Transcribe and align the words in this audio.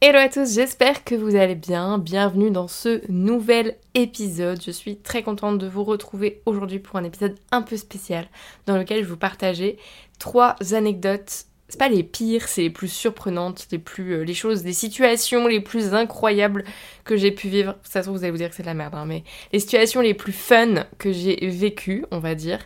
Hello 0.00 0.20
à 0.20 0.28
tous, 0.28 0.54
j'espère 0.54 1.02
que 1.02 1.16
vous 1.16 1.34
allez 1.34 1.56
bien. 1.56 1.98
Bienvenue 1.98 2.52
dans 2.52 2.68
ce 2.68 3.02
nouvel 3.10 3.76
épisode. 3.94 4.62
Je 4.64 4.70
suis 4.70 4.96
très 4.96 5.24
contente 5.24 5.58
de 5.58 5.66
vous 5.66 5.82
retrouver 5.82 6.40
aujourd'hui 6.46 6.78
pour 6.78 6.94
un 6.94 7.02
épisode 7.02 7.34
un 7.50 7.62
peu 7.62 7.76
spécial 7.76 8.28
dans 8.66 8.76
lequel 8.76 8.98
je 8.98 9.02
vais 9.02 9.10
vous 9.10 9.16
partager 9.16 9.76
trois 10.20 10.54
anecdotes 10.70 11.46
c'est 11.68 11.78
pas 11.78 11.88
les 11.88 12.02
pires, 12.02 12.48
c'est 12.48 12.62
les 12.62 12.70
plus 12.70 12.88
surprenantes, 12.88 13.66
les 13.70 13.78
plus 13.78 14.14
euh, 14.14 14.22
les 14.22 14.34
choses, 14.34 14.64
les 14.64 14.72
situations 14.72 15.46
les 15.46 15.60
plus 15.60 15.92
incroyables 15.92 16.64
que 17.04 17.16
j'ai 17.16 17.30
pu 17.30 17.48
vivre. 17.48 17.76
Ça 17.82 18.00
se 18.00 18.06
trouve 18.06 18.18
vous 18.18 18.24
allez 18.24 18.30
vous 18.30 18.38
dire 18.38 18.48
que 18.48 18.54
c'est 18.54 18.62
de 18.62 18.68
la 18.68 18.74
merde, 18.74 18.94
hein, 18.94 19.04
mais 19.06 19.22
les 19.52 19.60
situations 19.60 20.00
les 20.00 20.14
plus 20.14 20.32
fun 20.32 20.86
que 20.98 21.12
j'ai 21.12 21.46
vécues, 21.46 22.06
on 22.10 22.20
va 22.20 22.34
dire, 22.34 22.60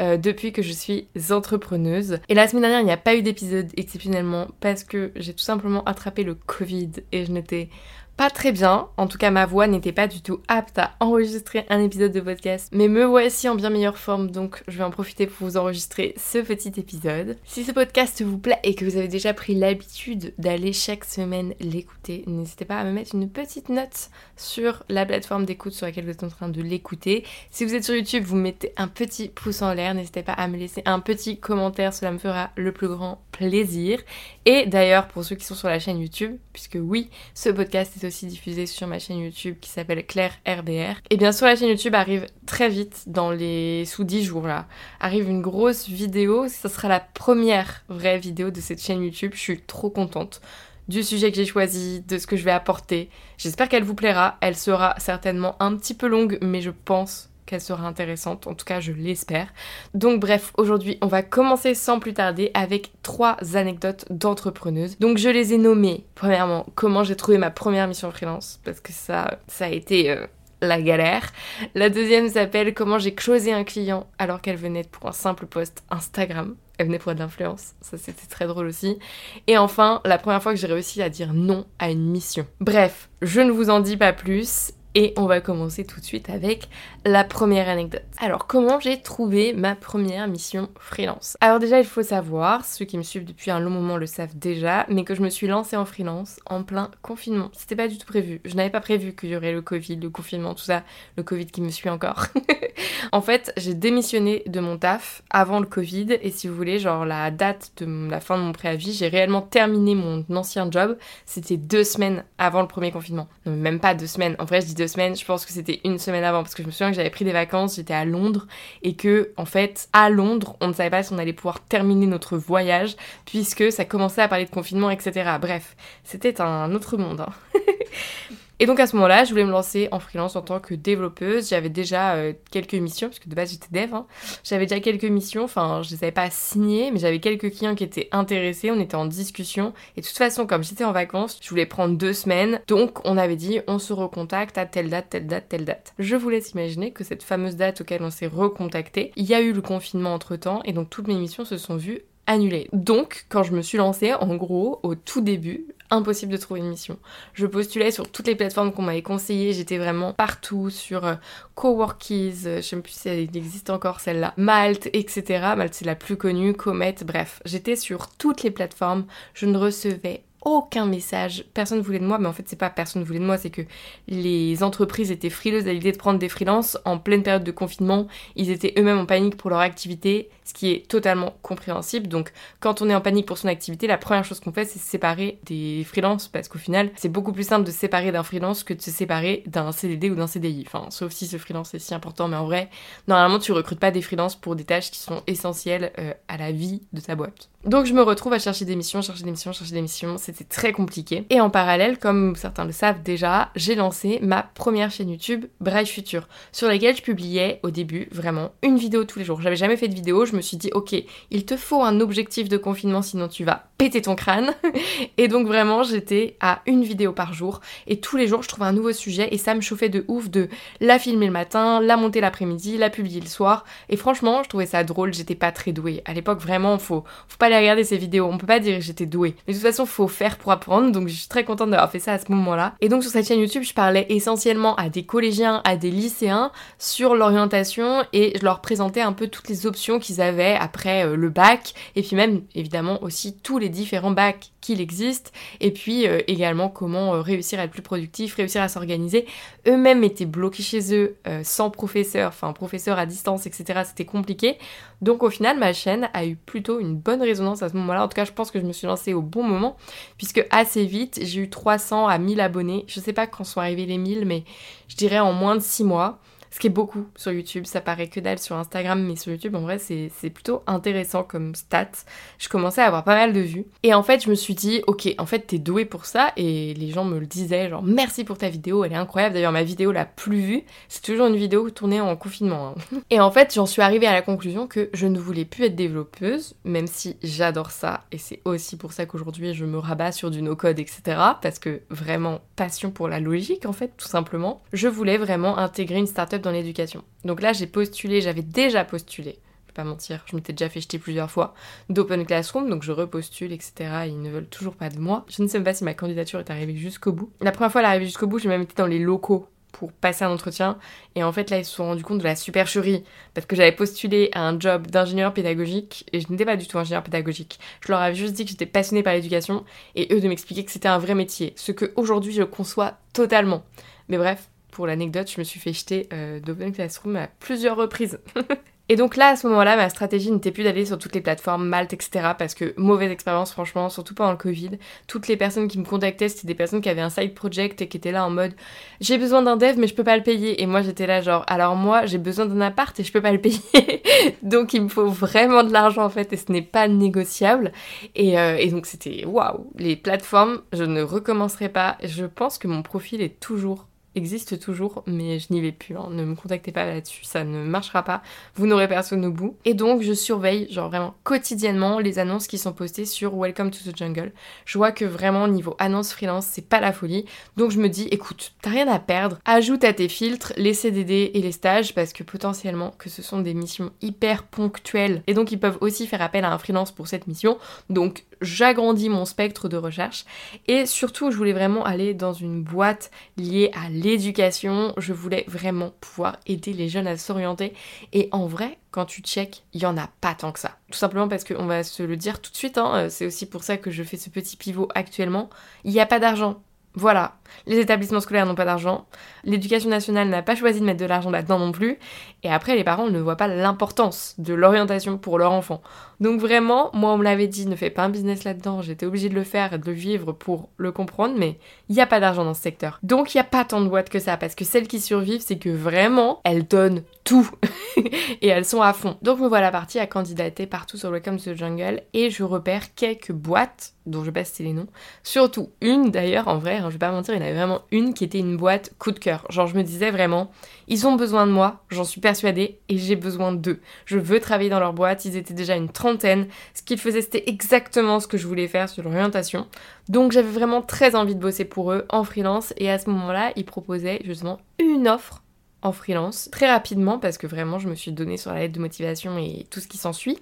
euh, 0.00 0.16
depuis 0.16 0.52
que 0.52 0.62
je 0.62 0.72
suis 0.72 1.08
entrepreneuse. 1.30 2.18
Et 2.28 2.34
la 2.34 2.46
semaine 2.46 2.62
dernière, 2.62 2.80
il 2.80 2.86
n'y 2.86 2.92
a 2.92 2.96
pas 2.96 3.16
eu 3.16 3.22
d'épisode 3.22 3.70
exceptionnellement 3.76 4.48
parce 4.60 4.84
que 4.84 5.10
j'ai 5.16 5.34
tout 5.34 5.44
simplement 5.44 5.82
attrapé 5.84 6.22
le 6.22 6.34
Covid 6.34 6.90
et 7.10 7.24
je 7.24 7.32
n'étais 7.32 7.68
pas 8.16 8.30
très 8.30 8.52
bien, 8.52 8.88
en 8.96 9.08
tout 9.08 9.18
cas 9.18 9.30
ma 9.30 9.44
voix 9.44 9.66
n'était 9.66 9.92
pas 9.92 10.06
du 10.06 10.22
tout 10.22 10.40
apte 10.46 10.78
à 10.78 10.92
enregistrer 11.00 11.66
un 11.68 11.82
épisode 11.82 12.12
de 12.12 12.20
podcast, 12.20 12.68
mais 12.72 12.86
me 12.86 13.04
voici 13.04 13.48
en 13.48 13.56
bien 13.56 13.70
meilleure 13.70 13.98
forme 13.98 14.30
donc 14.30 14.62
je 14.68 14.78
vais 14.78 14.84
en 14.84 14.90
profiter 14.90 15.26
pour 15.26 15.48
vous 15.48 15.56
enregistrer 15.56 16.14
ce 16.16 16.38
petit 16.38 16.72
épisode. 16.76 17.36
Si 17.44 17.64
ce 17.64 17.72
podcast 17.72 18.22
vous 18.22 18.38
plaît 18.38 18.60
et 18.62 18.76
que 18.76 18.84
vous 18.84 18.96
avez 18.96 19.08
déjà 19.08 19.34
pris 19.34 19.56
l'habitude 19.56 20.32
d'aller 20.38 20.72
chaque 20.72 21.04
semaine 21.04 21.54
l'écouter, 21.58 22.22
n'hésitez 22.28 22.64
pas 22.64 22.78
à 22.78 22.84
me 22.84 22.92
mettre 22.92 23.16
une 23.16 23.28
petite 23.28 23.68
note 23.68 24.10
sur 24.36 24.84
la 24.88 25.06
plateforme 25.06 25.44
d'écoute 25.44 25.72
sur 25.72 25.86
laquelle 25.86 26.04
vous 26.04 26.10
êtes 26.10 26.22
en 26.22 26.28
train 26.28 26.48
de 26.48 26.62
l'écouter. 26.62 27.24
Si 27.50 27.64
vous 27.64 27.74
êtes 27.74 27.84
sur 27.84 27.96
YouTube, 27.96 28.24
vous 28.24 28.36
mettez 28.36 28.72
un 28.76 28.86
petit 28.86 29.28
pouce 29.28 29.60
en 29.62 29.74
l'air, 29.74 29.92
n'hésitez 29.92 30.22
pas 30.22 30.32
à 30.32 30.46
me 30.46 30.56
laisser 30.56 30.82
un 30.84 31.00
petit 31.00 31.40
commentaire, 31.40 31.92
cela 31.92 32.12
me 32.12 32.18
fera 32.18 32.50
le 32.54 32.70
plus 32.70 32.88
grand 32.88 33.22
plaisir. 33.32 33.98
Et 34.46 34.66
d'ailleurs 34.66 35.08
pour 35.08 35.24
ceux 35.24 35.34
qui 35.34 35.44
sont 35.44 35.56
sur 35.56 35.68
la 35.68 35.80
chaîne 35.80 35.98
YouTube, 35.98 36.36
puisque 36.52 36.78
oui, 36.80 37.10
ce 37.34 37.48
podcast 37.48 37.92
est 37.96 38.03
aussi 38.04 38.26
diffusé 38.26 38.66
sur 38.66 38.86
ma 38.86 38.98
chaîne 38.98 39.18
YouTube 39.18 39.56
qui 39.60 39.70
s'appelle 39.70 40.04
Claire 40.06 40.34
RDR. 40.46 41.00
Et 41.10 41.16
bien 41.16 41.32
sûr, 41.32 41.46
la 41.46 41.56
chaîne 41.56 41.68
YouTube 41.68 41.94
arrive 41.94 42.26
très 42.46 42.68
vite, 42.68 43.04
dans 43.06 43.30
les 43.30 43.84
sous 43.84 44.04
10 44.04 44.24
jours 44.24 44.46
là. 44.46 44.66
Arrive 45.00 45.28
une 45.28 45.42
grosse 45.42 45.88
vidéo, 45.88 46.48
ce 46.48 46.68
sera 46.68 46.88
la 46.88 47.00
première 47.00 47.84
vraie 47.88 48.18
vidéo 48.18 48.50
de 48.50 48.60
cette 48.60 48.82
chaîne 48.82 49.02
YouTube. 49.02 49.32
Je 49.34 49.40
suis 49.40 49.60
trop 49.60 49.90
contente 49.90 50.40
du 50.88 51.02
sujet 51.02 51.30
que 51.30 51.36
j'ai 51.36 51.46
choisi, 51.46 52.02
de 52.06 52.18
ce 52.18 52.26
que 52.26 52.36
je 52.36 52.44
vais 52.44 52.50
apporter. 52.50 53.08
J'espère 53.38 53.68
qu'elle 53.68 53.84
vous 53.84 53.94
plaira. 53.94 54.36
Elle 54.40 54.56
sera 54.56 54.94
certainement 54.98 55.56
un 55.60 55.76
petit 55.76 55.94
peu 55.94 56.06
longue, 56.06 56.38
mais 56.42 56.60
je 56.60 56.70
pense 56.70 57.30
qu'elle 57.46 57.60
sera 57.60 57.86
intéressante, 57.86 58.46
en 58.46 58.54
tout 58.54 58.64
cas 58.64 58.80
je 58.80 58.92
l'espère. 58.92 59.52
Donc 59.94 60.20
bref, 60.20 60.52
aujourd'hui 60.56 60.98
on 61.00 61.06
va 61.06 61.22
commencer 61.22 61.74
sans 61.74 61.98
plus 61.98 62.14
tarder 62.14 62.50
avec 62.54 62.92
trois 63.02 63.36
anecdotes 63.54 64.04
d'entrepreneuses. 64.10 64.98
Donc 64.98 65.18
je 65.18 65.28
les 65.28 65.54
ai 65.54 65.58
nommées, 65.58 66.04
premièrement, 66.14 66.66
comment 66.74 67.04
j'ai 67.04 67.16
trouvé 67.16 67.38
ma 67.38 67.50
première 67.50 67.88
mission 67.88 68.10
freelance, 68.10 68.60
parce 68.64 68.80
que 68.80 68.92
ça, 68.92 69.38
a 69.60 69.68
été... 69.68 70.10
Euh, 70.10 70.26
la 70.60 70.80
galère. 70.80 71.30
La 71.74 71.90
deuxième 71.90 72.28
s'appelle 72.28 72.74
comment 72.74 72.98
j'ai 72.98 73.14
closé 73.14 73.52
un 73.52 73.64
client 73.64 74.06
alors 74.18 74.40
qu'elle 74.40 74.56
venait 74.56 74.84
pour 74.84 75.06
un 75.06 75.12
simple 75.12 75.46
post 75.46 75.84
Instagram. 75.90 76.56
Elle 76.78 76.86
venait 76.86 76.98
pour 76.98 77.14
de 77.14 77.20
l'influence, 77.20 77.74
ça 77.80 77.96
c'était 77.96 78.26
très 78.26 78.46
drôle 78.46 78.66
aussi. 78.66 78.98
Et 79.46 79.56
enfin, 79.58 80.00
la 80.04 80.18
première 80.18 80.42
fois 80.42 80.52
que 80.52 80.58
j'ai 80.58 80.66
réussi 80.66 81.02
à 81.02 81.08
dire 81.08 81.32
non 81.32 81.66
à 81.78 81.90
une 81.90 82.10
mission. 82.10 82.46
Bref, 82.60 83.08
je 83.22 83.40
ne 83.40 83.52
vous 83.52 83.70
en 83.70 83.78
dis 83.78 83.96
pas 83.96 84.12
plus 84.12 84.72
et 84.94 85.12
on 85.16 85.26
va 85.26 85.40
commencer 85.40 85.84
tout 85.84 86.00
de 86.00 86.04
suite 86.04 86.30
avec 86.30 86.68
la 87.04 87.24
première 87.24 87.68
anecdote. 87.68 88.04
Alors 88.18 88.46
comment 88.46 88.78
j'ai 88.78 89.02
trouvé 89.02 89.52
ma 89.52 89.74
première 89.74 90.28
mission 90.28 90.68
freelance? 90.78 91.36
Alors 91.40 91.58
déjà 91.58 91.80
il 91.80 91.84
faut 91.84 92.02
savoir, 92.02 92.64
ceux 92.64 92.84
qui 92.84 92.96
me 92.96 93.02
suivent 93.02 93.24
depuis 93.24 93.50
un 93.50 93.58
long 93.58 93.70
moment 93.70 93.96
le 93.96 94.06
savent 94.06 94.36
déjà, 94.36 94.86
mais 94.88 95.04
que 95.04 95.14
je 95.14 95.22
me 95.22 95.30
suis 95.30 95.48
lancée 95.48 95.76
en 95.76 95.84
freelance 95.84 96.38
en 96.46 96.62
plein 96.62 96.90
confinement. 97.02 97.50
C'était 97.52 97.76
pas 97.76 97.88
du 97.88 97.98
tout 97.98 98.06
prévu. 98.06 98.40
Je 98.44 98.54
n'avais 98.54 98.70
pas 98.70 98.80
prévu 98.80 99.14
qu'il 99.14 99.30
y 99.30 99.36
aurait 99.36 99.52
le 99.52 99.62
Covid, 99.62 99.96
le 99.96 100.10
confinement, 100.10 100.54
tout 100.54 100.64
ça, 100.64 100.84
le 101.16 101.22
Covid 101.22 101.46
qui 101.46 101.60
me 101.60 101.70
suit 101.70 101.90
encore. 101.90 102.26
en 103.12 103.20
fait 103.20 103.52
j'ai 103.56 103.74
démissionné 103.74 104.44
de 104.46 104.60
mon 104.60 104.78
taf 104.78 105.22
avant 105.30 105.58
le 105.58 105.66
Covid 105.66 106.18
et 106.22 106.30
si 106.30 106.46
vous 106.46 106.54
voulez 106.54 106.78
genre 106.78 107.04
la 107.04 107.30
date 107.32 107.72
de 107.78 108.08
la 108.08 108.20
fin 108.20 108.38
de 108.38 108.42
mon 108.42 108.52
préavis, 108.52 108.92
j'ai 108.92 109.08
réellement 109.08 109.42
terminé 109.42 109.96
mon 109.96 110.24
ancien 110.34 110.70
job. 110.70 110.96
C'était 111.26 111.56
deux 111.56 111.84
semaines 111.84 112.24
avant 112.38 112.62
le 112.62 112.68
premier 112.68 112.92
confinement. 112.92 113.28
Même 113.44 113.80
pas 113.80 113.94
deux 113.94 114.06
semaines. 114.06 114.36
En 114.38 114.44
vrai 114.44 114.60
je 114.60 114.66
dis 114.66 114.83
je 114.86 115.24
pense 115.24 115.44
que 115.44 115.52
c'était 115.52 115.80
une 115.84 115.98
semaine 115.98 116.24
avant 116.24 116.42
parce 116.42 116.54
que 116.54 116.62
je 116.62 116.66
me 116.66 116.72
souviens 116.72 116.90
que 116.90 116.96
j'avais 116.96 117.10
pris 117.10 117.24
des 117.24 117.32
vacances, 117.32 117.76
j'étais 117.76 117.94
à 117.94 118.04
Londres 118.04 118.46
et 118.82 118.94
que 118.94 119.32
en 119.36 119.44
fait 119.44 119.88
à 119.92 120.10
Londres 120.10 120.56
on 120.60 120.68
ne 120.68 120.72
savait 120.72 120.90
pas 120.90 121.02
si 121.02 121.12
on 121.12 121.18
allait 121.18 121.32
pouvoir 121.32 121.60
terminer 121.60 122.06
notre 122.06 122.36
voyage 122.36 122.96
puisque 123.24 123.72
ça 123.72 123.84
commençait 123.84 124.22
à 124.22 124.28
parler 124.28 124.44
de 124.44 124.50
confinement, 124.50 124.90
etc. 124.90 125.30
Bref, 125.40 125.76
c'était 126.04 126.40
un 126.40 126.74
autre 126.74 126.96
monde. 126.96 127.20
Hein. 127.20 127.32
Et 128.60 128.66
donc 128.66 128.78
à 128.80 128.86
ce 128.86 128.94
moment-là, 128.96 129.24
je 129.24 129.30
voulais 129.30 129.44
me 129.44 129.50
lancer 129.50 129.88
en 129.90 129.98
freelance 129.98 130.36
en 130.36 130.42
tant 130.42 130.60
que 130.60 130.74
développeuse. 130.74 131.48
J'avais 131.48 131.68
déjà 131.68 132.14
euh, 132.14 132.32
quelques 132.50 132.74
missions, 132.74 133.08
parce 133.08 133.18
que 133.18 133.28
de 133.28 133.34
base 133.34 133.50
j'étais 133.50 133.68
dev. 133.72 133.94
Hein. 133.94 134.06
J'avais 134.44 134.66
déjà 134.66 134.80
quelques 134.80 135.04
missions, 135.04 135.44
enfin 135.44 135.82
je 135.82 135.90
les 135.90 136.04
avais 136.04 136.12
pas 136.12 136.30
signées, 136.30 136.90
mais 136.90 136.98
j'avais 136.98 137.20
quelques 137.20 137.52
clients 137.52 137.74
qui 137.74 137.84
étaient 137.84 138.08
intéressés, 138.12 138.70
on 138.70 138.80
était 138.80 138.94
en 138.94 139.06
discussion. 139.06 139.72
Et 139.96 140.00
de 140.00 140.06
toute 140.06 140.16
façon, 140.16 140.46
comme 140.46 140.62
j'étais 140.62 140.84
en 140.84 140.92
vacances, 140.92 141.38
je 141.42 141.48
voulais 141.48 141.66
prendre 141.66 141.96
deux 141.96 142.12
semaines. 142.12 142.60
Donc 142.68 143.00
on 143.04 143.16
avait 143.16 143.36
dit 143.36 143.60
on 143.66 143.78
se 143.78 143.92
recontacte 143.92 144.58
à 144.58 144.66
telle 144.66 144.90
date, 144.90 145.06
telle 145.10 145.26
date, 145.26 145.48
telle 145.48 145.64
date. 145.64 145.94
Je 145.98 146.16
vous 146.16 146.28
laisse 146.28 146.52
imaginer 146.52 146.92
que 146.92 147.04
cette 147.04 147.22
fameuse 147.22 147.56
date 147.56 147.80
auquel 147.80 148.02
on 148.02 148.10
s'est 148.10 148.26
recontacté, 148.26 149.12
il 149.16 149.24
y 149.24 149.34
a 149.34 149.40
eu 149.40 149.52
le 149.52 149.62
confinement 149.62 150.14
entre 150.14 150.36
temps, 150.36 150.62
et 150.64 150.72
donc 150.72 150.90
toutes 150.90 151.08
mes 151.08 151.14
missions 151.14 151.44
se 151.44 151.56
sont 151.56 151.76
vues 151.76 152.02
annulées. 152.26 152.68
Donc, 152.72 153.26
quand 153.28 153.42
je 153.42 153.52
me 153.52 153.62
suis 153.62 153.78
lancée, 153.78 154.14
en 154.14 154.34
gros, 154.36 154.80
au 154.82 154.94
tout 154.94 155.20
début, 155.20 155.66
impossible 155.90 156.32
de 156.32 156.36
trouver 156.36 156.60
une 156.60 156.68
mission. 156.68 156.98
Je 157.34 157.46
postulais 157.46 157.90
sur 157.90 158.10
toutes 158.10 158.26
les 158.26 158.34
plateformes 158.34 158.72
qu'on 158.72 158.82
m'avait 158.82 159.02
conseillées, 159.02 159.52
j'étais 159.52 159.78
vraiment 159.78 160.12
partout 160.12 160.70
sur 160.70 161.04
euh, 161.04 161.14
Coworkies, 161.54 162.46
euh, 162.46 162.56
je 162.56 162.62
sais 162.62 162.76
plus 162.80 162.92
si 162.92 163.08
elle 163.08 163.36
existe 163.36 163.70
encore 163.70 164.00
celle-là, 164.00 164.34
Malte, 164.36 164.88
etc. 164.92 165.54
Malte 165.56 165.74
c'est 165.74 165.84
la 165.84 165.94
plus 165.94 166.16
connue, 166.16 166.54
Comet, 166.54 166.96
bref, 167.04 167.40
j'étais 167.44 167.76
sur 167.76 168.08
toutes 168.08 168.42
les 168.42 168.50
plateformes, 168.50 169.06
je 169.34 169.46
ne 169.46 169.58
recevais 169.58 170.22
aucun 170.44 170.86
message, 170.86 171.44
personne 171.54 171.78
ne 171.78 171.82
voulait 171.82 171.98
de 171.98 172.06
moi, 172.06 172.18
mais 172.18 172.28
en 172.28 172.32
fait 172.32 172.44
c'est 172.46 172.56
pas 172.56 172.70
personne 172.70 173.02
ne 173.02 173.06
voulait 173.06 173.18
de 173.18 173.24
moi, 173.24 173.38
c'est 173.38 173.50
que 173.50 173.62
les 174.08 174.62
entreprises 174.62 175.10
étaient 175.10 175.30
frileuses 175.30 175.66
à 175.66 175.72
l'idée 175.72 175.92
de 175.92 175.96
prendre 175.96 176.18
des 176.18 176.28
freelances 176.28 176.78
en 176.84 176.98
pleine 176.98 177.22
période 177.22 177.44
de 177.44 177.50
confinement, 177.50 178.06
ils 178.36 178.50
étaient 178.50 178.74
eux-mêmes 178.78 178.98
en 178.98 179.06
panique 179.06 179.36
pour 179.36 179.50
leur 179.50 179.60
activité, 179.60 180.28
ce 180.44 180.52
qui 180.52 180.70
est 180.70 180.86
totalement 180.88 181.34
compréhensible. 181.42 182.08
Donc 182.08 182.32
quand 182.60 182.82
on 182.82 182.90
est 182.90 182.94
en 182.94 183.00
panique 183.00 183.26
pour 183.26 183.38
son 183.38 183.48
activité, 183.48 183.86
la 183.86 183.98
première 183.98 184.24
chose 184.24 184.40
qu'on 184.40 184.52
fait 184.52 184.64
c'est 184.64 184.78
se 184.78 184.86
séparer 184.86 185.38
des 185.44 185.84
freelances, 185.84 186.28
parce 186.28 186.48
qu'au 186.48 186.58
final 186.58 186.90
c'est 186.96 187.08
beaucoup 187.08 187.32
plus 187.32 187.46
simple 187.46 187.64
de 187.64 187.70
se 187.70 187.78
séparer 187.78 188.12
d'un 188.12 188.22
freelance 188.22 188.64
que 188.64 188.74
de 188.74 188.82
se 188.82 188.90
séparer 188.90 189.42
d'un 189.46 189.72
CDD 189.72 190.10
ou 190.10 190.14
d'un 190.14 190.26
CDI. 190.26 190.64
Enfin, 190.66 190.86
sauf 190.90 191.12
si 191.12 191.26
ce 191.26 191.38
freelance 191.38 191.74
est 191.74 191.78
si 191.78 191.94
important, 191.94 192.28
mais 192.28 192.36
en 192.36 192.44
vrai, 192.44 192.68
normalement 193.08 193.38
tu 193.38 193.52
recrutes 193.52 193.80
pas 193.80 193.90
des 193.90 194.02
freelances 194.02 194.36
pour 194.36 194.56
des 194.56 194.64
tâches 194.64 194.90
qui 194.90 194.98
sont 194.98 195.22
essentielles 195.26 195.92
euh, 195.98 196.12
à 196.28 196.36
la 196.36 196.52
vie 196.52 196.82
de 196.92 197.00
ta 197.00 197.14
boîte. 197.14 197.48
Donc 197.66 197.86
je 197.86 197.94
me 197.94 198.02
retrouve 198.02 198.34
à 198.34 198.38
chercher 198.38 198.66
des 198.66 198.76
missions, 198.76 199.00
chercher 199.00 199.24
des 199.24 199.30
missions, 199.30 199.52
chercher 199.52 199.72
des 199.72 199.80
missions, 199.80 200.18
c'était 200.18 200.44
très 200.44 200.72
compliqué. 200.72 201.24
Et 201.30 201.40
en 201.40 201.48
parallèle, 201.48 201.98
comme 201.98 202.36
certains 202.36 202.66
le 202.66 202.72
savent 202.72 203.02
déjà, 203.02 203.50
j'ai 203.56 203.74
lancé 203.74 204.18
ma 204.20 204.42
première 204.42 204.90
chaîne 204.90 205.08
YouTube, 205.08 205.46
Bright 205.60 205.88
Future, 205.88 206.28
sur 206.52 206.68
laquelle 206.68 206.94
je 206.94 207.02
publiais 207.02 207.60
au 207.62 207.70
début 207.70 208.08
vraiment 208.12 208.52
une 208.62 208.76
vidéo 208.76 209.04
tous 209.04 209.18
les 209.18 209.24
jours. 209.24 209.40
J'avais 209.40 209.56
jamais 209.56 209.78
fait 209.78 209.88
de 209.88 209.94
vidéo, 209.94 210.26
je 210.26 210.36
me 210.36 210.42
suis 210.42 210.58
dit 210.58 210.70
ok, 210.74 210.94
il 211.30 211.46
te 211.46 211.56
faut 211.56 211.82
un 211.82 212.00
objectif 212.00 212.50
de 212.50 212.58
confinement 212.58 213.00
sinon 213.00 213.28
tu 213.28 213.44
vas 213.44 213.68
péter 213.84 214.02
ton 214.02 214.14
crâne. 214.14 214.54
et 215.18 215.28
donc 215.28 215.46
vraiment 215.46 215.82
j'étais 215.82 216.36
à 216.40 216.60
une 216.66 216.84
vidéo 216.84 217.12
par 217.12 217.32
jour 217.32 217.60
et 217.86 218.00
tous 218.00 218.16
les 218.16 218.26
jours 218.26 218.42
je 218.42 218.48
trouvais 218.48 218.66
un 218.66 218.72
nouveau 218.72 218.92
sujet 218.92 219.28
et 219.30 219.38
ça 219.38 219.54
me 219.54 219.60
chauffait 219.60 219.88
de 219.88 220.04
ouf 220.08 220.30
de 220.30 220.48
la 220.80 220.98
filmer 220.98 221.26
le 221.26 221.32
matin, 221.32 221.80
la 221.80 221.96
monter 221.96 222.20
l'après-midi, 222.20 222.76
la 222.76 222.90
publier 222.90 223.20
le 223.20 223.26
soir. 223.26 223.64
Et 223.88 223.96
franchement 223.96 224.42
je 224.42 224.48
trouvais 224.48 224.66
ça 224.66 224.84
drôle, 224.84 225.12
j'étais 225.12 225.34
pas 225.34 225.52
très 225.52 225.72
douée. 225.72 226.02
À 226.04 226.14
l'époque 226.14 226.40
vraiment 226.40 226.78
faut, 226.78 227.04
faut 227.28 227.38
pas 227.38 227.46
regarder 227.46 227.84
ces 227.84 227.96
vidéos. 227.96 228.28
On 228.30 228.38
peut 228.38 228.46
pas 228.46 228.60
dire 228.60 228.78
que 228.78 228.84
j'étais 228.84 229.06
douée. 229.06 229.34
Mais 229.46 229.54
de 229.54 229.58
toute 229.58 229.66
façon, 229.66 229.86
faut 229.86 230.08
faire 230.08 230.38
pour 230.38 230.52
apprendre. 230.52 230.92
Donc 230.92 231.08
je 231.08 231.14
suis 231.14 231.28
très 231.28 231.44
contente 231.44 231.70
d'avoir 231.70 231.90
fait 231.90 231.98
ça 231.98 232.12
à 232.12 232.18
ce 232.18 232.30
moment-là. 232.30 232.74
Et 232.80 232.88
donc 232.88 233.02
sur 233.02 233.12
cette 233.12 233.26
chaîne 233.26 233.40
YouTube, 233.40 233.62
je 233.62 233.74
parlais 233.74 234.06
essentiellement 234.08 234.74
à 234.76 234.88
des 234.88 235.04
collégiens, 235.04 235.62
à 235.64 235.76
des 235.76 235.90
lycéens 235.90 236.52
sur 236.78 237.14
l'orientation 237.14 238.04
et 238.12 238.36
je 238.38 238.44
leur 238.44 238.60
présentais 238.60 239.00
un 239.00 239.12
peu 239.12 239.28
toutes 239.28 239.48
les 239.48 239.66
options 239.66 239.98
qu'ils 239.98 240.20
avaient 240.20 240.56
après 240.58 241.06
euh, 241.06 241.16
le 241.16 241.28
bac 241.28 241.74
et 241.96 242.02
puis 242.02 242.16
même 242.16 242.42
évidemment 242.54 243.02
aussi 243.02 243.36
tous 243.36 243.58
les 243.58 243.68
différents 243.74 244.10
bacs 244.10 244.52
qu'il 244.60 244.80
existe, 244.80 245.32
et 245.60 245.70
puis 245.70 246.08
euh, 246.08 246.20
également 246.26 246.68
comment 246.68 247.14
euh, 247.14 247.20
réussir 247.20 247.60
à 247.60 247.64
être 247.64 247.70
plus 247.70 247.82
productif, 247.82 248.34
réussir 248.34 248.62
à 248.62 248.68
s'organiser. 248.68 249.26
Eux-mêmes 249.66 250.02
étaient 250.04 250.24
bloqués 250.24 250.62
chez 250.62 250.94
eux, 250.94 251.16
euh, 251.26 251.42
sans 251.44 251.70
professeur, 251.70 252.28
enfin 252.28 252.52
professeur 252.52 252.98
à 252.98 253.04
distance, 253.04 253.46
etc. 253.46 253.82
C'était 253.84 254.06
compliqué. 254.06 254.56
Donc 255.02 255.22
au 255.22 255.30
final, 255.30 255.58
ma 255.58 255.72
chaîne 255.72 256.08
a 256.14 256.24
eu 256.24 256.36
plutôt 256.36 256.80
une 256.80 256.96
bonne 256.96 257.20
résonance 257.20 257.62
à 257.62 257.68
ce 257.68 257.76
moment-là. 257.76 258.04
En 258.04 258.08
tout 258.08 258.14
cas, 258.14 258.24
je 258.24 258.32
pense 258.32 258.50
que 258.50 258.58
je 258.58 258.64
me 258.64 258.72
suis 258.72 258.86
lancée 258.86 259.12
au 259.12 259.20
bon 259.20 259.42
moment, 259.42 259.76
puisque 260.16 260.46
assez 260.50 260.86
vite, 260.86 261.18
j'ai 261.22 261.42
eu 261.42 261.50
300 261.50 262.06
à 262.06 262.16
1000 262.16 262.40
abonnés. 262.40 262.84
Je 262.86 263.00
sais 263.00 263.12
pas 263.12 263.26
quand 263.26 263.44
sont 263.44 263.60
arrivés 263.60 263.84
les 263.84 263.98
1000, 263.98 264.24
mais 264.24 264.44
je 264.88 264.96
dirais 264.96 265.18
en 265.18 265.32
moins 265.32 265.56
de 265.56 265.60
6 265.60 265.84
mois 265.84 266.18
ce 266.54 266.60
qui 266.60 266.68
est 266.68 266.70
beaucoup 266.70 267.08
sur 267.16 267.32
YouTube. 267.32 267.64
Ça 267.66 267.80
paraît 267.80 268.06
que 268.06 268.20
dalle 268.20 268.38
sur 268.38 268.54
Instagram, 268.54 269.02
mais 269.02 269.16
sur 269.16 269.32
YouTube, 269.32 269.56
en 269.56 269.62
vrai, 269.62 269.78
c'est 269.80 270.30
plutôt 270.30 270.62
intéressant 270.68 271.24
comme 271.24 271.56
stat. 271.56 271.90
Je 272.38 272.48
commençais 272.48 272.80
à 272.80 272.86
avoir 272.86 273.02
pas 273.02 273.16
mal 273.16 273.32
de 273.32 273.40
vues. 273.40 273.64
Et 273.82 273.92
en 273.92 274.04
fait, 274.04 274.22
je 274.22 274.30
me 274.30 274.36
suis 274.36 274.54
dit, 274.54 274.80
ok, 274.86 275.08
en 275.18 275.26
fait, 275.26 275.40
t'es 275.40 275.58
doué 275.58 275.84
pour 275.84 276.06
ça. 276.06 276.32
Et 276.36 276.72
les 276.74 276.90
gens 276.90 277.04
me 277.04 277.18
le 277.18 277.26
disaient, 277.26 277.68
genre, 277.70 277.82
merci 277.82 278.22
pour 278.22 278.38
ta 278.38 278.48
vidéo, 278.48 278.84
elle 278.84 278.92
est 278.92 278.94
incroyable. 278.94 279.34
D'ailleurs, 279.34 279.50
ma 279.50 279.64
vidéo 279.64 279.90
la 279.90 280.04
plus 280.04 280.38
vue, 280.38 280.62
c'est 280.88 281.02
toujours 281.02 281.26
une 281.26 281.34
vidéo 281.34 281.70
tournée 281.70 282.00
en 282.00 282.14
confinement. 282.14 282.76
Hein. 282.78 282.98
Et 283.10 283.18
en 283.18 283.32
fait, 283.32 283.52
j'en 283.52 283.66
suis 283.66 283.82
arrivée 283.82 284.06
à 284.06 284.12
la 284.12 284.22
conclusion 284.22 284.68
que 284.68 284.90
je 284.94 285.08
ne 285.08 285.18
voulais 285.18 285.44
plus 285.44 285.64
être 285.64 285.74
développeuse, 285.74 286.54
même 286.62 286.86
si 286.86 287.16
j'adore 287.24 287.72
ça. 287.72 288.04
Et 288.12 288.18
c'est 288.18 288.40
aussi 288.44 288.76
pour 288.76 288.92
ça 288.92 289.06
qu'aujourd'hui, 289.06 289.54
je 289.54 289.64
me 289.64 289.78
rabats 289.78 290.12
sur 290.12 290.30
du 290.30 290.40
no-code, 290.40 290.78
etc. 290.78 291.02
Parce 291.42 291.58
que 291.58 291.80
vraiment, 291.90 292.42
passion 292.54 292.92
pour 292.92 293.08
la 293.08 293.18
logique, 293.18 293.66
en 293.66 293.72
fait, 293.72 293.90
tout 293.96 294.06
simplement. 294.06 294.62
Je 294.72 294.86
voulais 294.86 295.18
vraiment 295.18 295.58
intégrer 295.58 295.98
une 295.98 296.06
startup 296.06 296.43
dans 296.44 296.52
l'éducation. 296.52 297.02
Donc 297.24 297.42
là, 297.42 297.52
j'ai 297.52 297.66
postulé, 297.66 298.20
j'avais 298.20 298.42
déjà 298.42 298.84
postulé, 298.84 299.38
je 299.62 299.72
vais 299.72 299.74
pas 299.74 299.84
mentir, 299.84 300.24
je 300.30 300.36
m'étais 300.36 300.52
déjà 300.52 300.68
fait 300.68 300.80
jeter 300.80 300.98
plusieurs 300.98 301.30
fois, 301.30 301.54
d'Open 301.88 302.24
Classroom, 302.24 302.70
donc 302.70 302.82
je 302.82 302.92
repostule, 302.92 303.52
etc. 303.52 303.72
ils 304.06 304.20
ne 304.20 304.30
veulent 304.30 304.48
toujours 304.48 304.76
pas 304.76 304.90
de 304.90 304.98
moi. 304.98 305.24
Je 305.28 305.42
ne 305.42 305.48
sais 305.48 305.58
même 305.58 305.64
pas 305.64 305.74
si 305.74 305.84
ma 305.84 305.94
candidature 305.94 306.40
est 306.40 306.50
arrivée 306.50 306.76
jusqu'au 306.76 307.12
bout. 307.12 307.32
La 307.40 307.52
première 307.52 307.72
fois, 307.72 307.80
elle 307.80 307.86
est 307.86 307.90
arrivée 307.90 308.06
jusqu'au 308.06 308.26
bout, 308.26 308.38
j'ai 308.38 308.48
même 308.48 308.62
été 308.62 308.74
dans 308.76 308.86
les 308.86 308.98
locaux 308.98 309.48
pour 309.74 309.92
passer 309.92 310.24
un 310.24 310.30
entretien. 310.30 310.78
Et 311.16 311.24
en 311.24 311.32
fait, 311.32 311.50
là, 311.50 311.58
ils 311.58 311.64
se 311.64 311.74
sont 311.74 311.84
rendus 311.84 312.04
compte 312.04 312.18
de 312.18 312.24
la 312.24 312.36
supercherie. 312.36 313.04
Parce 313.34 313.46
que 313.46 313.56
j'avais 313.56 313.72
postulé 313.72 314.30
à 314.32 314.46
un 314.46 314.58
job 314.58 314.86
d'ingénieur 314.86 315.34
pédagogique 315.34 316.08
et 316.12 316.20
je 316.20 316.30
n'étais 316.30 316.44
pas 316.44 316.56
du 316.56 316.66
tout 316.66 316.78
ingénieur 316.78 317.02
pédagogique. 317.02 317.58
Je 317.80 317.90
leur 317.90 318.00
avais 318.00 318.14
juste 318.14 318.34
dit 318.34 318.44
que 318.44 318.50
j'étais 318.50 318.66
passionnée 318.66 319.02
par 319.02 319.14
l'éducation 319.14 319.64
et 319.96 320.14
eux 320.14 320.20
de 320.20 320.28
m'expliquer 320.28 320.64
que 320.64 320.70
c'était 320.70 320.88
un 320.88 320.98
vrai 320.98 321.14
métier. 321.14 321.52
Ce 321.56 321.72
que 321.72 321.92
aujourd'hui 321.96 322.32
je 322.32 322.44
conçois 322.44 322.94
totalement. 323.12 323.64
Mais 324.08 324.16
bref, 324.16 324.48
pour 324.74 324.86
l'anecdote, 324.86 325.30
je 325.30 325.40
me 325.40 325.44
suis 325.44 325.60
fait 325.60 325.72
jeter 325.72 326.08
euh, 326.12 326.40
d'Open 326.40 326.72
Classroom 326.72 327.16
à 327.16 327.28
plusieurs 327.38 327.76
reprises. 327.76 328.18
Et 328.90 328.96
donc 328.96 329.16
là, 329.16 329.28
à 329.28 329.36
ce 329.36 329.46
moment-là, 329.46 329.76
ma 329.76 329.88
stratégie 329.88 330.30
n'était 330.30 330.50
plus 330.50 330.62
d'aller 330.62 330.84
sur 330.84 330.98
toutes 330.98 331.14
les 331.14 331.22
plateformes, 331.22 331.66
Malte, 331.66 331.94
etc. 331.94 332.32
Parce 332.36 332.52
que 332.52 332.74
mauvaise 332.76 333.10
expérience, 333.10 333.50
franchement, 333.50 333.88
surtout 333.88 334.14
pendant 334.14 334.32
le 334.32 334.36
Covid. 334.36 334.72
Toutes 335.06 335.26
les 335.26 335.38
personnes 335.38 335.68
qui 335.68 335.78
me 335.78 335.86
contactaient, 335.86 336.28
c'était 336.28 336.48
des 336.48 336.54
personnes 336.54 336.82
qui 336.82 336.90
avaient 336.90 337.00
un 337.00 337.08
side 337.08 337.32
project 337.32 337.80
et 337.80 337.88
qui 337.88 337.96
étaient 337.96 338.12
là 338.12 338.26
en 338.26 338.30
mode 338.30 338.52
j'ai 339.00 339.16
besoin 339.16 339.40
d'un 339.40 339.56
dev, 339.56 339.76
mais 339.78 339.86
je 339.86 339.94
peux 339.94 340.04
pas 340.04 340.18
le 340.18 340.22
payer. 340.22 340.60
Et 340.60 340.66
moi, 340.66 340.82
j'étais 340.82 341.06
là 341.06 341.22
genre 341.22 341.44
alors 341.46 341.76
moi, 341.76 342.04
j'ai 342.04 342.18
besoin 342.18 342.44
d'un 342.44 342.60
appart 342.60 342.98
et 343.00 343.04
je 343.04 343.10
peux 343.10 343.22
pas 343.22 343.32
le 343.32 343.40
payer. 343.40 343.58
donc 344.42 344.74
il 344.74 344.82
me 344.82 344.88
faut 344.88 345.08
vraiment 345.08 345.64
de 345.64 345.72
l'argent 345.72 346.04
en 346.04 346.10
fait 346.10 346.30
et 346.34 346.36
ce 346.36 346.52
n'est 346.52 346.60
pas 346.60 346.86
négociable. 346.86 347.72
Et, 348.14 348.38
euh, 348.38 348.56
et 348.58 348.68
donc 348.68 348.84
c'était 348.84 349.24
waouh. 349.24 349.70
Les 349.78 349.96
plateformes, 349.96 350.60
je 350.74 350.84
ne 350.84 351.00
recommencerai 351.00 351.70
pas. 351.70 351.96
Je 352.02 352.26
pense 352.26 352.58
que 352.58 352.68
mon 352.68 352.82
profil 352.82 353.22
est 353.22 353.40
toujours 353.40 353.86
existe 354.14 354.60
toujours, 354.60 355.02
mais 355.06 355.38
je 355.38 355.52
n'y 355.52 355.60
vais 355.60 355.72
plus. 355.72 355.96
Hein. 355.96 356.08
Ne 356.10 356.24
me 356.24 356.34
contactez 356.34 356.72
pas 356.72 356.86
là-dessus, 356.86 357.24
ça 357.24 357.44
ne 357.44 357.64
marchera 357.64 358.02
pas. 358.02 358.22
Vous 358.54 358.66
n'aurez 358.66 358.88
personne 358.88 359.24
au 359.24 359.30
bout. 359.30 359.56
Et 359.64 359.74
donc, 359.74 360.02
je 360.02 360.12
surveille, 360.12 360.66
genre 360.70 360.88
vraiment 360.88 361.14
quotidiennement, 361.24 361.98
les 361.98 362.18
annonces 362.18 362.46
qui 362.46 362.58
sont 362.58 362.72
postées 362.72 363.06
sur 363.06 363.36
Welcome 363.36 363.70
to 363.70 363.90
the 363.90 363.96
Jungle. 363.96 364.32
Je 364.64 364.78
vois 364.78 364.92
que 364.92 365.04
vraiment, 365.04 365.48
niveau 365.48 365.76
annonce 365.78 366.12
freelance, 366.12 366.46
c'est 366.46 366.68
pas 366.68 366.80
la 366.80 366.92
folie. 366.92 367.24
Donc, 367.56 367.70
je 367.70 367.78
me 367.78 367.88
dis, 367.88 368.08
écoute, 368.10 368.52
t'as 368.62 368.70
rien 368.70 368.88
à 368.88 368.98
perdre. 368.98 369.38
Ajoute 369.44 369.84
à 369.84 369.92
tes 369.92 370.08
filtres 370.08 370.52
les 370.56 370.74
CDD 370.74 371.30
et 371.34 371.40
les 371.40 371.52
stages 371.52 371.94
parce 371.94 372.12
que 372.12 372.22
potentiellement, 372.22 372.92
que 372.98 373.08
ce 373.08 373.22
sont 373.22 373.40
des 373.40 373.54
missions 373.54 373.90
hyper 374.02 374.44
ponctuelles 374.44 375.22
et 375.26 375.34
donc 375.34 375.52
ils 375.52 375.58
peuvent 375.58 375.78
aussi 375.80 376.06
faire 376.06 376.22
appel 376.22 376.44
à 376.44 376.52
un 376.52 376.58
freelance 376.58 376.92
pour 376.92 377.08
cette 377.08 377.26
mission. 377.26 377.58
Donc, 377.90 378.24
j'agrandis 378.44 379.08
mon 379.08 379.24
spectre 379.24 379.68
de 379.68 379.76
recherche. 379.76 380.24
Et 380.68 380.86
surtout 380.86 381.30
je 381.30 381.36
voulais 381.36 381.52
vraiment 381.52 381.84
aller 381.84 382.14
dans 382.14 382.32
une 382.32 382.62
boîte 382.62 383.10
liée 383.36 383.70
à 383.74 383.88
l'éducation, 383.88 384.92
je 384.96 385.12
voulais 385.12 385.44
vraiment 385.48 385.92
pouvoir 386.00 386.38
aider 386.46 386.72
les 386.72 386.88
jeunes 386.88 387.06
à 387.06 387.16
s'orienter. 387.16 387.72
Et 388.12 388.28
en 388.32 388.46
vrai 388.46 388.78
quand 388.90 389.06
tu 389.06 389.22
check, 389.22 389.64
il 389.72 389.82
y 389.82 389.86
en 389.86 389.96
a 389.96 390.08
pas 390.20 390.34
tant 390.34 390.52
que 390.52 390.60
ça. 390.60 390.76
Tout 390.88 390.98
simplement 390.98 391.26
parce 391.26 391.42
qu'on 391.42 391.66
va 391.66 391.82
se 391.82 392.04
le 392.04 392.16
dire 392.16 392.40
tout 392.40 392.52
de 392.52 392.56
suite, 392.56 392.78
hein, 392.78 393.08
c'est 393.10 393.26
aussi 393.26 393.46
pour 393.46 393.64
ça 393.64 393.76
que 393.76 393.90
je 393.90 394.04
fais 394.04 394.16
ce 394.16 394.30
petit 394.30 394.56
pivot 394.56 394.88
actuellement, 394.94 395.50
il 395.82 395.92
n'y 395.92 395.98
a 395.98 396.06
pas 396.06 396.20
d'argent 396.20 396.62
voilà, 396.94 397.34
les 397.66 397.78
établissements 397.78 398.20
scolaires 398.20 398.46
n'ont 398.46 398.54
pas 398.54 398.64
d'argent, 398.64 399.06
l'éducation 399.42 399.90
nationale 399.90 400.28
n'a 400.28 400.42
pas 400.42 400.54
choisi 400.54 400.80
de 400.80 400.84
mettre 400.84 401.00
de 401.00 401.06
l'argent 401.06 401.30
là-dedans 401.30 401.58
non 401.58 401.72
plus, 401.72 401.98
et 402.44 402.50
après 402.50 402.76
les 402.76 402.84
parents 402.84 403.08
ne 403.08 403.18
voient 403.20 403.36
pas 403.36 403.48
l'importance 403.48 404.34
de 404.38 404.54
l'orientation 404.54 405.18
pour 405.18 405.38
leur 405.38 405.52
enfant. 405.52 405.82
Donc 406.20 406.40
vraiment, 406.40 406.90
moi 406.92 407.12
on 407.12 407.18
me 407.18 407.24
l'avait 407.24 407.48
dit, 407.48 407.66
ne 407.66 407.74
fais 407.74 407.90
pas 407.90 408.04
un 408.04 408.10
business 408.10 408.44
là-dedans, 408.44 408.80
j'étais 408.82 409.06
obligée 409.06 409.28
de 409.28 409.34
le 409.34 409.42
faire 409.42 409.72
et 409.72 409.78
de 409.78 409.86
le 409.86 409.92
vivre 409.92 410.32
pour 410.32 410.68
le 410.76 410.92
comprendre, 410.92 411.34
mais 411.36 411.58
il 411.88 411.96
n'y 411.96 412.00
a 412.00 412.06
pas 412.06 412.20
d'argent 412.20 412.44
dans 412.44 412.54
ce 412.54 412.62
secteur. 412.62 413.00
Donc 413.02 413.34
il 413.34 413.38
n'y 413.38 413.42
a 413.42 413.44
pas 413.44 413.64
tant 413.64 413.80
de 413.80 413.88
boîtes 413.88 414.10
que 414.10 414.20
ça, 414.20 414.36
parce 414.36 414.54
que 414.54 414.64
celles 414.64 414.86
qui 414.86 415.00
survivent, 415.00 415.42
c'est 415.44 415.58
que 415.58 415.70
vraiment, 415.70 416.40
elles 416.44 416.66
donnent 416.66 417.02
tout, 417.24 417.50
et 417.96 418.48
elles 418.48 418.64
sont 418.64 418.82
à 418.82 418.92
fond. 418.92 419.16
Donc 419.22 419.40
me 419.40 419.48
voilà 419.48 419.72
partie 419.72 419.98
à 419.98 420.06
candidater 420.06 420.66
partout 420.66 420.96
sur 420.96 421.10
Welcome 421.10 421.38
to 421.38 421.52
the 421.52 421.56
Jungle, 421.56 422.02
et 422.12 422.30
je 422.30 422.44
repère 422.44 422.94
quelques 422.94 423.32
boîtes 423.32 423.94
dont 424.06 424.20
je 424.20 424.26
vais 424.26 424.32
pas 424.32 424.44
citer 424.44 424.64
les 424.64 424.72
noms. 424.72 424.86
Surtout 425.22 425.70
une 425.80 426.10
d'ailleurs, 426.10 426.48
en 426.48 426.58
vrai, 426.58 426.83
hein, 426.84 426.90
je 426.90 426.94
vais 426.94 426.98
pas 426.98 427.10
mentir, 427.10 427.34
il 427.34 427.38
y 427.38 427.40
en 427.40 427.44
avait 427.44 427.54
vraiment 427.54 427.82
une 427.90 428.14
qui 428.14 428.24
était 428.24 428.38
une 428.38 428.56
boîte 428.56 428.92
coup 428.98 429.10
de 429.10 429.18
cœur. 429.18 429.44
Genre 429.50 429.66
je 429.66 429.76
me 429.76 429.82
disais 429.82 430.10
vraiment, 430.10 430.50
ils 430.88 431.06
ont 431.06 431.16
besoin 431.16 431.46
de 431.46 431.52
moi, 431.52 431.82
j'en 431.90 432.04
suis 432.04 432.20
persuadée, 432.20 432.78
et 432.88 432.98
j'ai 432.98 433.16
besoin 433.16 433.52
d'eux. 433.52 433.80
Je 434.04 434.18
veux 434.18 434.40
travailler 434.40 434.70
dans 434.70 434.80
leur 434.80 434.92
boîte, 434.92 435.24
ils 435.24 435.36
étaient 435.36 435.54
déjà 435.54 435.76
une 435.76 435.88
trentaine. 435.88 436.46
Ce 436.74 436.82
qu'ils 436.82 436.98
faisaient, 436.98 437.22
c'était 437.22 437.44
exactement 437.46 438.20
ce 438.20 438.26
que 438.26 438.36
je 438.36 438.46
voulais 438.46 438.68
faire 438.68 438.88
sur 438.88 439.02
l'orientation. 439.02 439.66
Donc 440.08 440.32
j'avais 440.32 440.50
vraiment 440.50 440.82
très 440.82 441.14
envie 441.14 441.34
de 441.34 441.40
bosser 441.40 441.64
pour 441.64 441.92
eux 441.92 442.04
en 442.10 442.24
freelance, 442.24 442.74
et 442.76 442.90
à 442.90 442.98
ce 442.98 443.10
moment-là, 443.10 443.52
ils 443.56 443.64
proposaient 443.64 444.20
justement 444.24 444.60
une 444.78 445.08
offre 445.08 445.42
en 445.84 445.92
freelance 445.92 446.48
très 446.50 446.70
rapidement 446.70 447.18
parce 447.18 447.36
que 447.36 447.46
vraiment 447.46 447.78
je 447.78 447.88
me 447.88 447.94
suis 447.94 448.10
donnée 448.10 448.38
sur 448.38 448.52
la 448.52 448.60
lettre 448.60 448.72
de 448.72 448.80
motivation 448.80 449.36
et 449.38 449.66
tout 449.70 449.80
ce 449.80 449.86
qui 449.86 449.98
s'ensuit. 449.98 450.38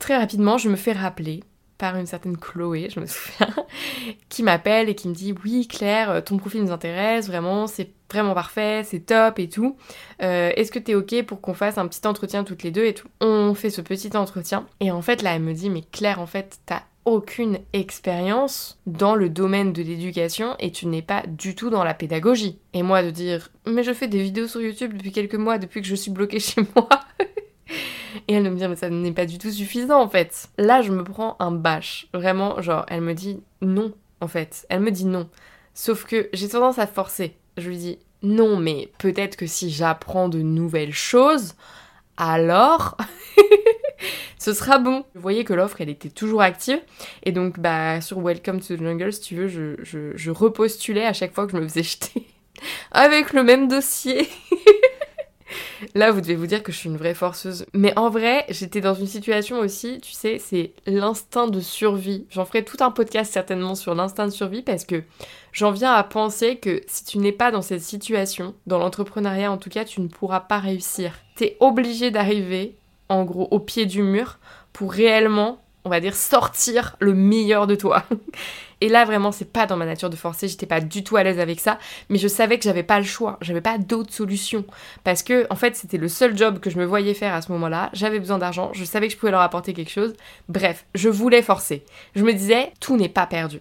Très 0.00 0.16
rapidement, 0.16 0.58
je 0.58 0.68
me 0.68 0.76
fais 0.76 0.92
rappeler 0.92 1.44
par 1.84 1.96
une 1.96 2.06
certaine 2.06 2.38
Chloé, 2.38 2.88
je 2.88 2.98
me 2.98 3.04
souviens, 3.04 3.54
qui 4.30 4.42
m'appelle 4.42 4.88
et 4.88 4.94
qui 4.94 5.06
me 5.06 5.12
dit 5.12 5.34
oui 5.44 5.68
Claire, 5.68 6.10
euh, 6.10 6.20
ton 6.22 6.38
profil 6.38 6.62
nous 6.62 6.72
intéresse, 6.72 7.26
vraiment, 7.26 7.66
c'est 7.66 7.90
vraiment 8.10 8.32
parfait, 8.32 8.84
c'est 8.86 9.00
top 9.00 9.38
et 9.38 9.50
tout. 9.50 9.76
Euh, 10.22 10.50
est-ce 10.56 10.72
que 10.72 10.78
t'es 10.78 10.94
ok 10.94 11.24
pour 11.24 11.42
qu'on 11.42 11.52
fasse 11.52 11.76
un 11.76 11.86
petit 11.86 12.06
entretien 12.06 12.42
toutes 12.42 12.62
les 12.62 12.70
deux 12.70 12.86
et 12.86 12.94
tout? 12.94 13.08
On 13.20 13.52
fait 13.52 13.68
ce 13.68 13.82
petit 13.82 14.16
entretien 14.16 14.66
et 14.80 14.90
en 14.90 15.02
fait 15.02 15.20
là 15.20 15.34
elle 15.34 15.42
me 15.42 15.52
dit 15.52 15.68
mais 15.68 15.82
Claire 15.92 16.20
en 16.20 16.26
fait 16.26 16.58
t'as 16.64 16.84
aucune 17.04 17.58
expérience 17.74 18.80
dans 18.86 19.14
le 19.14 19.28
domaine 19.28 19.74
de 19.74 19.82
l'éducation 19.82 20.56
et 20.60 20.72
tu 20.72 20.86
n'es 20.86 21.02
pas 21.02 21.22
du 21.26 21.54
tout 21.54 21.68
dans 21.68 21.84
la 21.84 21.92
pédagogie. 21.92 22.60
Et 22.72 22.82
moi 22.82 23.02
de 23.02 23.10
dire 23.10 23.50
mais 23.66 23.82
je 23.82 23.92
fais 23.92 24.08
des 24.08 24.22
vidéos 24.22 24.48
sur 24.48 24.62
YouTube 24.62 24.94
depuis 24.94 25.12
quelques 25.12 25.34
mois, 25.34 25.58
depuis 25.58 25.82
que 25.82 25.86
je 25.86 25.96
suis 25.96 26.10
bloquée 26.10 26.40
chez 26.40 26.62
moi. 26.74 26.88
Et 28.28 28.34
elle 28.34 28.44
me 28.44 28.56
dit, 28.56 28.68
mais 28.68 28.76
ça 28.76 28.90
n'est 28.90 29.12
pas 29.12 29.26
du 29.26 29.38
tout 29.38 29.50
suffisant 29.50 30.00
en 30.00 30.08
fait. 30.08 30.48
Là, 30.58 30.82
je 30.82 30.92
me 30.92 31.04
prends 31.04 31.36
un 31.40 31.50
bâche. 31.50 32.06
Vraiment, 32.12 32.60
genre, 32.62 32.84
elle 32.88 33.00
me 33.00 33.14
dit 33.14 33.42
non 33.60 33.92
en 34.20 34.28
fait. 34.28 34.66
Elle 34.68 34.80
me 34.80 34.90
dit 34.90 35.06
non. 35.06 35.28
Sauf 35.74 36.04
que 36.04 36.28
j'ai 36.32 36.48
tendance 36.48 36.78
à 36.78 36.86
forcer. 36.86 37.36
Je 37.56 37.68
lui 37.68 37.76
dis 37.76 37.98
non, 38.22 38.56
mais 38.56 38.90
peut-être 38.98 39.36
que 39.36 39.46
si 39.46 39.70
j'apprends 39.70 40.28
de 40.28 40.40
nouvelles 40.40 40.94
choses, 40.94 41.54
alors 42.16 42.96
ce 44.38 44.52
sera 44.52 44.78
bon. 44.78 45.04
Vous 45.14 45.20
voyez 45.20 45.44
que 45.44 45.52
l'offre, 45.52 45.80
elle 45.80 45.90
était 45.90 46.10
toujours 46.10 46.42
active. 46.42 46.80
Et 47.24 47.32
donc, 47.32 47.58
bah, 47.58 48.00
sur 48.00 48.20
Welcome 48.20 48.60
to 48.60 48.76
the 48.76 48.80
Jungle, 48.80 49.12
si 49.12 49.20
tu 49.20 49.34
veux, 49.34 49.48
je, 49.48 49.76
je, 49.82 50.16
je 50.16 50.30
repostulais 50.30 51.04
à 51.04 51.12
chaque 51.12 51.34
fois 51.34 51.46
que 51.46 51.52
je 51.52 51.58
me 51.58 51.68
faisais 51.68 51.82
jeter 51.82 52.26
avec 52.92 53.32
le 53.32 53.42
même 53.42 53.68
dossier. 53.68 54.28
Là, 55.94 56.10
vous 56.10 56.20
devez 56.20 56.36
vous 56.36 56.46
dire 56.46 56.62
que 56.62 56.72
je 56.72 56.78
suis 56.78 56.88
une 56.88 56.96
vraie 56.96 57.14
forceuse. 57.14 57.66
Mais 57.72 57.96
en 57.98 58.10
vrai, 58.10 58.44
j'étais 58.48 58.80
dans 58.80 58.94
une 58.94 59.06
situation 59.06 59.58
aussi, 59.58 60.00
tu 60.00 60.12
sais, 60.12 60.38
c'est 60.38 60.72
l'instinct 60.86 61.48
de 61.48 61.60
survie. 61.60 62.26
J'en 62.30 62.44
ferai 62.44 62.64
tout 62.64 62.76
un 62.80 62.90
podcast 62.90 63.32
certainement 63.32 63.74
sur 63.74 63.94
l'instinct 63.94 64.26
de 64.26 64.32
survie 64.32 64.62
parce 64.62 64.84
que 64.84 65.02
j'en 65.52 65.70
viens 65.70 65.92
à 65.92 66.02
penser 66.02 66.56
que 66.56 66.82
si 66.86 67.04
tu 67.04 67.18
n'es 67.18 67.32
pas 67.32 67.50
dans 67.50 67.62
cette 67.62 67.82
situation, 67.82 68.54
dans 68.66 68.78
l'entrepreneuriat 68.78 69.50
en 69.50 69.58
tout 69.58 69.70
cas, 69.70 69.84
tu 69.84 70.00
ne 70.00 70.08
pourras 70.08 70.40
pas 70.40 70.58
réussir. 70.58 71.12
T'es 71.36 71.56
obligé 71.60 72.10
d'arriver, 72.10 72.76
en 73.08 73.24
gros, 73.24 73.48
au 73.50 73.60
pied 73.60 73.86
du 73.86 74.02
mur 74.02 74.38
pour 74.72 74.92
réellement, 74.92 75.62
on 75.84 75.90
va 75.90 76.00
dire, 76.00 76.16
sortir 76.16 76.96
le 77.00 77.14
meilleur 77.14 77.66
de 77.66 77.74
toi. 77.74 78.04
Et 78.80 78.88
là, 78.88 79.04
vraiment, 79.04 79.32
c'est 79.32 79.50
pas 79.50 79.66
dans 79.66 79.76
ma 79.76 79.86
nature 79.86 80.10
de 80.10 80.16
forcer, 80.16 80.48
j'étais 80.48 80.66
pas 80.66 80.80
du 80.80 81.04
tout 81.04 81.16
à 81.16 81.22
l'aise 81.22 81.38
avec 81.38 81.60
ça, 81.60 81.78
mais 82.08 82.18
je 82.18 82.28
savais 82.28 82.58
que 82.58 82.64
j'avais 82.64 82.82
pas 82.82 82.98
le 82.98 83.04
choix, 83.04 83.38
j'avais 83.40 83.60
pas 83.60 83.78
d'autre 83.78 84.12
solution. 84.12 84.64
Parce 85.04 85.22
que, 85.22 85.46
en 85.50 85.56
fait, 85.56 85.76
c'était 85.76 85.98
le 85.98 86.08
seul 86.08 86.36
job 86.36 86.58
que 86.60 86.70
je 86.70 86.78
me 86.78 86.84
voyais 86.84 87.14
faire 87.14 87.34
à 87.34 87.42
ce 87.42 87.52
moment-là, 87.52 87.90
j'avais 87.92 88.18
besoin 88.18 88.38
d'argent, 88.38 88.70
je 88.72 88.84
savais 88.84 89.06
que 89.08 89.14
je 89.14 89.18
pouvais 89.18 89.32
leur 89.32 89.40
apporter 89.40 89.72
quelque 89.72 89.90
chose. 89.90 90.14
Bref, 90.48 90.86
je 90.94 91.08
voulais 91.08 91.42
forcer. 91.42 91.84
Je 92.14 92.24
me 92.24 92.32
disais, 92.32 92.72
tout 92.80 92.96
n'est 92.96 93.08
pas 93.08 93.26
perdu. 93.26 93.60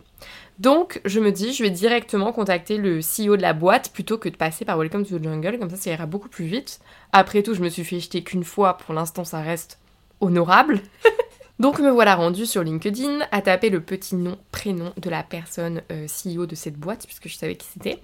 Donc, 0.59 1.01
je 1.05 1.19
me 1.19 1.31
dis, 1.31 1.53
je 1.53 1.63
vais 1.63 1.71
directement 1.71 2.31
contacter 2.31 2.77
le 2.77 2.99
CEO 2.99 3.37
de 3.37 3.41
la 3.41 3.53
boîte 3.53 3.91
plutôt 3.91 4.17
que 4.17 4.29
de 4.29 4.35
passer 4.35 4.65
par 4.65 4.77
Welcome 4.77 5.05
to 5.05 5.17
the 5.17 5.23
Jungle, 5.23 5.57
comme 5.57 5.69
ça, 5.69 5.77
ça 5.77 5.91
ira 5.91 6.05
beaucoup 6.05 6.29
plus 6.29 6.45
vite. 6.45 6.79
Après 7.11 7.41
tout, 7.41 7.53
je 7.53 7.61
me 7.61 7.69
suis 7.69 7.83
fait 7.83 7.99
jeter 7.99 8.23
qu'une 8.23 8.43
fois, 8.43 8.77
pour 8.77 8.93
l'instant, 8.93 9.23
ça 9.23 9.41
reste 9.41 9.79
honorable. 10.21 10.79
Donc 11.63 11.79
me 11.79 11.89
voilà 11.89 12.15
rendu 12.15 12.45
sur 12.45 12.61
LinkedIn 12.61 13.19
à 13.31 13.41
taper 13.41 13.69
le 13.69 13.79
petit 13.79 14.17
nom, 14.17 14.37
prénom 14.51 14.91
de 14.97 15.09
la 15.09 15.23
personne 15.23 15.81
euh, 15.93 16.07
CEO 16.07 16.45
de 16.45 16.55
cette 16.55 16.75
boîte, 16.75 17.05
puisque 17.05 17.29
je 17.29 17.37
savais 17.37 17.55
qui 17.55 17.65
c'était. 17.67 17.99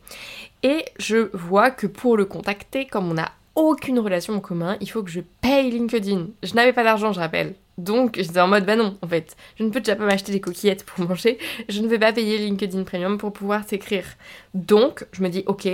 Et 0.63 0.85
je 0.97 1.29
vois 1.35 1.69
que 1.69 1.85
pour 1.85 2.15
le 2.15 2.23
contacter, 2.23 2.85
comme 2.85 3.11
on 3.11 3.15
n'a 3.15 3.33
aucune 3.55 3.99
relation 3.99 4.33
en 4.33 4.39
commun, 4.39 4.77
il 4.79 4.89
faut 4.89 5.03
que 5.03 5.11
je 5.11 5.19
paye 5.41 5.71
LinkedIn. 5.71 6.27
Je 6.41 6.53
n'avais 6.53 6.71
pas 6.71 6.85
d'argent, 6.85 7.11
je 7.11 7.19
rappelle. 7.19 7.53
Donc 7.77 8.15
j'étais 8.15 8.39
en 8.39 8.47
mode 8.47 8.65
bah 8.65 8.75
non 8.75 8.97
en 9.01 9.07
fait, 9.07 9.35
je 9.57 9.63
ne 9.63 9.69
peux 9.69 9.79
déjà 9.79 9.95
pas 9.95 10.05
m'acheter 10.05 10.33
des 10.33 10.41
coquillettes 10.41 10.85
pour 10.85 11.05
manger, 11.07 11.37
je 11.69 11.81
ne 11.81 11.87
vais 11.87 11.99
pas 11.99 12.11
payer 12.11 12.37
LinkedIn 12.37 12.83
Premium 12.83 13.17
pour 13.17 13.31
pouvoir 13.31 13.65
t'écrire. 13.65 14.05
Donc 14.53 15.05
je 15.11 15.21
me 15.21 15.29
dis 15.29 15.43
ok, 15.45 15.67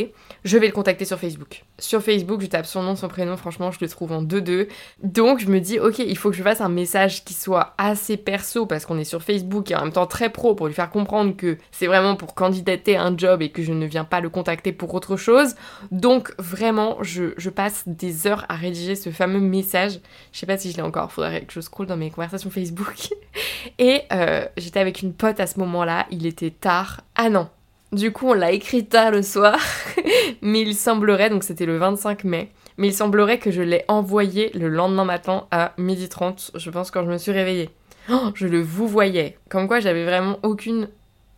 je 0.43 0.57
vais 0.57 0.67
le 0.67 0.73
contacter 0.73 1.05
sur 1.05 1.17
Facebook. 1.17 1.63
Sur 1.79 2.01
Facebook, 2.01 2.41
je 2.41 2.47
tape 2.47 2.65
son 2.65 2.83
nom, 2.83 2.95
son 2.95 3.07
prénom, 3.07 3.37
franchement 3.37 3.71
je 3.71 3.79
le 3.81 3.87
trouve 3.87 4.11
en 4.11 4.21
2-2. 4.21 4.67
Donc 5.01 5.39
je 5.39 5.47
me 5.47 5.59
dis 5.59 5.79
ok, 5.79 5.99
il 5.99 6.17
faut 6.17 6.29
que 6.29 6.35
je 6.35 6.43
fasse 6.43 6.59
un 6.59 6.69
message 6.69 7.23
qui 7.23 7.33
soit 7.33 7.73
assez 7.77 8.17
perso 8.17 8.65
parce 8.65 8.85
qu'on 8.85 8.97
est 8.97 9.05
sur 9.05 9.23
Facebook 9.23 9.71
et 9.71 9.75
en 9.75 9.83
même 9.83 9.93
temps 9.93 10.07
très 10.07 10.29
pro 10.29 10.55
pour 10.55 10.67
lui 10.67 10.73
faire 10.73 10.89
comprendre 10.89 11.35
que 11.37 11.57
c'est 11.71 11.87
vraiment 11.87 12.15
pour 12.15 12.35
candidater 12.35 12.97
un 12.97 13.17
job 13.17 13.41
et 13.41 13.49
que 13.49 13.63
je 13.63 13.71
ne 13.71 13.85
viens 13.85 14.03
pas 14.03 14.19
le 14.19 14.29
contacter 14.29 14.73
pour 14.73 14.93
autre 14.93 15.15
chose. 15.15 15.55
Donc 15.91 16.33
vraiment 16.37 16.97
je, 17.01 17.33
je 17.37 17.49
passe 17.49 17.83
des 17.87 18.27
heures 18.27 18.45
à 18.49 18.55
rédiger 18.55 18.95
ce 18.95 19.09
fameux 19.09 19.39
message. 19.39 19.99
Je 20.33 20.39
sais 20.39 20.45
pas 20.45 20.57
si 20.57 20.71
je 20.71 20.77
l'ai 20.77 20.83
encore, 20.83 21.11
faudrait 21.11 21.43
que 21.43 21.53
je 21.53 21.61
scroll 21.61 21.87
dans 21.87 21.97
mes 21.97 22.11
conversations 22.11 22.49
Facebook. 22.49 23.09
Et 23.79 24.01
euh, 24.11 24.45
j'étais 24.57 24.79
avec 24.79 25.01
une 25.01 25.13
pote 25.13 25.39
à 25.39 25.47
ce 25.47 25.59
moment-là, 25.59 26.05
il 26.11 26.25
était 26.25 26.51
tard. 26.51 27.01
Ah 27.15 27.29
non, 27.29 27.49
du 27.95 28.11
coup 28.11 28.29
on 28.29 28.33
l'a 28.33 28.51
écrit 28.51 28.85
tard 28.85 29.11
le 29.11 29.21
soir, 29.23 29.57
mais 30.41 30.61
il 30.61 30.75
semblerait, 30.75 31.29
donc 31.29 31.43
c'était 31.43 31.65
le 31.65 31.77
25 31.77 32.23
mai, 32.25 32.51
mais 32.77 32.87
il 32.87 32.93
semblerait 32.93 33.39
que 33.39 33.51
je 33.51 33.61
l'ai 33.61 33.85
envoyé 33.87 34.51
le 34.53 34.67
lendemain 34.67 35.05
matin 35.05 35.47
à 35.51 35.73
12h30, 35.79 36.51
je 36.55 36.69
pense 36.69 36.91
quand 36.91 37.03
je 37.03 37.11
me 37.11 37.17
suis 37.17 37.31
réveillée. 37.31 37.69
Oh, 38.11 38.29
je 38.35 38.45
le 38.45 38.61
vous 38.61 38.87
voyais. 38.87 39.37
Comme 39.49 39.67
quoi 39.67 39.79
j'avais 39.79 40.05
vraiment 40.05 40.37
aucune 40.43 40.89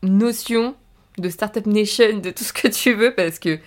notion 0.04 0.76
de 1.18 1.30
Startup 1.30 1.66
Nation, 1.66 2.18
de 2.18 2.30
tout 2.30 2.44
ce 2.44 2.52
que 2.52 2.68
tu 2.68 2.94
veux, 2.94 3.14
parce 3.14 3.40
que 3.40 3.60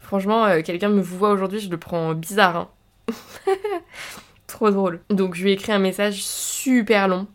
franchement, 0.00 0.44
euh, 0.46 0.62
quelqu'un 0.62 0.88
me 0.88 1.00
vous 1.00 1.18
voit 1.18 1.30
aujourd'hui, 1.30 1.60
je 1.60 1.70
le 1.70 1.76
prends 1.76 2.14
bizarre. 2.14 2.56
Hein. 2.56 2.68
Trop 4.46 4.70
drôle. 4.70 5.00
Donc 5.10 5.34
je 5.34 5.44
lui 5.44 5.50
ai 5.50 5.54
écrit 5.54 5.72
un 5.72 5.78
message 5.78 6.24
super 6.24 7.06
long. 7.06 7.26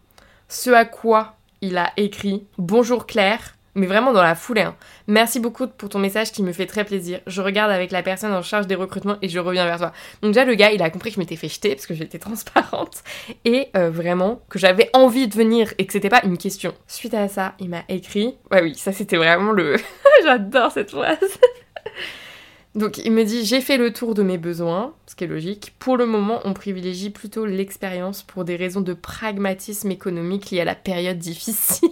Ce 0.49 0.71
à 0.71 0.85
quoi 0.85 1.35
il 1.61 1.77
a 1.77 1.91
écrit 1.95 2.45
Bonjour 2.57 3.05
Claire, 3.05 3.55
mais 3.75 3.87
vraiment 3.87 4.13
dans 4.13 4.21
la 4.21 4.35
foulée. 4.35 4.61
Hein. 4.61 4.75
Merci 5.07 5.39
beaucoup 5.39 5.67
pour 5.67 5.89
ton 5.89 5.99
message 5.99 6.31
qui 6.31 6.43
me 6.43 6.51
fait 6.51 6.65
très 6.65 6.85
plaisir. 6.85 7.19
Je 7.27 7.41
regarde 7.41 7.71
avec 7.71 7.91
la 7.91 8.03
personne 8.03 8.33
en 8.33 8.41
charge 8.41 8.67
des 8.67 8.75
recrutements 8.75 9.17
et 9.21 9.29
je 9.29 9.39
reviens 9.39 9.65
vers 9.65 9.77
toi. 9.77 9.91
Donc 10.21 10.33
déjà 10.33 10.45
le 10.45 10.55
gars, 10.55 10.71
il 10.71 10.81
a 10.81 10.89
compris 10.89 11.09
que 11.09 11.15
je 11.15 11.19
m'étais 11.19 11.35
fait 11.35 11.49
jeter 11.49 11.75
parce 11.75 11.87
que 11.87 11.93
j'étais 11.93 12.19
transparente 12.19 13.03
et 13.45 13.69
euh, 13.75 13.89
vraiment 13.89 14.41
que 14.49 14.59
j'avais 14.59 14.89
envie 14.93 15.27
de 15.27 15.35
venir 15.35 15.73
et 15.77 15.85
que 15.85 15.93
c'était 15.93 16.09
pas 16.09 16.21
une 16.23 16.37
question. 16.37 16.73
Suite 16.87 17.13
à 17.13 17.27
ça, 17.27 17.53
il 17.59 17.69
m'a 17.69 17.83
écrit. 17.89 18.35
Ouais 18.51 18.61
oui, 18.61 18.75
ça 18.75 18.91
c'était 18.91 19.17
vraiment 19.17 19.51
le. 19.51 19.75
J'adore 20.23 20.71
cette 20.71 20.91
phrase. 20.91 21.17
Donc 22.75 22.97
il 22.97 23.11
me 23.11 23.23
dit 23.23 23.45
j'ai 23.45 23.61
fait 23.61 23.77
le 23.77 23.93
tour 23.93 24.15
de 24.15 24.23
mes 24.23 24.39
besoins, 24.39 24.95
ce 25.05 25.15
qui 25.15 25.25
est 25.25 25.27
logique. 25.27 25.75
Pour 25.77 25.95
le 25.95 26.07
moment, 26.07 26.39
on 26.43 26.53
privilégie 26.53 27.11
plutôt 27.11 27.45
l'expérience 27.45 28.23
pour 28.23 28.45
des 28.45 28.55
raisons 28.55 28.81
de 28.81 28.93
pragmatisme 28.93 29.91
économique 29.91 30.49
liées 30.49 30.61
à 30.61 30.65
la 30.65 30.75
période 30.75 31.19
difficile. 31.19 31.89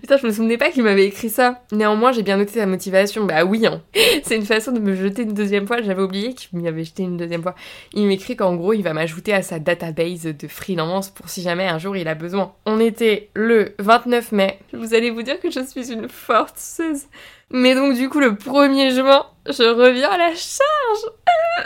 Putain, 0.00 0.16
je 0.16 0.26
me 0.26 0.32
souvenais 0.32 0.58
pas 0.58 0.70
qu'il 0.70 0.82
m'avait 0.82 1.06
écrit 1.06 1.30
ça. 1.30 1.62
Néanmoins, 1.72 2.12
j'ai 2.12 2.22
bien 2.22 2.36
noté 2.36 2.54
sa 2.54 2.66
motivation. 2.66 3.24
Bah 3.24 3.44
oui, 3.44 3.66
hein. 3.66 3.82
c'est 4.22 4.36
une 4.36 4.44
façon 4.44 4.72
de 4.72 4.80
me 4.80 4.94
jeter 4.94 5.22
une 5.22 5.34
deuxième 5.34 5.66
fois. 5.66 5.82
J'avais 5.82 6.02
oublié 6.02 6.34
qu'il 6.34 6.58
m'y 6.58 6.68
avait 6.68 6.84
jeté 6.84 7.02
une 7.02 7.16
deuxième 7.16 7.42
fois. 7.42 7.54
Il 7.92 8.06
m'écrit 8.06 8.36
qu'en 8.36 8.54
gros, 8.56 8.72
il 8.72 8.82
va 8.82 8.92
m'ajouter 8.92 9.32
à 9.32 9.42
sa 9.42 9.58
database 9.58 10.24
de 10.24 10.48
freelance 10.48 11.10
pour 11.10 11.28
si 11.28 11.42
jamais 11.42 11.66
un 11.66 11.78
jour 11.78 11.96
il 11.96 12.08
a 12.08 12.14
besoin. 12.14 12.52
On 12.66 12.80
était 12.80 13.30
le 13.34 13.74
29 13.78 14.32
mai. 14.32 14.58
Vous 14.72 14.94
allez 14.94 15.10
vous 15.10 15.22
dire 15.22 15.40
que 15.40 15.50
je 15.50 15.60
suis 15.60 15.92
une 15.92 16.08
forceuse. 16.08 17.04
Mais 17.50 17.74
donc 17.74 17.94
du 17.94 18.08
coup, 18.08 18.20
le 18.20 18.32
1er 18.32 18.94
juin, 18.94 19.26
je 19.46 19.64
reviens 19.64 20.10
à 20.10 20.18
la 20.18 20.34
charge. 20.34 21.12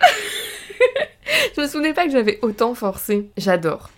je 1.57 1.61
me 1.61 1.67
souvenais 1.67 1.93
pas 1.93 2.07
que 2.07 2.13
j'avais 2.13 2.39
autant 2.43 2.75
forcé. 2.75 3.29
J'adore. 3.37 3.91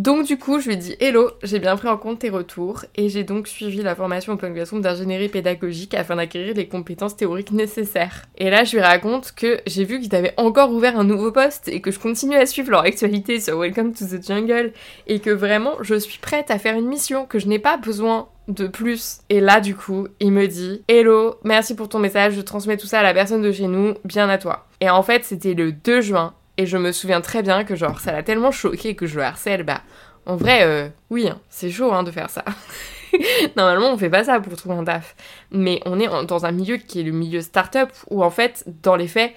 Donc 0.00 0.24
du 0.24 0.38
coup, 0.38 0.60
je 0.60 0.68
lui 0.68 0.72
ai 0.72 0.76
dit 0.78 0.96
Hello, 0.98 1.30
j'ai 1.42 1.58
bien 1.58 1.76
pris 1.76 1.86
en 1.88 1.98
compte 1.98 2.20
tes 2.20 2.30
retours 2.30 2.86
et 2.96 3.10
j'ai 3.10 3.22
donc 3.22 3.46
suivi 3.46 3.82
la 3.82 3.94
formation 3.94 4.32
Open 4.32 4.54
d'ingénierie 4.80 5.28
pédagogique 5.28 5.92
afin 5.92 6.16
d'acquérir 6.16 6.54
les 6.54 6.68
compétences 6.68 7.18
théoriques 7.18 7.50
nécessaires. 7.50 8.24
Et 8.38 8.48
là, 8.48 8.64
je 8.64 8.76
lui 8.76 8.82
raconte 8.82 9.32
que 9.32 9.60
j'ai 9.66 9.84
vu 9.84 10.00
qu'ils 10.00 10.14
avaient 10.14 10.32
encore 10.38 10.72
ouvert 10.72 10.98
un 10.98 11.04
nouveau 11.04 11.32
poste 11.32 11.68
et 11.68 11.82
que 11.82 11.90
je 11.90 11.98
continue 11.98 12.36
à 12.36 12.46
suivre 12.46 12.70
leur 12.70 12.80
actualité 12.80 13.40
sur 13.40 13.60
Welcome 13.60 13.92
to 13.92 14.06
the 14.06 14.26
Jungle 14.26 14.72
et 15.06 15.18
que 15.18 15.28
vraiment, 15.28 15.74
je 15.82 15.96
suis 15.96 16.18
prête 16.18 16.50
à 16.50 16.58
faire 16.58 16.78
une 16.78 16.88
mission, 16.88 17.26
que 17.26 17.38
je 17.38 17.48
n'ai 17.48 17.58
pas 17.58 17.76
besoin 17.76 18.30
de 18.48 18.68
plus. 18.68 19.18
Et 19.28 19.40
là, 19.40 19.60
du 19.60 19.74
coup, 19.74 20.08
il 20.18 20.32
me 20.32 20.46
dit 20.46 20.82
Hello, 20.88 21.34
merci 21.44 21.76
pour 21.76 21.90
ton 21.90 21.98
message, 21.98 22.32
je 22.36 22.40
transmets 22.40 22.78
tout 22.78 22.86
ça 22.86 23.00
à 23.00 23.02
la 23.02 23.12
personne 23.12 23.42
de 23.42 23.52
chez 23.52 23.66
nous, 23.66 23.92
bien 24.06 24.30
à 24.30 24.38
toi. 24.38 24.66
Et 24.80 24.88
en 24.88 25.02
fait, 25.02 25.24
c'était 25.24 25.52
le 25.52 25.72
2 25.72 26.00
juin, 26.00 26.32
et 26.56 26.66
je 26.66 26.76
me 26.76 26.92
souviens 26.92 27.20
très 27.20 27.42
bien 27.42 27.64
que, 27.64 27.76
genre, 27.76 28.00
ça 28.00 28.12
l'a 28.12 28.22
tellement 28.22 28.50
choqué 28.50 28.94
que 28.94 29.06
je 29.06 29.16
le 29.16 29.24
harcèle, 29.24 29.62
bah, 29.62 29.82
en 30.26 30.36
vrai, 30.36 30.64
euh, 30.64 30.88
oui, 31.10 31.28
hein, 31.28 31.40
c'est 31.48 31.70
chaud 31.70 31.92
hein, 31.92 32.02
de 32.02 32.10
faire 32.10 32.30
ça. 32.30 32.44
Normalement, 33.56 33.92
on 33.92 33.98
fait 33.98 34.10
pas 34.10 34.24
ça 34.24 34.40
pour 34.40 34.56
trouver 34.56 34.76
un 34.76 34.84
taf. 34.84 35.16
Mais 35.50 35.80
on 35.86 35.98
est 35.98 36.08
dans 36.26 36.46
un 36.46 36.52
milieu 36.52 36.76
qui 36.76 37.00
est 37.00 37.04
le 37.04 37.12
milieu 37.12 37.40
start-up 37.40 37.90
où, 38.10 38.22
en 38.22 38.30
fait, 38.30 38.64
dans 38.82 38.96
les 38.96 39.08
faits, 39.08 39.32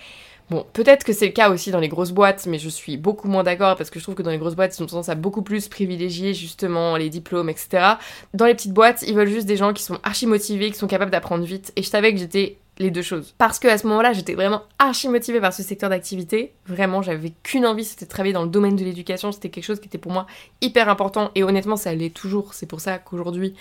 Bon, 0.50 0.66
peut-être 0.74 1.06
que 1.06 1.14
c'est 1.14 1.28
le 1.28 1.32
cas 1.32 1.50
aussi 1.50 1.72
dans 1.72 1.80
les 1.80 1.88
grosses 1.88 2.12
boîtes, 2.12 2.46
mais 2.48 2.60
je 2.60 2.68
suis 2.68 2.98
beaucoup 2.98 3.28
moins 3.30 3.44
d'accord 3.44 3.78
parce 3.78 3.90
que 3.90 3.98
je 3.98 4.04
trouve 4.04 4.16
que 4.16 4.22
dans 4.22 4.30
les 4.30 4.38
grosses 4.38 4.56
boîtes, 4.56 4.78
ils 4.78 4.84
ont 4.84 4.86
tendance 4.86 5.08
à 5.08 5.16
beaucoup 5.16 5.42
plus 5.42 5.70
privilégier 5.70 6.34
justement 6.34 6.98
les 6.98 7.10
diplômes, 7.10 7.50
etc. 7.50 7.94
Dans 8.34 8.46
les 8.46 8.54
petites 8.54 8.74
boîtes, 8.74 9.04
ils 9.08 9.16
veulent 9.16 9.30
juste 9.30 9.48
des 9.48 9.56
gens 9.56 9.72
qui 9.72 9.84
sont 9.84 10.00
archi 10.04 10.28
motivés, 10.28 10.70
qui 10.70 10.78
sont 10.78 10.88
capables 10.88 11.12
d'apprendre 11.12 11.46
vite. 11.46 11.72
Et 11.78 11.82
je 11.82 11.90
savais 11.90 12.14
que 12.14 12.20
j'étais 12.20 12.58
deux 12.92 13.02
choses. 13.02 13.34
Parce 13.38 13.60
que 13.60 13.68
à 13.68 13.78
ce 13.78 13.88
moment-là, 13.88 14.14
j'étais 14.14 14.34
vraiment 14.34 14.64
archi 14.80 15.08
motivée 15.10 15.40
par 15.40 15.54
ce 15.54 15.64
secteur 15.64 15.90
d'activité. 15.90 16.54
Vraiment, 16.66 17.02
j'avais 17.02 17.34
qu'une 17.44 17.66
envie, 17.66 17.86
c'était 17.86 18.06
de 18.06 18.10
travailler 18.10 18.34
dans 18.34 18.44
le 18.44 18.50
domaine 18.50 18.76
de 18.76 18.84
l'éducation. 18.84 19.32
C'était 19.32 19.50
quelque 19.50 19.66
chose 19.66 19.80
qui 19.80 19.88
était 19.88 19.98
pour 19.98 20.12
moi 20.12 20.28
hyper 20.62 20.90
important. 20.90 21.32
Et 21.36 21.44
honnêtement, 21.44 21.76
ça 21.76 21.94
l'est 21.94 22.14
toujours. 22.14 22.54
C'est 22.54 22.66
pour 22.66 22.82
ça 22.82 22.98
qu'aujourd'hui, 22.98 23.56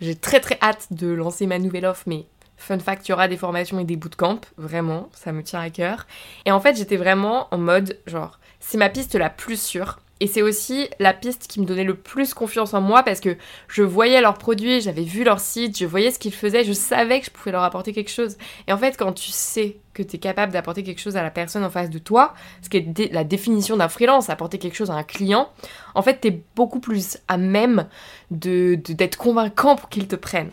j'ai 0.00 0.14
très 0.14 0.40
très 0.40 0.58
hâte 0.62 0.88
de 0.90 1.08
lancer 1.08 1.46
ma 1.46 1.58
nouvelle 1.58 1.86
offre, 1.86 2.04
mais 2.06 2.26
Fun 2.58 2.78
fact, 2.78 3.08
il 3.08 3.12
y 3.12 3.14
aura 3.14 3.28
des 3.28 3.36
formations 3.36 3.78
et 3.78 3.84
des 3.84 3.96
bootcamps, 3.96 4.40
vraiment, 4.56 5.08
ça 5.12 5.32
me 5.32 5.42
tient 5.42 5.60
à 5.60 5.70
cœur. 5.70 6.06
Et 6.44 6.52
en 6.52 6.60
fait, 6.60 6.76
j'étais 6.76 6.96
vraiment 6.96 7.48
en 7.50 7.58
mode, 7.58 7.98
genre, 8.06 8.38
c'est 8.60 8.78
ma 8.78 8.88
piste 8.88 9.14
la 9.14 9.30
plus 9.30 9.60
sûre. 9.60 10.00
Et 10.20 10.26
c'est 10.26 10.42
aussi 10.42 10.88
la 10.98 11.12
piste 11.14 11.46
qui 11.46 11.60
me 11.60 11.64
donnait 11.64 11.84
le 11.84 11.94
plus 11.94 12.34
confiance 12.34 12.74
en 12.74 12.80
moi 12.80 13.04
parce 13.04 13.20
que 13.20 13.36
je 13.68 13.82
voyais 13.82 14.20
leurs 14.20 14.34
produits, 14.34 14.80
j'avais 14.80 15.04
vu 15.04 15.22
leur 15.22 15.38
site, 15.38 15.78
je 15.78 15.86
voyais 15.86 16.10
ce 16.10 16.18
qu'ils 16.18 16.34
faisaient, 16.34 16.64
je 16.64 16.72
savais 16.72 17.20
que 17.20 17.26
je 17.26 17.30
pouvais 17.30 17.52
leur 17.52 17.62
apporter 17.62 17.92
quelque 17.92 18.10
chose. 18.10 18.36
Et 18.66 18.72
en 18.72 18.78
fait, 18.78 18.96
quand 18.98 19.12
tu 19.12 19.30
sais 19.30 19.76
que 19.94 20.02
tu 20.02 20.16
es 20.16 20.18
capable 20.18 20.52
d'apporter 20.52 20.82
quelque 20.82 21.00
chose 21.00 21.16
à 21.16 21.22
la 21.22 21.30
personne 21.30 21.62
en 21.62 21.70
face 21.70 21.88
de 21.88 22.00
toi, 22.00 22.34
ce 22.62 22.68
qui 22.68 22.78
est 22.78 23.12
la 23.12 23.22
définition 23.22 23.76
d'un 23.76 23.88
freelance, 23.88 24.28
apporter 24.28 24.58
quelque 24.58 24.74
chose 24.74 24.90
à 24.90 24.94
un 24.94 25.04
client, 25.04 25.50
en 25.94 26.02
fait, 26.02 26.20
tu 26.20 26.28
es 26.28 26.42
beaucoup 26.56 26.80
plus 26.80 27.18
à 27.28 27.36
même 27.36 27.86
d'être 28.32 28.88
de, 28.88 28.92
d'être 28.94 29.16
convaincant 29.16 29.76
pour 29.76 29.88
qu'ils 29.88 30.08
te 30.08 30.16
prennent. 30.16 30.50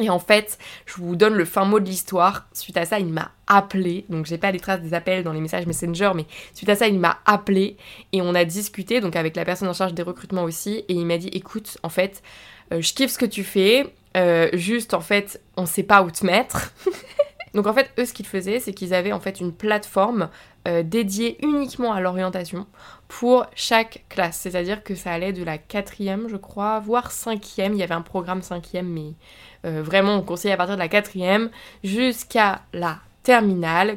Et 0.00 0.10
en 0.10 0.18
fait, 0.18 0.58
je 0.86 0.94
vous 0.94 1.16
donne 1.16 1.34
le 1.34 1.44
fin 1.44 1.64
mot 1.64 1.80
de 1.80 1.84
l'histoire. 1.84 2.48
Suite 2.52 2.76
à 2.76 2.84
ça, 2.84 2.98
il 2.98 3.06
m'a 3.06 3.32
appelé. 3.46 4.04
Donc, 4.08 4.26
j'ai 4.26 4.38
pas 4.38 4.50
les 4.50 4.60
traces 4.60 4.80
des 4.80 4.94
appels 4.94 5.24
dans 5.24 5.32
les 5.32 5.40
messages 5.40 5.66
Messenger, 5.66 6.12
mais 6.14 6.26
suite 6.54 6.68
à 6.68 6.76
ça, 6.76 6.88
il 6.88 6.98
m'a 6.98 7.18
appelé 7.26 7.76
et 8.12 8.22
on 8.22 8.34
a 8.34 8.44
discuté, 8.44 9.00
donc 9.00 9.16
avec 9.16 9.36
la 9.36 9.44
personne 9.44 9.68
en 9.68 9.72
charge 9.72 9.94
des 9.94 10.02
recrutements 10.02 10.44
aussi. 10.44 10.84
Et 10.88 10.94
il 10.94 11.06
m'a 11.06 11.18
dit 11.18 11.28
écoute, 11.28 11.78
en 11.82 11.88
fait, 11.88 12.22
euh, 12.72 12.80
je 12.80 12.94
kiffe 12.94 13.12
ce 13.12 13.18
que 13.18 13.26
tu 13.26 13.44
fais. 13.44 13.92
Euh, 14.16 14.48
juste, 14.54 14.94
en 14.94 15.00
fait, 15.00 15.40
on 15.56 15.66
sait 15.66 15.82
pas 15.82 16.02
où 16.02 16.10
te 16.10 16.24
mettre. 16.24 16.72
donc, 17.54 17.66
en 17.66 17.74
fait, 17.74 17.90
eux, 17.98 18.04
ce 18.04 18.12
qu'ils 18.12 18.26
faisaient, 18.26 18.60
c'est 18.60 18.72
qu'ils 18.72 18.94
avaient 18.94 19.12
en 19.12 19.20
fait 19.20 19.40
une 19.40 19.52
plateforme 19.52 20.28
euh, 20.68 20.82
dédiée 20.82 21.38
uniquement 21.42 21.92
à 21.92 22.00
l'orientation 22.00 22.66
pour 23.08 23.46
chaque 23.54 24.04
classe. 24.08 24.38
C'est-à-dire 24.38 24.82
que 24.82 24.94
ça 24.94 25.10
allait 25.12 25.32
de 25.32 25.42
la 25.42 25.58
quatrième, 25.58 26.28
je 26.28 26.36
crois, 26.36 26.80
voire 26.80 27.10
cinquième. 27.10 27.72
Il 27.72 27.78
y 27.78 27.82
avait 27.82 27.94
un 27.94 28.02
programme 28.02 28.42
cinquième, 28.42 28.88
mais 28.88 29.14
euh, 29.64 29.82
vraiment 29.82 30.16
on 30.16 30.22
conseille 30.22 30.52
à 30.52 30.56
partir 30.56 30.76
de 30.76 30.80
la 30.80 30.88
quatrième 30.88 31.50
jusqu'à 31.82 32.62
la 32.72 32.98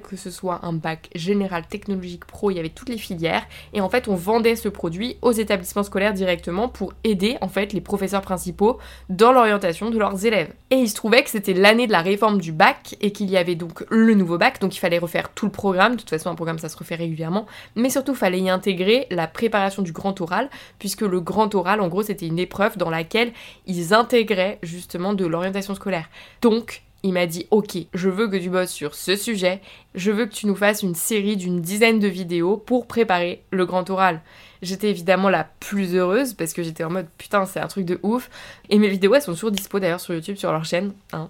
que 0.03 0.15
ce 0.15 0.29
soit 0.29 0.59
un 0.63 0.73
bac 0.73 1.09
général 1.15 1.65
technologique 1.65 2.25
pro, 2.25 2.51
il 2.51 2.57
y 2.57 2.59
avait 2.59 2.69
toutes 2.69 2.89
les 2.89 2.99
filières, 2.99 3.43
et 3.73 3.81
en 3.81 3.89
fait 3.89 4.07
on 4.07 4.15
vendait 4.15 4.55
ce 4.55 4.69
produit 4.69 5.17
aux 5.23 5.31
établissements 5.31 5.81
scolaires 5.81 6.13
directement 6.13 6.69
pour 6.69 6.93
aider 7.03 7.37
en 7.41 7.47
fait 7.47 7.73
les 7.73 7.81
professeurs 7.81 8.21
principaux 8.21 8.77
dans 9.09 9.31
l'orientation 9.31 9.89
de 9.89 9.97
leurs 9.97 10.23
élèves. 10.23 10.53
Et 10.69 10.75
il 10.75 10.87
se 10.87 10.93
trouvait 10.93 11.23
que 11.23 11.31
c'était 11.31 11.53
l'année 11.53 11.87
de 11.87 11.91
la 11.91 12.01
réforme 12.01 12.39
du 12.39 12.51
bac 12.51 12.95
et 13.01 13.11
qu'il 13.11 13.29
y 13.31 13.37
avait 13.37 13.55
donc 13.55 13.83
le 13.89 14.13
nouveau 14.13 14.37
bac, 14.37 14.61
donc 14.61 14.75
il 14.75 14.79
fallait 14.79 14.99
refaire 14.99 15.33
tout 15.33 15.47
le 15.47 15.51
programme, 15.51 15.93
de 15.93 16.01
toute 16.01 16.11
façon 16.11 16.29
un 16.29 16.35
programme 16.35 16.59
ça 16.59 16.69
se 16.69 16.77
refait 16.77 16.95
régulièrement, 16.95 17.47
mais 17.75 17.89
surtout 17.89 18.11
il 18.11 18.17
fallait 18.17 18.39
y 18.39 18.49
intégrer 18.51 19.07
la 19.09 19.25
préparation 19.25 19.81
du 19.81 19.93
grand 19.93 20.21
oral, 20.21 20.51
puisque 20.77 21.01
le 21.01 21.21
grand 21.21 21.55
oral 21.55 21.81
en 21.81 21.87
gros 21.87 22.03
c'était 22.03 22.27
une 22.27 22.39
épreuve 22.39 22.77
dans 22.77 22.91
laquelle 22.91 23.33
ils 23.65 23.95
intégraient 23.95 24.59
justement 24.61 25.13
de 25.13 25.25
l'orientation 25.25 25.73
scolaire. 25.73 26.09
Donc 26.43 26.83
il 27.03 27.13
m'a 27.13 27.25
dit 27.25 27.47
ok, 27.51 27.77
je 27.93 28.09
veux 28.09 28.27
que 28.27 28.37
tu 28.37 28.49
bosses 28.49 28.71
sur 28.71 28.95
ce 28.95 29.15
sujet, 29.15 29.61
je 29.93 30.11
veux 30.11 30.25
que 30.25 30.33
tu 30.33 30.47
nous 30.47 30.55
fasses 30.55 30.83
une 30.83 30.95
série 30.95 31.35
d'une 31.35 31.61
dizaine 31.61 31.99
de 31.99 32.07
vidéos 32.07 32.57
pour 32.57 32.87
préparer 32.87 33.43
le 33.51 33.65
grand 33.65 33.89
oral. 33.89 34.21
J'étais 34.61 34.89
évidemment 34.89 35.29
la 35.29 35.43
plus 35.59 35.95
heureuse 35.95 36.33
parce 36.33 36.53
que 36.53 36.63
j'étais 36.63 36.85
en 36.85 36.89
mode 36.89 37.07
putain 37.17 37.45
c'est 37.45 37.59
un 37.59 37.67
truc 37.67 37.85
de 37.85 37.99
ouf. 38.03 38.29
Et 38.69 38.79
mes 38.79 38.87
vidéos 38.87 39.13
elles 39.15 39.21
sont 39.21 39.33
toujours 39.33 39.51
dispo 39.51 39.79
d'ailleurs 39.79 39.99
sur 39.99 40.13
YouTube 40.13 40.37
sur 40.37 40.51
leur 40.51 40.63
chaîne, 40.63 40.93
hein, 41.11 41.29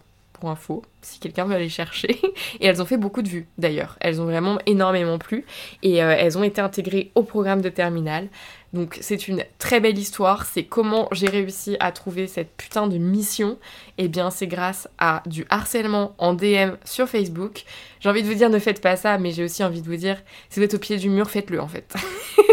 info, 0.50 0.84
si 1.02 1.20
quelqu'un 1.20 1.46
veut 1.46 1.56
aller 1.56 1.70
chercher. 1.70 2.20
Et 2.60 2.66
elles 2.66 2.82
ont 2.82 2.86
fait 2.86 2.98
beaucoup 2.98 3.22
de 3.22 3.30
vues 3.30 3.48
d'ailleurs. 3.58 3.98
Elles 4.00 4.22
ont 4.22 4.26
vraiment 4.26 4.58
énormément 4.66 5.18
plu 5.18 5.46
et 5.82 6.04
euh, 6.04 6.16
elles 6.18 6.38
ont 6.38 6.44
été 6.44 6.62
intégrées 6.62 7.12
au 7.16 7.24
programme 7.24 7.62
de 7.62 7.70
terminale. 7.70 8.30
Donc 8.74 8.98
c'est 9.02 9.28
une 9.28 9.44
très 9.60 9.80
belle 9.80 9.98
histoire, 9.98 10.46
c'est 10.46 10.64
comment 10.64 11.08
j'ai 11.12 11.28
réussi 11.28 11.78
à 11.80 11.92
trouver 11.92 12.26
cette 12.26 12.56
putain 12.58 12.88
de 12.88 12.98
mission. 12.98 13.60
Eh 14.00 14.08
bien 14.08 14.32
c'est 14.32 14.48
grâce 14.48 14.88
à 14.98 15.22
du 15.28 15.46
harcèlement 15.50 16.16
en 16.18 16.34
DM 16.34 16.72
sur 16.84 17.08
Facebook. 17.08 17.64
J'ai 18.00 18.10
envie 18.10 18.24
de 18.24 18.28
vous 18.28 18.34
dire 18.34 18.50
ne 18.50 18.60
faites 18.60 18.82
pas 18.82 18.96
ça, 18.96 19.20
mais 19.20 19.32
j'ai 19.32 19.44
aussi 19.44 19.64
envie 19.64 19.82
de 19.82 19.88
vous 19.88 19.96
dire 19.96 20.18
si 20.50 20.60
vous 20.60 20.66
êtes 20.66 20.74
au 20.74 20.80
pied 20.80 20.98
du 20.98 21.10
mur, 21.10 21.30
faites-le 21.30 21.62
en 21.62 21.68
fait. 21.68 21.94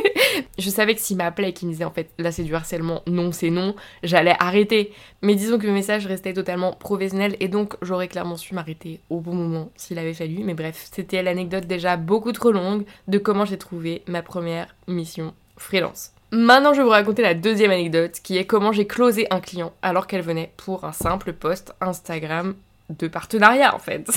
je 0.59 0.71
savais 0.71 0.95
que 0.95 1.01
s'il 1.01 1.17
m'appelait 1.17 1.51
et 1.51 1.53
qu'il 1.53 1.69
me 1.69 1.73
disait 1.73 1.85
en 1.85 1.91
fait 1.91 2.11
là 2.19 2.33
c'est 2.33 2.43
du 2.43 2.55
harcèlement, 2.55 3.03
non 3.07 3.33
c'est 3.33 3.51
non, 3.51 3.75
j'allais 4.03 4.35
arrêter. 4.39 4.93
Mais 5.23 5.35
disons 5.35 5.59
que 5.59 5.67
le 5.67 5.73
message 5.73 6.07
restait 6.07 6.33
totalement 6.33 6.73
professionnel 6.73 7.37
et 7.41 7.49
donc 7.49 7.77
j'aurais 7.83 8.09
clairement 8.09 8.37
su 8.37 8.55
m'arrêter 8.55 9.01
au 9.11 9.21
bon 9.21 9.35
moment 9.35 9.71
s'il 9.77 9.99
avait 9.99 10.15
fallu. 10.15 10.43
Mais 10.45 10.55
bref, 10.55 10.89
c'était 10.93 11.23
l'anecdote 11.23 11.67
déjà 11.67 11.97
beaucoup 11.97 12.33
trop 12.33 12.53
longue 12.53 12.85
de 13.09 13.19
comment 13.19 13.45
j'ai 13.45 13.59
trouvé 13.59 14.03
ma 14.07 14.23
première 14.23 14.75
mission 14.87 15.35
freelance. 15.57 16.13
Maintenant, 16.33 16.73
je 16.73 16.79
vais 16.79 16.85
vous 16.85 16.91
raconter 16.91 17.23
la 17.23 17.35
deuxième 17.35 17.73
anecdote 17.73 18.13
qui 18.23 18.39
est 18.39 18.45
comment 18.45 18.71
j'ai 18.71 18.87
closé 18.87 19.27
un 19.31 19.41
client 19.41 19.73
alors 19.83 20.07
qu'elle 20.07 20.23
venait 20.23 20.53
pour 20.57 20.85
un 20.85 20.93
simple 20.93 21.33
post 21.33 21.75
Instagram 21.81 22.55
de 22.99 23.09
partenariat 23.09 23.75
en 23.75 23.79
fait. 23.79 24.09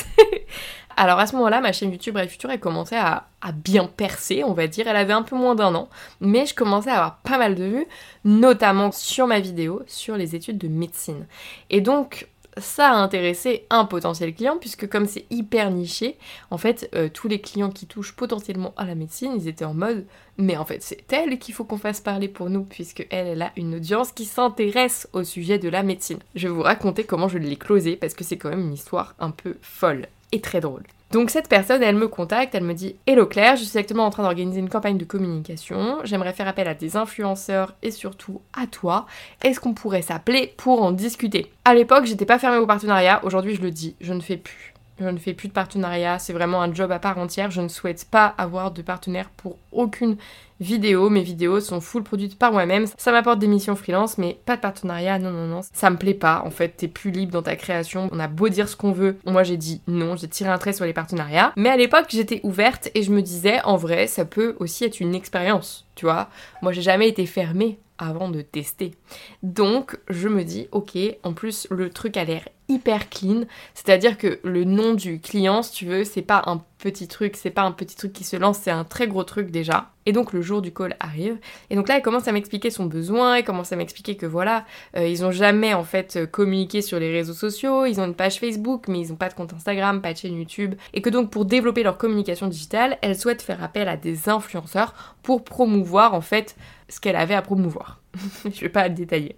alors 0.97 1.19
à 1.19 1.27
ce 1.27 1.35
moment-là, 1.35 1.61
ma 1.61 1.71
chaîne 1.71 1.91
YouTube 1.91 2.13
Bref 2.13 2.29
Future, 2.29 2.51
elle 2.51 2.59
commençait 2.59 2.97
à, 2.97 3.25
bien 3.53 3.85
percer, 3.85 4.43
on 4.43 4.53
va 4.53 4.67
dire. 4.67 4.87
Elle 4.87 4.95
avait 4.95 5.13
un 5.13 5.23
peu 5.23 5.35
moins 5.35 5.55
d'un 5.55 5.75
an, 5.75 5.89
mais 6.21 6.45
je 6.45 6.55
commençais 6.55 6.89
à 6.89 6.95
avoir 6.95 7.17
pas 7.17 7.37
mal 7.37 7.55
de 7.55 7.65
vues, 7.65 7.87
notamment 8.23 8.91
sur 8.91 9.27
ma 9.27 9.39
vidéo 9.39 9.81
sur 9.87 10.15
les 10.15 10.35
études 10.35 10.57
de 10.57 10.67
médecine. 10.67 11.25
Et 11.69 11.81
donc, 11.81 12.27
ça 12.57 12.91
a 12.91 12.95
intéressé 12.95 13.65
un 13.69 13.85
potentiel 13.85 14.33
client 14.33 14.57
puisque 14.59 14.87
comme 14.87 15.07
c'est 15.07 15.25
hyper 15.29 15.71
niché, 15.71 16.17
en 16.51 16.57
fait 16.57 16.89
euh, 16.93 17.09
tous 17.11 17.27
les 17.27 17.41
clients 17.41 17.71
qui 17.71 17.87
touchent 17.87 18.15
potentiellement 18.15 18.73
à 18.77 18.85
la 18.85 18.95
médecine, 18.95 19.33
ils 19.35 19.47
étaient 19.47 19.65
en 19.65 19.73
mode 19.73 20.05
mais 20.37 20.57
en 20.57 20.65
fait 20.65 20.83
c'est 20.83 21.11
elle 21.11 21.39
qu'il 21.39 21.53
faut 21.53 21.63
qu'on 21.63 21.77
fasse 21.77 22.01
parler 22.01 22.27
pour 22.27 22.49
nous 22.49 22.63
puisque 22.63 23.07
elle, 23.09 23.27
elle 23.27 23.41
a 23.41 23.51
une 23.57 23.75
audience 23.75 24.11
qui 24.11 24.25
s'intéresse 24.25 25.07
au 25.13 25.23
sujet 25.23 25.57
de 25.57 25.69
la 25.69 25.83
médecine. 25.83 26.19
Je 26.35 26.47
vais 26.47 26.53
vous 26.53 26.61
raconter 26.61 27.03
comment 27.03 27.27
je 27.27 27.37
l'ai 27.37 27.55
closé 27.55 27.95
parce 27.95 28.13
que 28.13 28.23
c'est 28.23 28.37
quand 28.37 28.49
même 28.49 28.67
une 28.67 28.73
histoire 28.73 29.15
un 29.19 29.31
peu 29.31 29.57
folle 29.61 30.07
très 30.41 30.59
drôle. 30.59 30.83
Donc 31.11 31.29
cette 31.29 31.47
personne, 31.47 31.83
elle 31.83 31.95
me 31.95 32.07
contacte, 32.07 32.55
elle 32.55 32.63
me 32.63 32.73
dit 32.73 32.95
Hello 33.05 33.27
Claire, 33.27 33.55
je 33.55 33.63
suis 33.63 33.77
actuellement 33.77 34.07
en 34.07 34.09
train 34.09 34.23
d'organiser 34.23 34.59
une 34.59 34.69
campagne 34.69 34.97
de 34.97 35.05
communication, 35.05 35.99
j'aimerais 36.03 36.33
faire 36.33 36.47
appel 36.47 36.67
à 36.67 36.73
des 36.73 36.97
influenceurs 36.97 37.75
et 37.83 37.91
surtout 37.91 38.41
à 38.59 38.65
toi. 38.65 39.05
Est-ce 39.43 39.59
qu'on 39.59 39.75
pourrait 39.75 40.01
s'appeler 40.01 40.55
pour 40.57 40.81
en 40.81 40.91
discuter? 40.91 41.51
À 41.65 41.75
l'époque, 41.75 42.05
j'étais 42.05 42.25
pas 42.25 42.39
fermée 42.39 42.57
au 42.57 42.65
partenariat, 42.65 43.23
aujourd'hui 43.23 43.53
je 43.53 43.61
le 43.61 43.69
dis, 43.69 43.95
je 44.01 44.11
ne 44.11 44.21
fais 44.21 44.37
plus. 44.37 44.73
Je 44.99 45.05
ne 45.05 45.17
fais 45.17 45.33
plus 45.33 45.47
de 45.47 45.53
partenariat, 45.53 46.19
c'est 46.19 46.33
vraiment 46.33 46.61
un 46.61 46.73
job 46.73 46.91
à 46.91 46.99
part 46.99 47.17
entière. 47.17 47.49
Je 47.49 47.61
ne 47.61 47.67
souhaite 47.67 48.05
pas 48.05 48.27
avoir 48.37 48.71
de 48.71 48.81
partenaire 48.83 49.31
pour 49.35 49.57
aucune 49.71 50.17
vidéo. 50.63 51.09
Mes 51.09 51.21
vidéos 51.21 51.59
sont 51.59 51.81
full 51.81 52.03
produites 52.03 52.39
par 52.39 52.51
moi-même. 52.51 52.87
Ça 52.97 53.11
m'apporte 53.11 53.39
des 53.39 53.47
missions 53.47 53.75
freelance, 53.75 54.17
mais 54.17 54.39
pas 54.45 54.55
de 54.55 54.61
partenariat. 54.61 55.19
Non, 55.19 55.31
non, 55.31 55.47
non. 55.47 55.61
Ça 55.73 55.89
me 55.89 55.97
plaît 55.97 56.13
pas. 56.13 56.41
En 56.45 56.49
fait, 56.49 56.69
t'es 56.69 56.87
plus 56.87 57.11
libre 57.11 57.31
dans 57.31 57.41
ta 57.43 57.55
création. 57.55 58.09
On 58.11 58.19
a 58.19 58.27
beau 58.27 58.49
dire 58.49 58.67
ce 58.67 58.75
qu'on 58.75 58.91
veut. 58.91 59.17
Moi, 59.25 59.43
j'ai 59.43 59.57
dit 59.57 59.81
non. 59.87 60.15
J'ai 60.15 60.27
tiré 60.27 60.49
un 60.49 60.57
trait 60.57 60.73
sur 60.73 60.85
les 60.85 60.93
partenariats. 60.93 61.53
Mais 61.55 61.69
à 61.69 61.77
l'époque, 61.77 62.07
j'étais 62.09 62.39
ouverte 62.43 62.89
et 62.95 63.03
je 63.03 63.11
me 63.11 63.21
disais, 63.21 63.61
en 63.63 63.77
vrai, 63.77 64.07
ça 64.07 64.25
peut 64.25 64.55
aussi 64.59 64.85
être 64.85 64.99
une 64.99 65.13
expérience. 65.13 65.85
Tu 65.95 66.05
vois, 66.05 66.29
moi, 66.61 66.71
j'ai 66.71 66.81
jamais 66.81 67.07
été 67.07 67.25
fermée 67.25 67.77
avant 67.97 68.29
de 68.29 68.41
tester. 68.41 68.95
Donc 69.43 69.97
je 70.09 70.27
me 70.27 70.43
dis 70.43 70.67
ok, 70.71 70.97
en 71.23 71.33
plus 71.33 71.67
le 71.69 71.89
truc 71.89 72.17
a 72.17 72.23
l'air 72.23 72.47
hyper 72.67 73.09
clean, 73.09 73.43
c'est-à-dire 73.73 74.17
que 74.17 74.39
le 74.43 74.63
nom 74.63 74.93
du 74.93 75.19
client, 75.19 75.61
si 75.61 75.71
tu 75.73 75.85
veux, 75.85 76.03
c'est 76.03 76.21
pas 76.21 76.43
un 76.45 76.63
petit 76.83 77.07
truc, 77.07 77.37
c'est 77.37 77.49
pas 77.49 77.61
un 77.61 77.71
petit 77.71 77.95
truc 77.95 78.11
qui 78.11 78.25
se 78.25 78.35
lance, 78.35 78.59
c'est 78.61 78.69
un 78.69 78.83
très 78.83 79.07
gros 79.07 79.23
truc 79.23 79.51
déjà. 79.51 79.91
Et 80.05 80.11
donc 80.11 80.33
le 80.33 80.41
jour 80.41 80.61
du 80.61 80.73
call 80.73 80.97
arrive, 80.99 81.37
et 81.69 81.75
donc 81.77 81.87
là 81.87 81.95
elle 81.95 82.01
commence 82.01 82.27
à 82.27 82.33
m'expliquer 82.33 82.69
son 82.71 82.87
besoin, 82.87 83.35
elle 83.35 83.45
commence 83.45 83.71
à 83.71 83.77
m'expliquer 83.77 84.17
que 84.17 84.25
voilà, 84.25 84.65
euh, 84.97 85.07
ils 85.07 85.23
ont 85.23 85.31
jamais 85.31 85.73
en 85.73 85.85
fait 85.85 86.29
communiqué 86.29 86.81
sur 86.81 86.99
les 86.99 87.09
réseaux 87.09 87.33
sociaux, 87.33 87.85
ils 87.85 88.01
ont 88.01 88.05
une 88.05 88.13
page 88.13 88.37
Facebook, 88.37 88.89
mais 88.89 88.99
ils 88.99 89.13
ont 89.13 89.15
pas 89.15 89.29
de 89.29 89.33
compte 89.33 89.53
Instagram, 89.53 90.01
pas 90.01 90.11
de 90.11 90.17
chaîne 90.17 90.37
YouTube, 90.37 90.75
et 90.93 91.01
que 91.01 91.09
donc 91.09 91.31
pour 91.31 91.45
développer 91.45 91.83
leur 91.83 91.97
communication 91.97 92.47
digitale, 92.47 92.97
elle 93.01 93.17
souhaite 93.17 93.41
faire 93.41 93.63
appel 93.63 93.87
à 93.87 93.95
des 93.95 94.27
influenceurs 94.27 95.15
pour 95.23 95.45
promouvoir 95.45 96.13
en 96.13 96.21
fait 96.21 96.57
ce 96.89 96.99
qu'elle 96.99 97.15
avait 97.15 97.33
à 97.33 97.41
promouvoir. 97.41 98.01
je 98.43 98.59
vais 98.59 98.69
pas 98.69 98.89
le 98.89 98.93
détailler. 98.93 99.37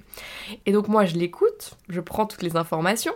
Et 0.66 0.72
donc 0.72 0.88
moi 0.88 1.06
je 1.06 1.16
l'écoute, 1.16 1.76
je 1.90 2.02
prends 2.02 2.26
toutes 2.26 2.42
les 2.42 2.56
informations 2.56 3.14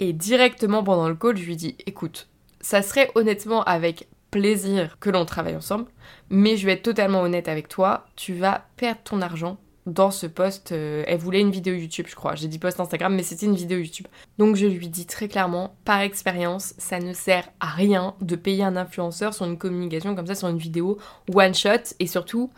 et 0.00 0.14
directement 0.14 0.82
pendant 0.82 1.08
le 1.08 1.14
call 1.14 1.36
je 1.36 1.44
lui 1.44 1.56
dis 1.56 1.76
écoute, 1.86 2.28
ça 2.68 2.82
serait 2.82 3.10
honnêtement 3.14 3.64
avec 3.64 4.08
plaisir 4.30 4.98
que 5.00 5.08
l'on 5.08 5.24
travaille 5.24 5.56
ensemble, 5.56 5.86
mais 6.28 6.58
je 6.58 6.66
vais 6.66 6.72
être 6.72 6.82
totalement 6.82 7.22
honnête 7.22 7.48
avec 7.48 7.66
toi, 7.66 8.04
tu 8.14 8.34
vas 8.34 8.66
perdre 8.76 9.00
ton 9.04 9.22
argent 9.22 9.56
dans 9.86 10.10
ce 10.10 10.26
post. 10.26 10.72
Euh, 10.72 11.02
elle 11.06 11.16
voulait 11.16 11.40
une 11.40 11.50
vidéo 11.50 11.72
YouTube, 11.74 12.04
je 12.10 12.14
crois. 12.14 12.34
J'ai 12.34 12.46
dit 12.46 12.58
post 12.58 12.78
Instagram, 12.78 13.14
mais 13.14 13.22
c'était 13.22 13.46
une 13.46 13.54
vidéo 13.54 13.78
YouTube. 13.78 14.06
Donc 14.36 14.56
je 14.56 14.66
lui 14.66 14.88
dis 14.88 15.06
très 15.06 15.28
clairement, 15.28 15.76
par 15.86 16.00
expérience, 16.00 16.74
ça 16.76 16.98
ne 16.98 17.14
sert 17.14 17.48
à 17.58 17.68
rien 17.68 18.14
de 18.20 18.36
payer 18.36 18.64
un 18.64 18.76
influenceur 18.76 19.32
sur 19.32 19.46
une 19.46 19.56
communication 19.56 20.14
comme 20.14 20.26
ça, 20.26 20.34
sur 20.34 20.48
une 20.48 20.58
vidéo 20.58 20.98
one 21.34 21.54
shot, 21.54 21.94
et 22.00 22.06
surtout, 22.06 22.50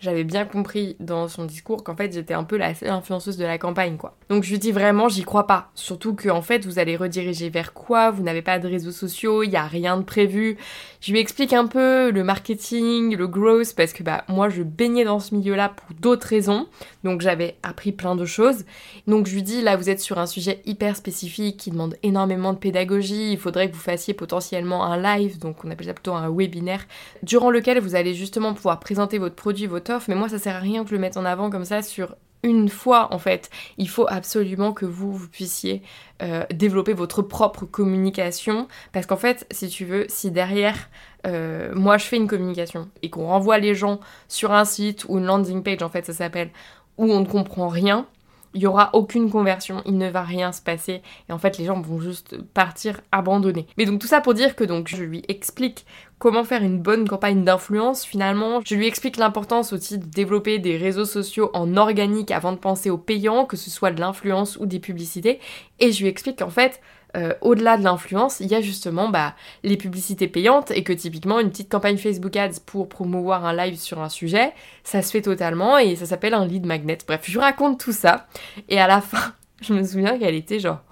j'avais 0.00 0.24
bien 0.24 0.44
compris 0.44 0.96
dans 1.00 1.28
son 1.28 1.44
discours 1.44 1.82
qu'en 1.84 1.96
fait 1.96 2.12
j'étais 2.12 2.34
un 2.34 2.44
peu 2.44 2.56
la 2.56 2.74
seule 2.74 2.90
influenceuse 2.90 3.36
de 3.36 3.44
la 3.44 3.58
campagne 3.58 3.96
quoi. 3.96 4.16
Donc 4.28 4.44
je 4.44 4.50
lui 4.50 4.58
dis 4.58 4.72
vraiment 4.72 5.08
j'y 5.08 5.22
crois 5.22 5.46
pas. 5.46 5.70
Surtout 5.74 6.14
que 6.14 6.28
en 6.28 6.42
fait 6.42 6.64
vous 6.66 6.78
allez 6.78 6.96
rediriger 6.96 7.50
vers 7.50 7.72
quoi? 7.72 8.10
Vous 8.10 8.22
n'avez 8.22 8.42
pas 8.42 8.58
de 8.58 8.68
réseaux 8.68 8.92
sociaux, 8.92 9.42
il 9.42 9.50
y 9.50 9.56
a 9.56 9.64
rien 9.64 9.96
de 9.96 10.04
prévu. 10.04 10.56
Je 11.00 11.12
lui 11.12 11.20
explique 11.20 11.52
un 11.52 11.66
peu 11.66 12.10
le 12.10 12.24
marketing, 12.24 13.16
le 13.16 13.26
growth 13.26 13.74
parce 13.76 13.92
que 13.92 14.02
bah 14.02 14.24
moi 14.28 14.48
je 14.48 14.62
baignais 14.62 15.04
dans 15.04 15.20
ce 15.20 15.34
milieu-là 15.34 15.70
pour 15.70 15.96
d'autres 15.98 16.26
raisons. 16.26 16.66
Donc 17.04 17.20
j'avais 17.20 17.56
appris 17.62 17.92
plein 17.92 18.16
de 18.16 18.24
choses. 18.24 18.64
Donc 19.06 19.26
je 19.26 19.34
lui 19.34 19.42
dis 19.42 19.62
là 19.62 19.76
vous 19.76 19.90
êtes 19.90 20.00
sur 20.00 20.18
un 20.18 20.26
sujet 20.26 20.62
hyper 20.64 20.96
spécifique 20.96 21.56
qui 21.56 21.70
demande 21.70 21.96
énormément 22.02 22.52
de 22.52 22.58
pédagogie, 22.58 23.32
il 23.32 23.38
faudrait 23.38 23.68
que 23.68 23.74
vous 23.74 23.80
fassiez 23.80 24.14
potentiellement 24.14 24.84
un 24.84 25.00
live, 25.00 25.38
donc 25.38 25.64
on 25.64 25.70
appelle 25.70 25.86
ça 25.86 25.94
plutôt 25.94 26.14
un 26.14 26.30
webinaire 26.30 26.86
durant 27.22 27.50
lequel 27.50 27.80
vous 27.80 27.94
allez 27.94 28.14
justement 28.14 28.54
pouvoir 28.54 28.80
présenter 28.80 29.18
votre 29.18 29.34
produit, 29.34 29.66
votre 29.66 29.87
mais 30.08 30.14
moi 30.14 30.28
ça 30.28 30.38
sert 30.38 30.56
à 30.56 30.60
rien 30.60 30.84
que 30.84 30.90
le 30.90 30.98
mette 30.98 31.16
en 31.16 31.24
avant 31.24 31.50
comme 31.50 31.64
ça 31.64 31.82
sur 31.82 32.14
une 32.42 32.68
fois 32.68 33.12
en 33.12 33.18
fait. 33.18 33.50
Il 33.78 33.88
faut 33.88 34.06
absolument 34.08 34.72
que 34.72 34.86
vous, 34.86 35.12
vous 35.12 35.28
puissiez 35.28 35.82
euh, 36.22 36.44
développer 36.52 36.92
votre 36.92 37.22
propre 37.22 37.64
communication 37.64 38.68
parce 38.92 39.06
qu'en 39.06 39.16
fait, 39.16 39.46
si 39.50 39.68
tu 39.68 39.84
veux, 39.84 40.06
si 40.08 40.30
derrière 40.30 40.88
euh, 41.26 41.72
moi 41.74 41.98
je 41.98 42.04
fais 42.04 42.16
une 42.16 42.28
communication 42.28 42.88
et 43.02 43.10
qu'on 43.10 43.26
renvoie 43.26 43.58
les 43.58 43.74
gens 43.74 44.00
sur 44.28 44.52
un 44.52 44.64
site 44.64 45.04
ou 45.08 45.18
une 45.18 45.24
landing 45.24 45.62
page 45.64 45.82
en 45.82 45.88
fait 45.88 46.06
ça 46.06 46.12
s'appelle 46.12 46.50
où 46.96 47.10
on 47.10 47.20
ne 47.20 47.26
comprend 47.26 47.68
rien, 47.68 48.06
il 48.54 48.62
y 48.62 48.66
aura 48.66 48.90
aucune 48.92 49.30
conversion, 49.30 49.82
il 49.84 49.98
ne 49.98 50.08
va 50.08 50.22
rien 50.22 50.52
se 50.52 50.62
passer 50.62 51.02
et 51.28 51.32
en 51.32 51.38
fait 51.38 51.58
les 51.58 51.64
gens 51.64 51.80
vont 51.80 52.00
juste 52.00 52.38
partir 52.54 53.00
abandonnés. 53.12 53.66
Mais 53.76 53.84
donc 53.84 54.00
tout 54.00 54.06
ça 54.06 54.20
pour 54.20 54.34
dire 54.34 54.56
que 54.56 54.64
donc 54.64 54.88
je 54.88 55.02
lui 55.02 55.22
explique 55.28 55.86
comment 56.18 56.44
faire 56.44 56.62
une 56.62 56.80
bonne 56.80 57.08
campagne 57.08 57.44
d'influence 57.44 58.04
finalement. 58.04 58.60
Je 58.64 58.74
lui 58.74 58.86
explique 58.86 59.16
l'importance 59.16 59.72
aussi 59.72 59.98
de 59.98 60.06
développer 60.06 60.58
des 60.58 60.76
réseaux 60.76 61.04
sociaux 61.04 61.50
en 61.54 61.76
organique 61.76 62.30
avant 62.30 62.52
de 62.52 62.58
penser 62.58 62.90
au 62.90 62.98
payant, 62.98 63.44
que 63.44 63.56
ce 63.56 63.70
soit 63.70 63.90
de 63.90 64.00
l'influence 64.00 64.56
ou 64.56 64.66
des 64.66 64.80
publicités 64.80 65.40
et 65.78 65.92
je 65.92 66.02
lui 66.02 66.08
explique 66.08 66.38
qu'en 66.38 66.50
fait 66.50 66.80
euh, 67.16 67.32
au-delà 67.40 67.78
de 67.78 67.84
l'influence, 67.84 68.40
il 68.40 68.48
y 68.48 68.54
a 68.54 68.60
justement 68.60 69.08
bah, 69.08 69.34
les 69.62 69.76
publicités 69.76 70.28
payantes 70.28 70.70
et 70.70 70.82
que 70.82 70.92
typiquement 70.92 71.40
une 71.40 71.50
petite 71.50 71.70
campagne 71.70 71.96
Facebook 71.96 72.36
Ads 72.36 72.60
pour 72.66 72.88
promouvoir 72.88 73.46
un 73.46 73.54
live 73.54 73.76
sur 73.76 74.00
un 74.00 74.08
sujet, 74.08 74.52
ça 74.84 75.00
se 75.00 75.10
fait 75.10 75.22
totalement 75.22 75.78
et 75.78 75.96
ça 75.96 76.06
s'appelle 76.06 76.34
un 76.34 76.46
lead 76.46 76.66
magnet. 76.66 76.98
Bref, 77.06 77.22
je 77.24 77.38
raconte 77.38 77.80
tout 77.80 77.92
ça 77.92 78.26
et 78.68 78.78
à 78.78 78.86
la 78.86 79.00
fin, 79.02 79.32
je 79.62 79.72
me 79.72 79.82
souviens 79.82 80.18
qu'elle 80.18 80.34
était 80.34 80.60
genre 80.60 80.82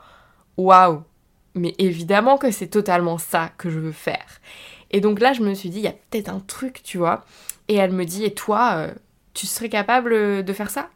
waouh, 0.57 1.03
mais 1.55 1.75
évidemment 1.79 2.39
que 2.39 2.51
c'est 2.51 2.69
totalement 2.69 3.19
ça 3.19 3.51
que 3.59 3.69
je 3.69 3.79
veux 3.79 3.93
faire. 3.93 4.41
Et 4.91 5.01
donc 5.01 5.21
là, 5.21 5.33
je 5.33 5.43
me 5.43 5.53
suis 5.53 5.69
dit, 5.69 5.79
il 5.79 5.85
y 5.85 5.89
a 5.89 5.95
peut-être 6.11 6.29
un 6.29 6.41
truc, 6.41 6.83
tu 6.83 6.97
vois. 6.97 7.25
Et 7.69 7.75
elle 7.75 7.93
me 7.93 8.05
dit, 8.05 8.25
et 8.25 8.33
toi, 8.33 8.75
euh, 8.77 8.95
tu 9.35 9.47
serais 9.47 9.69
capable 9.69 10.45
de 10.45 10.53
faire 10.53 10.71
ça? 10.71 10.89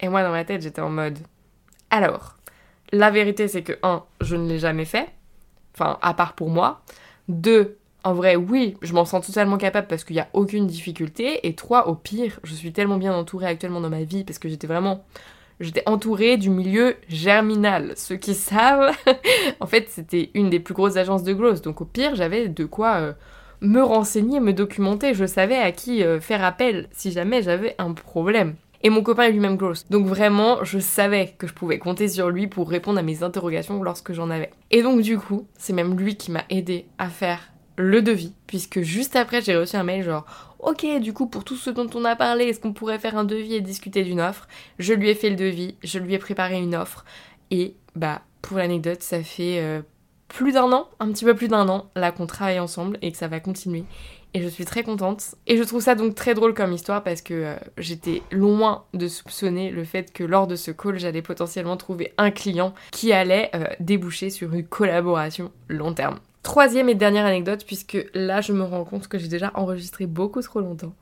Et 0.00 0.08
moi, 0.08 0.22
dans 0.22 0.32
ma 0.32 0.44
tête, 0.44 0.62
j'étais 0.62 0.82
en 0.82 0.90
mode, 0.90 1.18
alors, 1.90 2.35
la 2.92 3.10
vérité, 3.10 3.48
c'est 3.48 3.62
que, 3.62 3.72
un, 3.82 4.04
je 4.20 4.36
ne 4.36 4.48
l'ai 4.48 4.58
jamais 4.58 4.84
fait, 4.84 5.08
enfin, 5.74 5.98
à 6.02 6.14
part 6.14 6.34
pour 6.34 6.50
moi. 6.50 6.82
Deux, 7.28 7.78
en 8.04 8.14
vrai, 8.14 8.36
oui, 8.36 8.76
je 8.82 8.92
m'en 8.92 9.04
sens 9.04 9.26
totalement 9.26 9.58
capable 9.58 9.88
parce 9.88 10.04
qu'il 10.04 10.14
n'y 10.14 10.20
a 10.20 10.28
aucune 10.32 10.66
difficulté. 10.66 11.46
Et 11.46 11.54
trois, 11.54 11.88
au 11.88 11.94
pire, 11.94 12.38
je 12.44 12.54
suis 12.54 12.72
tellement 12.72 12.98
bien 12.98 13.12
entourée 13.14 13.46
actuellement 13.46 13.80
dans 13.80 13.90
ma 13.90 14.04
vie 14.04 14.22
parce 14.22 14.38
que 14.38 14.48
j'étais 14.48 14.68
vraiment 14.68 15.04
j'étais 15.60 15.82
entourée 15.86 16.36
du 16.36 16.50
milieu 16.50 16.96
germinal. 17.08 17.94
Ceux 17.96 18.16
qui 18.16 18.34
savent, 18.34 18.94
en 19.60 19.66
fait, 19.66 19.88
c'était 19.88 20.30
une 20.34 20.50
des 20.50 20.60
plus 20.60 20.74
grosses 20.74 20.96
agences 20.96 21.22
de 21.22 21.32
growth. 21.32 21.64
Donc 21.64 21.80
au 21.80 21.84
pire, 21.84 22.14
j'avais 22.14 22.48
de 22.48 22.64
quoi 22.64 22.96
euh, 22.96 23.12
me 23.60 23.82
renseigner, 23.82 24.40
me 24.40 24.52
documenter. 24.52 25.14
Je 25.14 25.26
savais 25.26 25.56
à 25.56 25.72
qui 25.72 26.04
euh, 26.04 26.20
faire 26.20 26.44
appel 26.44 26.88
si 26.92 27.10
jamais 27.10 27.42
j'avais 27.42 27.74
un 27.78 27.92
problème. 27.92 28.54
Et 28.82 28.90
mon 28.90 29.02
copain 29.02 29.24
est 29.24 29.32
lui-même 29.32 29.56
growth. 29.56 29.84
Donc 29.90 30.06
vraiment, 30.06 30.62
je 30.64 30.78
savais 30.78 31.34
que 31.38 31.46
je 31.46 31.54
pouvais 31.54 31.78
compter 31.78 32.08
sur 32.08 32.30
lui 32.30 32.46
pour 32.46 32.68
répondre 32.68 32.98
à 32.98 33.02
mes 33.02 33.22
interrogations 33.22 33.82
lorsque 33.82 34.12
j'en 34.12 34.30
avais. 34.30 34.50
Et 34.70 34.82
donc 34.82 35.00
du 35.00 35.18
coup, 35.18 35.46
c'est 35.58 35.72
même 35.72 35.96
lui 35.96 36.16
qui 36.16 36.30
m'a 36.30 36.44
aidé 36.50 36.86
à 36.98 37.08
faire 37.08 37.40
le 37.76 38.00
devis, 38.02 38.32
puisque 38.46 38.80
juste 38.80 39.16
après 39.16 39.42
j'ai 39.42 39.54
reçu 39.54 39.76
un 39.76 39.82
mail 39.82 40.02
genre 40.02 40.24
ok 40.60 40.98
du 40.98 41.12
coup 41.12 41.26
pour 41.26 41.44
tout 41.44 41.56
ce 41.56 41.68
dont 41.68 41.88
on 41.94 42.06
a 42.06 42.16
parlé, 42.16 42.46
est-ce 42.46 42.58
qu'on 42.58 42.72
pourrait 42.72 42.98
faire 42.98 43.18
un 43.18 43.24
devis 43.24 43.54
et 43.54 43.60
discuter 43.60 44.02
d'une 44.02 44.20
offre? 44.20 44.48
Je 44.78 44.94
lui 44.94 45.10
ai 45.10 45.14
fait 45.14 45.28
le 45.28 45.36
devis, 45.36 45.74
je 45.84 45.98
lui 45.98 46.14
ai 46.14 46.18
préparé 46.18 46.58
une 46.58 46.74
offre, 46.74 47.04
et 47.50 47.74
bah 47.94 48.22
pour 48.40 48.56
l'anecdote 48.56 49.02
ça 49.02 49.22
fait 49.22 49.58
euh, 49.60 49.82
plus 50.28 50.52
d'un 50.52 50.72
an, 50.72 50.88
un 51.00 51.12
petit 51.12 51.26
peu 51.26 51.34
plus 51.34 51.48
d'un 51.48 51.68
an 51.68 51.90
là 51.94 52.12
qu'on 52.12 52.26
travaille 52.26 52.60
ensemble 52.60 52.98
et 53.02 53.12
que 53.12 53.18
ça 53.18 53.28
va 53.28 53.40
continuer. 53.40 53.84
Et 54.34 54.42
je 54.42 54.48
suis 54.48 54.64
très 54.64 54.82
contente. 54.82 55.34
Et 55.46 55.56
je 55.56 55.62
trouve 55.62 55.80
ça 55.80 55.94
donc 55.94 56.14
très 56.14 56.34
drôle 56.34 56.54
comme 56.54 56.72
histoire 56.72 57.02
parce 57.02 57.22
que 57.22 57.34
euh, 57.34 57.56
j'étais 57.78 58.22
loin 58.30 58.84
de 58.92 59.08
soupçonner 59.08 59.70
le 59.70 59.84
fait 59.84 60.12
que 60.12 60.24
lors 60.24 60.46
de 60.46 60.56
ce 60.56 60.70
call, 60.70 60.98
j'allais 60.98 61.22
potentiellement 61.22 61.76
trouver 61.76 62.12
un 62.18 62.30
client 62.30 62.74
qui 62.90 63.12
allait 63.12 63.50
euh, 63.54 63.64
déboucher 63.80 64.30
sur 64.30 64.52
une 64.52 64.66
collaboration 64.66 65.50
long 65.68 65.94
terme. 65.94 66.18
Troisième 66.42 66.88
et 66.88 66.94
dernière 66.94 67.26
anecdote, 67.26 67.64
puisque 67.66 67.98
là 68.14 68.40
je 68.40 68.52
me 68.52 68.62
rends 68.62 68.84
compte 68.84 69.08
que 69.08 69.18
j'ai 69.18 69.26
déjà 69.26 69.50
enregistré 69.54 70.06
beaucoup 70.06 70.42
trop 70.42 70.60
longtemps. 70.60 70.92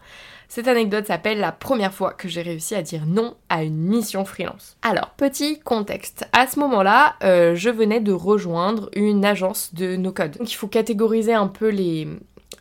Cette 0.48 0.68
anecdote 0.68 1.06
s'appelle 1.06 1.38
la 1.38 1.52
première 1.52 1.92
fois 1.92 2.12
que 2.12 2.28
j'ai 2.28 2.40
réussi 2.40 2.74
à 2.74 2.82
dire 2.82 3.02
non 3.06 3.34
à 3.48 3.62
une 3.62 3.76
mission 3.76 4.24
freelance. 4.24 4.76
Alors, 4.82 5.10
petit 5.16 5.58
contexte. 5.60 6.26
À 6.32 6.46
ce 6.46 6.60
moment-là, 6.60 7.16
euh, 7.24 7.54
je 7.54 7.70
venais 7.70 8.00
de 8.00 8.12
rejoindre 8.12 8.88
une 8.94 9.24
agence 9.24 9.74
de 9.74 9.96
no-code. 9.96 10.38
Donc 10.38 10.50
il 10.50 10.56
faut 10.56 10.68
catégoriser 10.68 11.34
un 11.34 11.48
peu 11.48 11.68
les, 11.68 12.08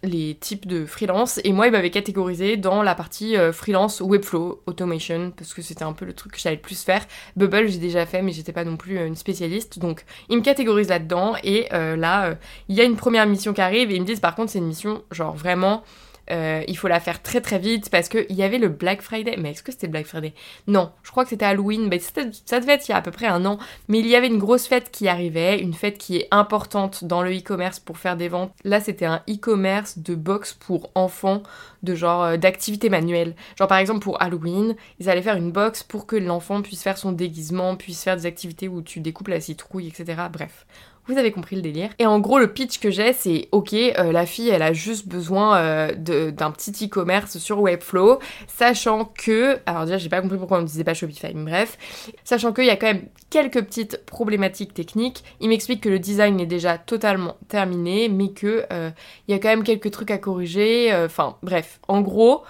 les 0.03 0.35
types 0.35 0.67
de 0.67 0.85
freelance. 0.85 1.39
Et 1.43 1.53
moi 1.53 1.67
il 1.67 1.71
m'avait 1.71 1.89
catégorisé 1.89 2.57
dans 2.57 2.83
la 2.83 2.93
partie 2.93 3.37
euh, 3.37 3.51
freelance 3.51 4.01
Webflow 4.01 4.61
Automation 4.65 5.31
parce 5.35 5.53
que 5.53 5.61
c'était 5.61 5.83
un 5.83 5.93
peu 5.93 6.05
le 6.05 6.13
truc 6.13 6.33
que 6.33 6.39
j'allais 6.39 6.57
le 6.57 6.61
plus 6.61 6.83
faire. 6.83 7.05
Bubble 7.35 7.69
j'ai 7.69 7.79
déjà 7.79 8.05
fait 8.05 8.21
mais 8.21 8.33
j'étais 8.33 8.51
pas 8.51 8.65
non 8.65 8.77
plus 8.77 8.97
euh, 8.97 9.07
une 9.07 9.15
spécialiste. 9.15 9.79
Donc 9.79 10.05
il 10.29 10.37
me 10.37 10.43
catégorise 10.43 10.89
là-dedans. 10.89 11.35
Et 11.43 11.67
euh, 11.73 11.95
là 11.95 12.35
il 12.67 12.75
y 12.75 12.81
a 12.81 12.83
une 12.83 12.97
première 12.97 13.25
mission 13.25 13.53
qui 13.53 13.61
arrive 13.61 13.91
et 13.91 13.95
ils 13.95 14.01
me 14.01 14.05
disent 14.05 14.19
par 14.19 14.35
contre 14.35 14.51
c'est 14.51 14.59
une 14.59 14.67
mission 14.67 15.01
genre 15.11 15.35
vraiment 15.35 15.83
euh, 16.31 16.63
il 16.67 16.77
faut 16.77 16.87
la 16.87 16.99
faire 16.99 17.21
très 17.21 17.41
très 17.41 17.59
vite 17.59 17.89
parce 17.89 18.09
qu'il 18.09 18.31
y 18.31 18.43
avait 18.43 18.57
le 18.57 18.69
Black 18.69 19.01
Friday. 19.01 19.35
Mais 19.37 19.51
est-ce 19.51 19.63
que 19.63 19.71
c'était 19.71 19.87
Black 19.87 20.05
Friday? 20.05 20.33
Non, 20.67 20.91
je 21.03 21.11
crois 21.11 21.23
que 21.23 21.29
c'était 21.29 21.45
Halloween. 21.45 21.87
Mais 21.89 21.99
ça 21.99 22.59
devait 22.59 22.73
être 22.73 22.87
il 22.87 22.91
y 22.91 22.93
a 22.93 22.97
à 22.97 23.01
peu 23.01 23.11
près 23.11 23.27
un 23.27 23.45
an. 23.45 23.57
Mais 23.87 23.99
il 23.99 24.07
y 24.07 24.15
avait 24.15 24.27
une 24.27 24.37
grosse 24.37 24.67
fête 24.67 24.91
qui 24.91 25.07
arrivait, 25.07 25.59
une 25.59 25.73
fête 25.73 25.97
qui 25.97 26.17
est 26.17 26.27
importante 26.31 27.03
dans 27.03 27.21
le 27.21 27.37
e-commerce 27.37 27.79
pour 27.79 27.97
faire 27.97 28.15
des 28.15 28.29
ventes. 28.29 28.53
Là, 28.63 28.79
c'était 28.79 29.05
un 29.05 29.21
e-commerce 29.29 29.99
de 29.99 30.15
box 30.15 30.53
pour 30.53 30.91
enfants, 30.95 31.43
de 31.83 31.95
genre 31.95 32.23
euh, 32.23 32.37
d'activités 32.37 32.89
manuelles. 32.89 33.35
Genre 33.57 33.67
par 33.67 33.77
exemple 33.77 33.99
pour 33.99 34.21
Halloween, 34.21 34.75
ils 34.99 35.09
allaient 35.09 35.21
faire 35.21 35.37
une 35.37 35.51
box 35.51 35.83
pour 35.83 36.05
que 36.05 36.15
l'enfant 36.15 36.61
puisse 36.61 36.83
faire 36.83 36.97
son 36.97 37.11
déguisement, 37.11 37.75
puisse 37.75 38.03
faire 38.03 38.15
des 38.15 38.25
activités 38.25 38.67
où 38.67 38.81
tu 38.81 38.99
découpes 38.99 39.27
la 39.27 39.41
citrouille, 39.41 39.87
etc. 39.87 40.23
Bref. 40.31 40.65
Vous 41.05 41.17
avez 41.17 41.31
compris 41.31 41.57
le 41.57 41.61
délire. 41.61 41.89
Et 41.99 42.05
en 42.05 42.19
gros, 42.19 42.39
le 42.39 42.53
pitch 42.53 42.79
que 42.79 42.89
j'ai, 42.89 43.11
c'est 43.11 43.49
ok, 43.51 43.73
euh, 43.73 44.13
la 44.13 44.25
fille, 44.25 44.47
elle 44.49 44.61
a 44.61 44.71
juste 44.71 45.07
besoin 45.07 45.57
euh, 45.57 46.31
d'un 46.31 46.51
petit 46.51 46.85
e-commerce 46.85 47.37
sur 47.39 47.59
Webflow, 47.59 48.19
sachant 48.47 49.05
que, 49.05 49.59
alors 49.65 49.83
déjà, 49.83 49.97
j'ai 49.97 50.07
pas 50.07 50.21
compris 50.21 50.37
pourquoi 50.37 50.59
on 50.59 50.61
ne 50.61 50.67
disait 50.67 50.85
pas 50.85 50.93
Shopify, 50.93 51.33
mais 51.35 51.51
bref, 51.51 51.77
sachant 52.23 52.53
qu'il 52.53 52.65
y 52.65 52.69
a 52.69 52.77
quand 52.77 52.87
même 52.87 53.07
quelques 53.29 53.61
petites 53.61 54.05
problématiques 54.05 54.73
techniques. 54.73 55.25
Il 55.41 55.49
m'explique 55.49 55.81
que 55.81 55.89
le 55.89 55.99
design 55.99 56.39
est 56.39 56.45
déjà 56.45 56.77
totalement 56.77 57.35
terminé, 57.49 58.07
mais 58.07 58.29
que 58.29 58.65
euh, 58.71 58.89
il 59.27 59.33
y 59.33 59.35
a 59.35 59.39
quand 59.39 59.49
même 59.49 59.63
quelques 59.63 59.91
trucs 59.91 60.11
à 60.11 60.17
corriger. 60.17 60.93
Enfin, 60.95 61.35
bref, 61.43 61.79
en 61.89 61.99
gros, 61.99 62.43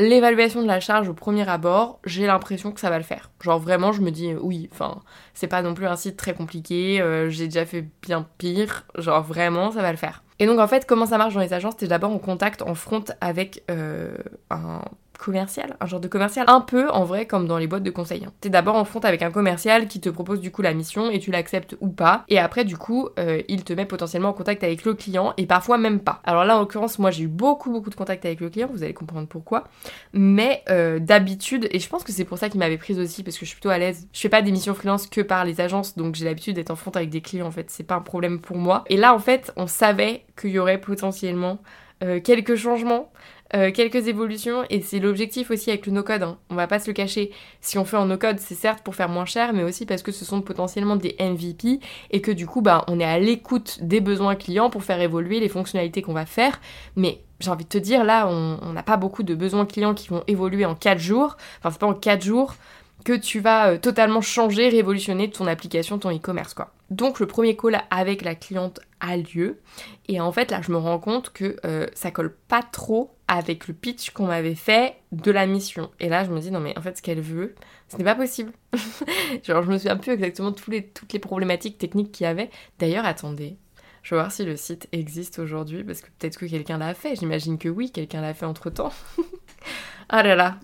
l'évaluation 0.00 0.62
de 0.62 0.66
la 0.66 0.80
charge 0.80 1.08
au 1.08 1.14
premier 1.14 1.48
abord, 1.48 2.00
j'ai 2.04 2.26
l'impression 2.26 2.72
que 2.72 2.80
ça 2.80 2.90
va 2.90 2.98
le 2.98 3.04
faire. 3.04 3.30
Genre 3.40 3.58
vraiment, 3.58 3.92
je 3.92 4.00
me 4.00 4.10
dis 4.10 4.34
oui, 4.40 4.68
enfin, 4.72 5.02
c'est 5.34 5.46
pas 5.46 5.62
non 5.62 5.74
plus 5.74 5.86
un 5.86 5.96
site 5.96 6.16
très 6.16 6.34
compliqué, 6.34 7.00
euh, 7.00 7.28
j'ai 7.30 7.44
déjà 7.44 7.64
fait 7.66 7.86
bien 8.02 8.26
pire, 8.38 8.86
genre 8.96 9.22
vraiment, 9.22 9.70
ça 9.70 9.82
va 9.82 9.90
le 9.90 9.96
faire. 9.96 10.22
Et 10.38 10.46
donc 10.46 10.58
en 10.58 10.66
fait, 10.66 10.86
comment 10.86 11.06
ça 11.06 11.18
marche 11.18 11.34
dans 11.34 11.40
les 11.40 11.52
agences? 11.52 11.76
T'es 11.76 11.86
d'abord 11.86 12.10
en 12.10 12.18
contact 12.18 12.62
en 12.62 12.74
front 12.74 13.04
avec 13.20 13.62
euh, 13.70 14.16
un 14.50 14.80
commercial, 15.20 15.76
un 15.80 15.86
genre 15.86 16.00
de 16.00 16.08
commercial, 16.08 16.46
un 16.48 16.62
peu 16.62 16.88
en 16.88 17.04
vrai 17.04 17.26
comme 17.26 17.46
dans 17.46 17.58
les 17.58 17.66
boîtes 17.66 17.82
de 17.82 17.90
conseil. 17.90 18.24
Hein. 18.24 18.32
T'es 18.40 18.48
d'abord 18.48 18.76
en 18.76 18.84
front 18.84 19.00
avec 19.00 19.22
un 19.22 19.30
commercial 19.30 19.86
qui 19.86 20.00
te 20.00 20.08
propose 20.08 20.40
du 20.40 20.50
coup 20.50 20.62
la 20.62 20.72
mission 20.72 21.10
et 21.10 21.18
tu 21.18 21.30
l'acceptes 21.30 21.76
ou 21.80 21.88
pas, 21.88 22.24
et 22.28 22.38
après 22.38 22.64
du 22.64 22.76
coup 22.78 23.10
euh, 23.18 23.42
il 23.48 23.62
te 23.62 23.74
met 23.74 23.84
potentiellement 23.84 24.30
en 24.30 24.32
contact 24.32 24.64
avec 24.64 24.84
le 24.84 24.94
client 24.94 25.34
et 25.36 25.46
parfois 25.46 25.76
même 25.76 26.00
pas. 26.00 26.20
Alors 26.24 26.44
là 26.44 26.56
en 26.56 26.60
l'occurrence 26.60 26.98
moi 26.98 27.10
j'ai 27.10 27.24
eu 27.24 27.28
beaucoup 27.28 27.70
beaucoup 27.70 27.90
de 27.90 27.94
contacts 27.94 28.24
avec 28.24 28.40
le 28.40 28.48
client, 28.48 28.68
vous 28.72 28.82
allez 28.82 28.94
comprendre 28.94 29.28
pourquoi, 29.28 29.64
mais 30.14 30.62
euh, 30.70 30.98
d'habitude, 30.98 31.68
et 31.70 31.78
je 31.78 31.88
pense 31.88 32.02
que 32.02 32.12
c'est 32.12 32.24
pour 32.24 32.38
ça 32.38 32.48
qu'il 32.48 32.58
m'avait 32.58 32.78
prise 32.78 32.98
aussi 32.98 33.22
parce 33.22 33.36
que 33.36 33.44
je 33.44 33.50
suis 33.50 33.56
plutôt 33.56 33.70
à 33.70 33.78
l'aise, 33.78 34.08
je 34.12 34.20
fais 34.20 34.30
pas 34.30 34.40
des 34.40 34.50
missions 34.50 34.74
freelance 34.74 35.06
que 35.06 35.20
par 35.20 35.44
les 35.44 35.60
agences 35.60 35.96
donc 35.96 36.14
j'ai 36.14 36.24
l'habitude 36.24 36.56
d'être 36.56 36.70
en 36.70 36.76
front 36.76 36.92
avec 36.92 37.10
des 37.10 37.20
clients 37.20 37.46
en 37.46 37.50
fait, 37.50 37.70
c'est 37.70 37.84
pas 37.84 37.96
un 37.96 38.00
problème 38.00 38.40
pour 38.40 38.56
moi. 38.56 38.84
Et 38.88 38.96
là 38.96 39.14
en 39.14 39.18
fait 39.18 39.52
on 39.56 39.66
savait 39.66 40.24
qu'il 40.40 40.50
y 40.50 40.58
aurait 40.58 40.80
potentiellement 40.80 41.58
euh, 42.02 42.18
quelques 42.18 42.56
changements 42.56 43.12
euh, 43.54 43.72
quelques 43.72 44.08
évolutions 44.08 44.64
et 44.70 44.80
c'est 44.80 45.00
l'objectif 45.00 45.50
aussi 45.50 45.70
avec 45.70 45.86
le 45.86 45.92
no-code. 45.92 46.22
Hein. 46.22 46.38
On 46.50 46.54
va 46.54 46.66
pas 46.66 46.78
se 46.78 46.86
le 46.88 46.92
cacher. 46.92 47.30
Si 47.60 47.78
on 47.78 47.84
fait 47.84 47.96
en 47.96 48.06
no-code, 48.06 48.38
c'est 48.38 48.54
certes 48.54 48.82
pour 48.84 48.94
faire 48.94 49.08
moins 49.08 49.24
cher, 49.24 49.52
mais 49.52 49.64
aussi 49.64 49.86
parce 49.86 50.02
que 50.02 50.12
ce 50.12 50.24
sont 50.24 50.40
potentiellement 50.40 50.96
des 50.96 51.16
MVP 51.18 51.80
et 52.10 52.20
que 52.20 52.30
du 52.30 52.46
coup, 52.46 52.60
bah, 52.60 52.84
on 52.88 53.00
est 53.00 53.04
à 53.04 53.18
l'écoute 53.18 53.78
des 53.82 54.00
besoins 54.00 54.36
clients 54.36 54.70
pour 54.70 54.84
faire 54.84 55.00
évoluer 55.00 55.40
les 55.40 55.48
fonctionnalités 55.48 56.02
qu'on 56.02 56.12
va 56.12 56.26
faire. 56.26 56.60
Mais 56.96 57.20
j'ai 57.40 57.50
envie 57.50 57.64
de 57.64 57.70
te 57.70 57.78
dire, 57.78 58.04
là, 58.04 58.28
on 58.28 58.72
n'a 58.72 58.82
pas 58.82 58.96
beaucoup 58.96 59.22
de 59.22 59.34
besoins 59.34 59.66
clients 59.66 59.94
qui 59.94 60.08
vont 60.08 60.22
évoluer 60.26 60.64
en 60.64 60.74
4 60.74 60.98
jours. 60.98 61.36
Enfin, 61.58 61.70
c'est 61.70 61.80
pas 61.80 61.86
en 61.86 61.94
4 61.94 62.22
jours 62.22 62.54
que 63.04 63.12
tu 63.12 63.40
vas 63.40 63.70
euh, 63.70 63.78
totalement 63.78 64.20
changer, 64.20 64.68
révolutionner 64.68 65.30
ton 65.30 65.46
application, 65.46 65.98
ton 65.98 66.14
e-commerce 66.14 66.54
quoi. 66.54 66.72
Donc 66.90 67.20
le 67.20 67.26
premier 67.26 67.56
call 67.56 67.80
avec 67.90 68.22
la 68.22 68.34
cliente 68.34 68.80
a 69.00 69.16
lieu 69.16 69.60
et 70.08 70.20
en 70.20 70.32
fait 70.32 70.50
là 70.50 70.60
je 70.62 70.72
me 70.72 70.76
rends 70.76 70.98
compte 70.98 71.30
que 71.30 71.56
euh, 71.64 71.86
ça 71.94 72.10
colle 72.10 72.34
pas 72.48 72.62
trop 72.62 73.14
avec 73.30 73.68
le 73.68 73.74
pitch 73.74 74.10
qu'on 74.10 74.26
m'avait 74.26 74.56
fait 74.56 74.96
de 75.12 75.30
la 75.30 75.46
mission. 75.46 75.92
Et 76.00 76.08
là 76.08 76.24
je 76.24 76.32
me 76.32 76.40
dis 76.40 76.50
non 76.50 76.58
mais 76.58 76.76
en 76.76 76.82
fait 76.82 76.96
ce 76.96 77.02
qu'elle 77.02 77.20
veut, 77.20 77.54
ce 77.88 77.96
n'est 77.96 78.04
pas 78.04 78.16
possible. 78.16 78.52
Genre 79.44 79.62
je 79.62 79.70
me 79.70 79.78
souviens 79.78 79.96
plus 79.96 80.12
exactement 80.12 80.50
toutes 80.50 80.66
les, 80.66 80.88
toutes 80.88 81.12
les 81.12 81.20
problématiques 81.20 81.78
techniques 81.78 82.10
qu'il 82.10 82.24
y 82.24 82.26
avait. 82.26 82.50
D'ailleurs 82.80 83.04
attendez, 83.04 83.56
je 84.02 84.14
vais 84.14 84.20
voir 84.20 84.32
si 84.32 84.44
le 84.44 84.56
site 84.56 84.88
existe 84.90 85.38
aujourd'hui 85.38 85.84
parce 85.84 86.00
que 86.00 86.08
peut-être 86.18 86.38
que 86.38 86.46
quelqu'un 86.46 86.78
l'a 86.78 86.92
fait. 86.92 87.14
J'imagine 87.14 87.56
que 87.56 87.68
oui, 87.68 87.92
quelqu'un 87.92 88.20
l'a 88.20 88.34
fait 88.34 88.46
entre 88.46 88.68
temps. 88.68 88.92
ah 90.08 90.24
là 90.24 90.34
là, 90.34 90.58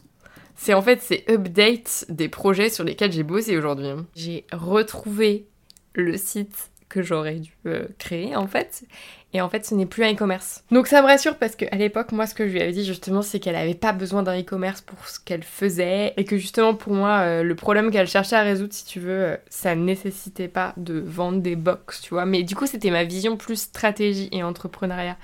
c'est 0.56 0.74
en 0.74 0.82
fait 0.82 1.00
ces 1.00 1.24
updates 1.30 2.06
des 2.08 2.28
projets 2.28 2.68
sur 2.68 2.82
lesquels 2.82 3.12
j'ai 3.12 3.22
bossé 3.22 3.56
aujourd'hui. 3.56 3.92
J'ai 4.16 4.44
retrouvé 4.52 5.46
le 5.94 6.16
site 6.16 6.72
que 6.88 7.02
j'aurais 7.02 7.36
dû 7.36 7.52
euh, 7.66 7.86
créer 7.98 8.36
en 8.36 8.46
fait. 8.46 8.84
Et 9.32 9.40
en 9.40 9.50
fait, 9.50 9.66
ce 9.66 9.74
n'est 9.74 9.86
plus 9.86 10.04
un 10.04 10.14
e-commerce. 10.14 10.64
Donc 10.70 10.86
ça 10.86 11.02
me 11.02 11.06
rassure 11.06 11.36
parce 11.36 11.56
qu'à 11.56 11.76
l'époque, 11.76 12.12
moi, 12.12 12.26
ce 12.26 12.34
que 12.34 12.46
je 12.46 12.52
lui 12.52 12.62
avais 12.62 12.72
dit 12.72 12.84
justement, 12.84 13.20
c'est 13.20 13.38
qu'elle 13.38 13.54
n'avait 13.54 13.74
pas 13.74 13.92
besoin 13.92 14.22
d'un 14.22 14.40
e-commerce 14.40 14.80
pour 14.80 15.06
ce 15.06 15.20
qu'elle 15.20 15.42
faisait. 15.42 16.14
Et 16.16 16.24
que 16.24 16.38
justement, 16.38 16.74
pour 16.74 16.94
moi, 16.94 17.18
euh, 17.18 17.42
le 17.42 17.54
problème 17.54 17.90
qu'elle 17.90 18.06
cherchait 18.06 18.36
à 18.36 18.42
résoudre, 18.42 18.72
si 18.72 18.86
tu 18.86 18.98
veux, 18.98 19.24
euh, 19.24 19.36
ça 19.50 19.74
ne 19.74 19.84
nécessitait 19.84 20.48
pas 20.48 20.72
de 20.76 20.98
vendre 20.98 21.40
des 21.40 21.56
box, 21.56 22.00
tu 22.00 22.14
vois. 22.14 22.24
Mais 22.24 22.44
du 22.44 22.54
coup, 22.54 22.66
c'était 22.66 22.90
ma 22.90 23.04
vision 23.04 23.36
plus 23.36 23.60
stratégie 23.60 24.28
et 24.32 24.42
entrepreneuriat 24.42 25.18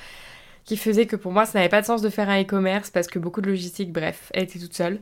qui 0.65 0.77
faisait 0.77 1.07
que 1.07 1.17
pour 1.17 1.33
moi 1.33 1.45
ça 1.45 1.59
n'avait 1.59 1.69
pas 1.69 1.81
de 1.81 1.87
sens 1.87 2.03
de 2.03 2.09
faire 2.09 2.31
un 2.31 2.41
e-commerce 2.41 2.91
parce 2.91 3.09
que 3.09 3.19
beaucoup 3.19 3.41
de 3.41 3.49
logistique, 3.49 3.93
bref, 3.93 4.31
elle 4.33 4.45
était 4.45 4.59
toute 4.59 4.75
seule. 4.75 5.01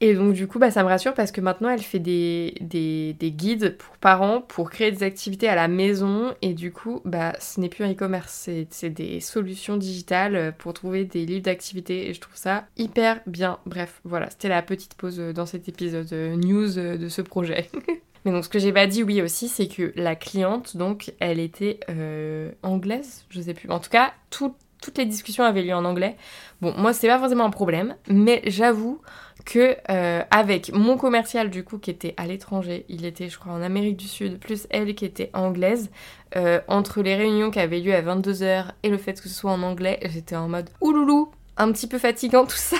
Et 0.00 0.14
donc 0.14 0.34
du 0.34 0.46
coup 0.46 0.58
bah, 0.58 0.70
ça 0.70 0.82
me 0.82 0.88
rassure 0.88 1.14
parce 1.14 1.32
que 1.32 1.40
maintenant 1.40 1.68
elle 1.68 1.82
fait 1.82 1.98
des, 1.98 2.54
des, 2.60 3.30
guides 3.30 3.76
pour 3.78 3.96
parents 3.96 4.40
pour 4.40 4.70
créer 4.70 4.90
des 4.90 5.02
activités 5.02 5.48
à 5.48 5.54
la 5.54 5.68
maison 5.68 6.34
et 6.42 6.52
du 6.52 6.72
coup 6.72 7.00
bah 7.04 7.32
ce 7.38 7.60
n'est 7.60 7.68
plus 7.68 7.84
un 7.84 7.92
e-commerce, 7.92 8.50
c'est 8.70 8.90
des 8.90 9.20
solutions 9.20 9.76
digitales 9.76 10.54
pour 10.58 10.74
trouver 10.74 11.04
des 11.04 11.24
livres 11.24 11.44
d'activités 11.44 12.10
et 12.10 12.14
je 12.14 12.20
trouve 12.20 12.36
ça 12.36 12.64
hyper 12.76 13.20
bien. 13.26 13.58
Bref 13.66 14.00
voilà, 14.04 14.28
c'était 14.30 14.48
la 14.48 14.62
petite 14.62 14.94
pause 14.94 15.18
dans 15.18 15.46
cet 15.46 15.68
épisode 15.68 16.12
euh, 16.12 16.36
news 16.36 16.74
de 16.98 17.08
ce 17.08 17.22
projet. 17.22 17.70
Mais 18.24 18.32
donc 18.32 18.44
ce 18.44 18.48
que 18.48 18.58
j'ai 18.58 18.72
pas 18.72 18.86
dit, 18.86 19.02
oui 19.02 19.20
aussi, 19.20 19.48
c'est 19.48 19.68
que 19.68 19.92
la 19.96 20.16
cliente, 20.16 20.76
donc, 20.76 21.12
elle 21.20 21.38
était 21.38 21.80
euh, 21.90 22.50
anglaise, 22.62 23.26
je 23.28 23.40
sais 23.40 23.54
plus. 23.54 23.70
En 23.70 23.80
tout 23.80 23.90
cas, 23.90 24.14
toutes 24.30 24.56
les 24.96 25.04
discussions 25.04 25.44
avaient 25.44 25.62
lieu 25.62 25.74
en 25.74 25.84
anglais. 25.84 26.16
Bon, 26.60 26.74
moi, 26.76 26.92
c'est 26.92 27.08
pas 27.08 27.18
forcément 27.18 27.44
un 27.44 27.50
problème, 27.50 27.96
mais 28.08 28.42
j'avoue 28.46 29.00
que 29.44 29.76
euh, 29.90 30.22
avec 30.30 30.72
mon 30.72 30.96
commercial 30.96 31.50
du 31.50 31.64
coup 31.64 31.78
qui 31.78 31.90
était 31.90 32.14
à 32.16 32.26
l'étranger, 32.26 32.84
il 32.88 33.04
était 33.04 33.28
je 33.28 33.38
crois 33.38 33.52
en 33.52 33.62
Amérique 33.62 33.96
du 33.96 34.08
Sud, 34.08 34.38
plus 34.38 34.66
elle 34.70 34.94
qui 34.94 35.04
était 35.04 35.30
anglaise, 35.34 35.90
euh, 36.36 36.60
entre 36.68 37.02
les 37.02 37.14
réunions 37.14 37.50
qui 37.50 37.60
avaient 37.60 37.80
lieu 37.80 37.94
à 37.94 38.02
22h 38.02 38.66
et 38.82 38.88
le 38.88 38.98
fait 38.98 39.20
que 39.20 39.28
ce 39.28 39.34
soit 39.34 39.52
en 39.52 39.62
anglais, 39.62 40.00
j'étais 40.04 40.36
en 40.36 40.48
mode 40.48 40.70
ouloulou, 40.80 41.30
un 41.56 41.70
petit 41.72 41.86
peu 41.86 41.98
fatigant 41.98 42.46
tout 42.46 42.56
ça. 42.56 42.76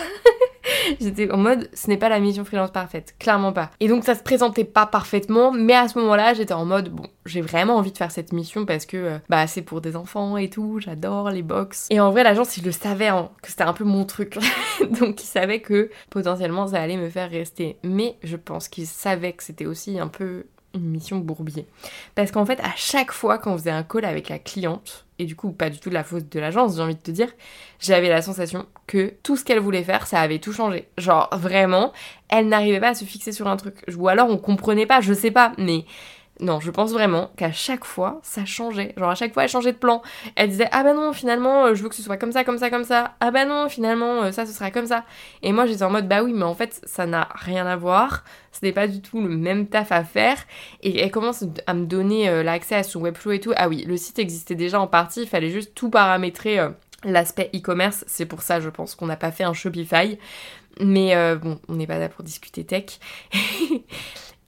J'étais 1.00 1.30
en 1.30 1.36
mode, 1.36 1.68
ce 1.74 1.88
n'est 1.88 1.96
pas 1.96 2.08
la 2.08 2.20
mission 2.20 2.44
freelance 2.44 2.70
parfaite, 2.70 3.14
clairement 3.18 3.52
pas. 3.52 3.70
Et 3.80 3.88
donc 3.88 4.04
ça 4.04 4.14
se 4.14 4.22
présentait 4.22 4.64
pas 4.64 4.86
parfaitement, 4.86 5.52
mais 5.52 5.74
à 5.74 5.88
ce 5.88 5.98
moment-là, 5.98 6.34
j'étais 6.34 6.54
en 6.54 6.64
mode, 6.64 6.90
bon, 6.90 7.06
j'ai 7.26 7.40
vraiment 7.40 7.76
envie 7.76 7.92
de 7.92 7.98
faire 7.98 8.10
cette 8.10 8.32
mission 8.32 8.66
parce 8.66 8.86
que 8.86 8.96
euh, 8.96 9.18
bah 9.28 9.46
c'est 9.46 9.62
pour 9.62 9.80
des 9.80 9.96
enfants 9.96 10.36
et 10.36 10.50
tout, 10.50 10.78
j'adore 10.80 11.30
les 11.30 11.42
box. 11.42 11.86
Et 11.90 12.00
en 12.00 12.10
vrai, 12.10 12.24
l'agence, 12.24 12.56
il 12.56 12.64
le 12.64 12.72
savait 12.72 13.08
hein, 13.08 13.30
que 13.42 13.48
c'était 13.48 13.62
un 13.62 13.72
peu 13.72 13.84
mon 13.84 14.04
truc. 14.04 14.38
donc 15.00 15.22
il 15.22 15.26
savait 15.26 15.60
que 15.60 15.90
potentiellement 16.10 16.66
ça 16.66 16.80
allait 16.80 16.96
me 16.96 17.08
faire 17.08 17.30
rester. 17.30 17.76
Mais 17.82 18.16
je 18.22 18.36
pense 18.36 18.68
qu'il 18.68 18.86
savait 18.86 19.32
que 19.32 19.42
c'était 19.42 19.66
aussi 19.66 19.98
un 19.98 20.08
peu 20.08 20.44
une 20.74 20.88
mission 20.90 21.18
bourbier. 21.18 21.66
Parce 22.14 22.30
qu'en 22.30 22.44
fait, 22.44 22.60
à 22.60 22.72
chaque 22.76 23.12
fois 23.12 23.38
qu'on 23.38 23.56
faisait 23.56 23.70
un 23.70 23.82
call 23.82 24.04
avec 24.04 24.28
la 24.28 24.38
cliente, 24.38 25.06
et 25.18 25.24
du 25.24 25.36
coup 25.36 25.52
pas 25.52 25.70
du 25.70 25.78
tout 25.78 25.88
de 25.88 25.94
la 25.94 26.04
faute 26.04 26.28
de 26.30 26.40
l'agence, 26.40 26.76
j'ai 26.76 26.82
envie 26.82 26.96
de 26.96 27.00
te 27.00 27.10
dire, 27.10 27.28
j'avais 27.80 28.08
la 28.08 28.22
sensation 28.22 28.66
que 28.86 29.14
tout 29.22 29.36
ce 29.36 29.44
qu'elle 29.44 29.60
voulait 29.60 29.84
faire, 29.84 30.06
ça 30.06 30.20
avait 30.20 30.38
tout 30.38 30.52
changé. 30.52 30.88
Genre 30.98 31.28
vraiment, 31.32 31.92
elle 32.28 32.48
n'arrivait 32.48 32.80
pas 32.80 32.90
à 32.90 32.94
se 32.94 33.04
fixer 33.04 33.32
sur 33.32 33.48
un 33.48 33.56
truc. 33.56 33.76
Ou 33.96 34.08
alors 34.08 34.28
on 34.28 34.38
comprenait 34.38 34.86
pas, 34.86 35.00
je 35.00 35.14
sais 35.14 35.30
pas, 35.30 35.52
mais 35.58 35.84
non, 36.40 36.58
je 36.58 36.72
pense 36.72 36.92
vraiment 36.92 37.30
qu'à 37.36 37.52
chaque 37.52 37.84
fois, 37.84 38.18
ça 38.24 38.44
changeait. 38.44 38.92
Genre 38.96 39.10
à 39.10 39.14
chaque 39.14 39.32
fois, 39.32 39.44
elle 39.44 39.48
changeait 39.48 39.72
de 39.72 39.78
plan. 39.78 40.02
Elle 40.34 40.48
disait 40.48 40.68
ah 40.72 40.82
bah 40.82 40.92
non, 40.92 41.12
finalement, 41.12 41.66
euh, 41.66 41.74
je 41.74 41.82
veux 41.82 41.88
que 41.88 41.94
ce 41.94 42.02
soit 42.02 42.16
comme 42.16 42.32
ça, 42.32 42.42
comme 42.42 42.58
ça, 42.58 42.70
comme 42.70 42.82
ça. 42.82 43.14
Ah 43.20 43.30
bah 43.30 43.44
non, 43.44 43.68
finalement, 43.68 44.24
euh, 44.24 44.32
ça, 44.32 44.44
ce 44.44 44.52
sera 44.52 44.72
comme 44.72 44.86
ça. 44.86 45.04
Et 45.42 45.52
moi, 45.52 45.66
j'étais 45.66 45.84
en 45.84 45.90
mode 45.90 46.08
bah 46.08 46.24
oui, 46.24 46.32
mais 46.34 46.44
en 46.44 46.54
fait, 46.54 46.80
ça 46.84 47.06
n'a 47.06 47.28
rien 47.34 47.66
à 47.66 47.76
voir. 47.76 48.24
Ce 48.50 48.64
n'est 48.64 48.72
pas 48.72 48.88
du 48.88 49.00
tout 49.00 49.20
le 49.20 49.28
même 49.28 49.68
taf 49.68 49.92
à 49.92 50.02
faire. 50.02 50.38
Et 50.82 50.98
elle 51.00 51.12
commence 51.12 51.44
à 51.68 51.74
me 51.74 51.86
donner 51.86 52.28
euh, 52.28 52.42
l'accès 52.42 52.74
à 52.74 52.82
son 52.82 53.00
webflow 53.00 53.32
et 53.32 53.40
tout. 53.40 53.52
Ah 53.56 53.68
oui, 53.68 53.84
le 53.86 53.96
site 53.96 54.18
existait 54.18 54.56
déjà 54.56 54.80
en 54.80 54.88
partie. 54.88 55.22
Il 55.22 55.28
fallait 55.28 55.50
juste 55.50 55.74
tout 55.74 55.88
paramétrer. 55.88 56.58
L'aspect 57.04 57.50
e-commerce, 57.54 58.02
c'est 58.08 58.26
pour 58.26 58.42
ça, 58.42 58.60
je 58.60 58.70
pense, 58.70 58.94
qu'on 58.94 59.06
n'a 59.06 59.16
pas 59.16 59.30
fait 59.30 59.44
un 59.44 59.52
Shopify. 59.52 60.18
Mais 60.80 61.14
bon, 61.36 61.60
on 61.68 61.74
n'est 61.74 61.86
pas 61.86 61.98
là 61.98 62.08
pour 62.08 62.24
discuter 62.24 62.64
tech. 62.64 62.98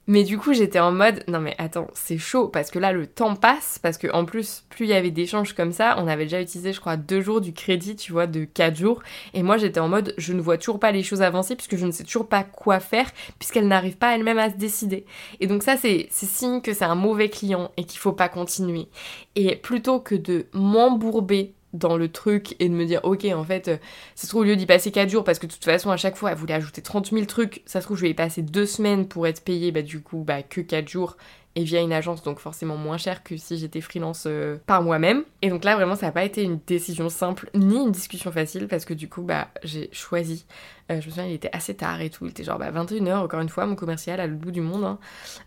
Mais 0.09 0.23
du 0.23 0.37
coup, 0.37 0.53
j'étais 0.53 0.79
en 0.79 0.93
mode, 0.93 1.23
non 1.27 1.41
mais 1.41 1.53
attends, 1.57 1.87
c'est 1.93 2.17
chaud 2.17 2.47
parce 2.47 2.71
que 2.71 2.79
là, 2.79 2.93
le 2.93 3.07
temps 3.07 3.35
passe, 3.35 3.77
parce 3.77 3.97
que 3.97 4.07
en 4.13 4.23
plus, 4.23 4.63
plus 4.69 4.85
il 4.85 4.89
y 4.89 4.93
avait 4.93 5.11
d'échanges 5.11 5.53
comme 5.53 5.73
ça, 5.73 5.95
on 5.99 6.07
avait 6.07 6.23
déjà 6.23 6.41
utilisé, 6.41 6.71
je 6.71 6.79
crois, 6.79 6.95
deux 6.95 7.19
jours 7.19 7.41
du 7.41 7.51
crédit, 7.51 7.97
tu 7.97 8.13
vois, 8.13 8.25
de 8.25 8.45
quatre 8.45 8.77
jours. 8.77 9.03
Et 9.33 9.43
moi, 9.43 9.57
j'étais 9.57 9.81
en 9.81 9.89
mode, 9.89 10.13
je 10.17 10.31
ne 10.31 10.39
vois 10.39 10.57
toujours 10.57 10.79
pas 10.79 10.91
les 10.93 11.03
choses 11.03 11.21
avancer 11.21 11.57
puisque 11.57 11.75
je 11.75 11.85
ne 11.85 11.91
sais 11.91 12.05
toujours 12.05 12.29
pas 12.29 12.43
quoi 12.43 12.79
faire, 12.79 13.11
puisqu'elle 13.37 13.67
n'arrive 13.67 13.97
pas 13.97 14.15
elle-même 14.15 14.39
à 14.39 14.49
se 14.49 14.55
décider. 14.55 15.05
Et 15.41 15.47
donc 15.47 15.61
ça, 15.61 15.75
c'est 15.75 16.07
signe 16.09 16.61
que 16.61 16.73
c'est 16.73 16.85
un 16.85 16.95
mauvais 16.95 17.29
client 17.29 17.71
et 17.75 17.83
qu'il 17.83 17.99
faut 17.99 18.13
pas 18.13 18.29
continuer. 18.29 18.87
Et 19.35 19.57
plutôt 19.57 19.99
que 19.99 20.15
de 20.15 20.45
m'embourber 20.53 21.53
dans 21.77 21.97
le 21.97 22.09
truc 22.09 22.55
et 22.59 22.69
de 22.69 22.73
me 22.73 22.85
dire 22.85 23.01
ok 23.03 23.25
en 23.25 23.43
fait 23.43 23.67
euh, 23.67 23.77
ça 24.15 24.23
se 24.23 24.29
trouve 24.29 24.41
au 24.41 24.45
lieu 24.45 24.55
d'y 24.55 24.65
passer 24.65 24.91
4 24.91 25.09
jours 25.09 25.23
parce 25.23 25.39
que 25.39 25.47
de 25.47 25.51
toute 25.51 25.63
façon 25.63 25.91
à 25.91 25.97
chaque 25.97 26.15
fois 26.15 26.31
elle 26.31 26.37
voulait 26.37 26.53
ajouter 26.53 26.81
30 26.81 27.11
000 27.11 27.25
trucs 27.25 27.61
ça 27.65 27.81
se 27.81 27.85
trouve 27.85 27.97
je 27.97 28.03
vais 28.03 28.09
y 28.09 28.13
passer 28.13 28.41
2 28.41 28.65
semaines 28.65 29.07
pour 29.07 29.27
être 29.27 29.43
payée 29.43 29.71
bah 29.71 29.81
du 29.81 30.01
coup 30.01 30.23
bah 30.25 30.41
que 30.43 30.61
4 30.61 30.87
jours 30.87 31.17
et 31.55 31.63
via 31.63 31.81
une 31.81 31.93
agence 31.93 32.21
donc 32.21 32.39
forcément 32.39 32.77
moins 32.77 32.97
cher 32.97 33.23
que 33.23 33.35
si 33.35 33.57
j'étais 33.57 33.81
freelance 33.81 34.25
euh, 34.27 34.57
par 34.65 34.83
moi-même 34.83 35.23
et 35.41 35.49
donc 35.49 35.63
là 35.63 35.75
vraiment 35.75 35.95
ça 35.95 36.07
n'a 36.07 36.11
pas 36.11 36.23
été 36.23 36.43
une 36.43 36.59
décision 36.67 37.09
simple 37.09 37.49
ni 37.55 37.77
une 37.77 37.91
discussion 37.91 38.31
facile 38.31 38.67
parce 38.67 38.85
que 38.85 38.93
du 38.93 39.09
coup 39.09 39.23
bah 39.23 39.47
j'ai 39.63 39.89
choisi 39.91 40.45
euh, 40.91 41.01
je 41.01 41.07
me 41.07 41.11
souviens 41.11 41.25
il 41.25 41.33
était 41.33 41.49
assez 41.53 41.75
tard 41.75 42.01
et 42.01 42.09
tout 42.09 42.25
il 42.25 42.29
était 42.29 42.43
genre 42.43 42.59
bah 42.59 42.71
21h 42.71 43.17
encore 43.17 43.39
une 43.39 43.49
fois 43.49 43.65
mon 43.65 43.75
commercial 43.75 44.19
à 44.19 44.27
le 44.27 44.35
bout 44.35 44.51
du 44.51 44.61
monde 44.61 44.97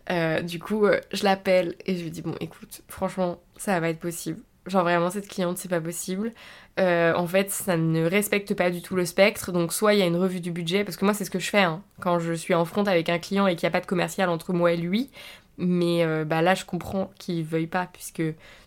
hein. 0.07 0.41
du 0.41 0.59
coup 0.59 0.85
je 1.11 1.23
l'appelle 1.23 1.75
et 1.85 1.95
je 1.95 2.03
lui 2.03 2.11
dis 2.11 2.21
bon 2.21 2.35
écoute 2.39 2.81
franchement 2.87 3.39
ça 3.57 3.79
va 3.79 3.89
être 3.89 3.99
possible 3.99 4.41
Genre 4.67 4.83
vraiment 4.83 5.09
cette 5.09 5.27
cliente 5.27 5.57
c'est 5.57 5.69
pas 5.69 5.81
possible. 5.81 6.33
Euh, 6.79 7.13
en 7.15 7.25
fait 7.25 7.49
ça 7.49 7.77
ne 7.77 8.05
respecte 8.05 8.53
pas 8.53 8.69
du 8.69 8.81
tout 8.81 8.95
le 8.95 9.05
spectre. 9.05 9.51
Donc 9.51 9.73
soit 9.73 9.93
il 9.93 9.99
y 9.99 10.03
a 10.03 10.05
une 10.05 10.17
revue 10.17 10.39
du 10.39 10.51
budget, 10.51 10.83
parce 10.83 10.97
que 10.97 11.05
moi 11.05 11.13
c'est 11.15 11.25
ce 11.25 11.31
que 11.31 11.39
je 11.39 11.49
fais 11.49 11.61
hein, 11.61 11.81
quand 11.99 12.19
je 12.19 12.33
suis 12.33 12.53
en 12.53 12.65
front 12.65 12.83
avec 12.83 13.09
un 13.09 13.17
client 13.17 13.47
et 13.47 13.55
qu'il 13.55 13.65
n'y 13.65 13.71
a 13.71 13.71
pas 13.71 13.81
de 13.81 13.87
commercial 13.87 14.29
entre 14.29 14.53
moi 14.53 14.71
et 14.71 14.77
lui. 14.77 15.09
Mais 15.57 16.03
euh, 16.03 16.25
bah 16.25 16.41
là 16.41 16.53
je 16.55 16.63
comprends 16.65 17.11
qu'il 17.19 17.43
veuille 17.43 17.67
pas 17.67 17.89
puisque 17.91 18.23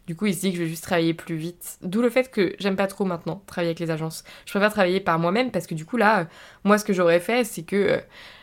du 0.07 0.16
coup 0.16 0.26
il 0.26 0.35
se 0.35 0.40
dit 0.40 0.50
que 0.50 0.59
je 0.59 0.62
vais 0.64 0.68
juste 0.68 0.83
travailler 0.85 1.14
plus 1.14 1.37
vite. 1.37 1.78
D'où 1.83 2.02
le 2.02 2.11
fait 2.11 2.30
que 2.30 2.57
j'aime 2.59 2.76
pas 2.76 2.88
trop 2.88 3.04
maintenant 3.04 3.42
travailler 3.46 3.70
avec 3.70 3.80
les 3.80 3.90
agences. 3.90 4.24
Je 4.46 4.50
préfère 4.50 4.72
travailler 4.72 5.00
par 5.00 5.18
moi-même 5.20 5.50
parce 5.52 5.66
que 5.66 5.74
du 5.74 5.85
coup 5.85 5.96
là, 5.96 6.26
moi 6.64 6.76
ce 6.78 6.85
que 6.85 6.92
j'aurais 6.92 7.20
fait 7.20 7.44
c'est 7.44 7.62
que 7.62 7.76
euh, 7.76 7.98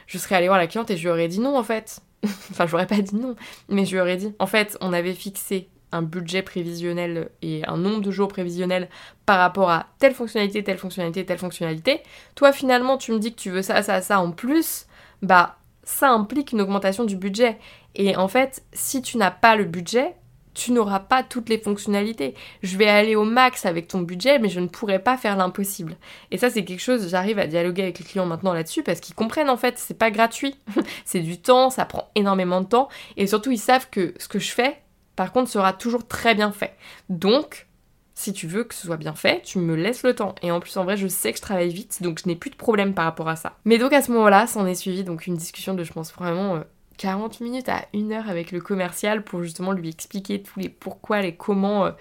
je 0.07 0.17
serais 0.17 0.35
allée 0.35 0.47
voir 0.47 0.57
la 0.57 0.67
cliente 0.67 0.89
et 0.89 0.97
je 0.97 1.03
lui 1.03 1.09
aurais 1.09 1.27
dit 1.27 1.39
non 1.39 1.57
en 1.57 1.63
fait. 1.63 2.01
enfin 2.23 2.65
j'aurais 2.65 2.87
pas 2.87 3.01
dit 3.01 3.15
non, 3.15 3.35
mais 3.67 3.85
je 3.85 3.91
lui 3.91 3.99
aurais 3.99 4.17
dit 4.17 4.33
en 4.39 4.47
fait 4.47 4.77
on 4.79 4.93
avait 4.93 5.13
fixé 5.13 5.69
un 5.91 6.01
budget 6.01 6.41
prévisionnel 6.41 7.30
et 7.41 7.65
un 7.67 7.77
nombre 7.77 8.01
de 8.01 8.12
jours 8.12 8.27
prévisionnel 8.27 8.89
par 9.25 9.39
rapport 9.39 9.69
à 9.69 9.88
telle 9.99 10.13
fonctionnalité, 10.13 10.63
telle 10.63 10.77
fonctionnalité, 10.77 11.25
telle 11.25 11.38
fonctionnalité. 11.38 12.01
Toi 12.36 12.51
finalement 12.51 12.97
tu 12.97 13.12
me 13.12 13.19
dis 13.19 13.34
que 13.34 13.39
tu 13.39 13.49
veux 13.49 13.62
ça, 13.62 13.82
ça, 13.84 14.01
ça 14.01 14.19
en 14.19 14.32
plus, 14.32 14.88
bah 15.21 15.58
ça 15.84 16.12
implique 16.12 16.51
une 16.51 16.62
augmentation 16.62 17.06
du 17.06 17.15
budget. 17.15 17.58
Et 17.95 18.15
en 18.15 18.27
fait, 18.27 18.63
si 18.73 19.01
tu 19.01 19.17
n'as 19.17 19.32
pas 19.32 19.56
le 19.56 19.65
budget, 19.65 20.15
tu 20.54 20.71
n'auras 20.71 20.99
pas 20.99 21.23
toutes 21.23 21.49
les 21.49 21.58
fonctionnalités. 21.58 22.34
Je 22.62 22.77
vais 22.77 22.88
aller 22.88 23.15
au 23.15 23.23
max 23.23 23.65
avec 23.65 23.88
ton 23.88 24.01
budget, 24.01 24.39
mais 24.39 24.49
je 24.49 24.60
ne 24.60 24.67
pourrai 24.67 24.99
pas 24.99 25.17
faire 25.17 25.38
l'impossible. 25.38 25.95
Et 26.30 26.38
ça, 26.38 26.49
c'est 26.49 26.65
quelque 26.65 26.82
chose, 26.82 27.10
j'arrive 27.10 27.39
à 27.39 27.47
dialoguer 27.47 27.84
avec 27.84 27.99
les 27.99 28.06
clients 28.06 28.25
maintenant 28.25 28.54
là-dessus 28.54 28.84
parce 28.84 28.99
qu'ils 28.99 29.15
comprennent 29.15 29.49
en 29.49 29.58
fait, 29.58 29.77
c'est 29.77 29.97
pas 29.97 30.12
gratuit. 30.12 30.56
c'est 31.06 31.21
du 31.21 31.39
temps, 31.39 31.69
ça 31.69 31.86
prend 31.86 32.10
énormément 32.15 32.62
de 32.62 32.67
temps. 32.67 32.89
Et 33.17 33.27
surtout, 33.27 33.51
ils 33.51 33.58
savent 33.58 33.89
que 33.89 34.13
ce 34.17 34.27
que 34.27 34.39
je 34.39 34.51
fais, 34.51 34.77
par 35.15 35.32
contre, 35.32 35.50
sera 35.50 35.74
toujours 35.74 36.08
très 36.08 36.36
bien 36.36 36.52
fait. 36.52 36.76
Donc, 37.10 37.67
si 38.13 38.34
tu 38.34 38.47
veux 38.47 38.63
que 38.63 38.76
ce 38.76 38.86
soit 38.86 38.97
bien 38.97 39.15
fait, 39.15 39.41
tu 39.43 39.60
me 39.60 39.76
laisses 39.76 40.04
le 40.04 40.13
temps. 40.13 40.36
Et 40.41 40.52
en 40.52 40.60
plus, 40.60 40.76
en 40.78 40.84
vrai, 40.84 40.97
je 40.97 41.08
sais 41.08 41.32
que 41.32 41.38
je 41.38 41.41
travaille 41.41 41.74
vite, 41.74 42.02
donc 42.02 42.19
je 42.21 42.28
n'ai 42.28 42.36
plus 42.36 42.50
de 42.50 42.56
problème 42.56 42.93
par 42.93 43.06
rapport 43.06 43.28
à 43.28 43.36
ça. 43.36 43.58
Mais 43.65 43.78
donc 43.78 43.93
à 43.93 44.02
ce 44.02 44.12
moment-là, 44.12 44.47
s'en 44.47 44.65
est 44.65 44.76
suivi 44.76 45.04
donc 45.04 45.28
une 45.28 45.36
discussion 45.36 45.74
de, 45.74 45.84
je 45.84 45.91
pense, 45.91 46.13
vraiment 46.13 46.62
40 46.97 47.41
euh, 47.41 47.43
minutes 47.43 47.69
à 47.69 47.86
une 47.93 48.12
heure 48.12 48.30
avec 48.30 48.52
le 48.52 48.62
commercial 48.62 49.24
pour 49.24 49.43
justement 49.43 49.71
lui 49.71 49.89
expliquer 49.89 50.41
tous 50.41 50.60
les 50.60 50.69
pourquoi, 50.69 51.21
les 51.21 51.36
comment. 51.36 51.86
Euh. 51.86 51.91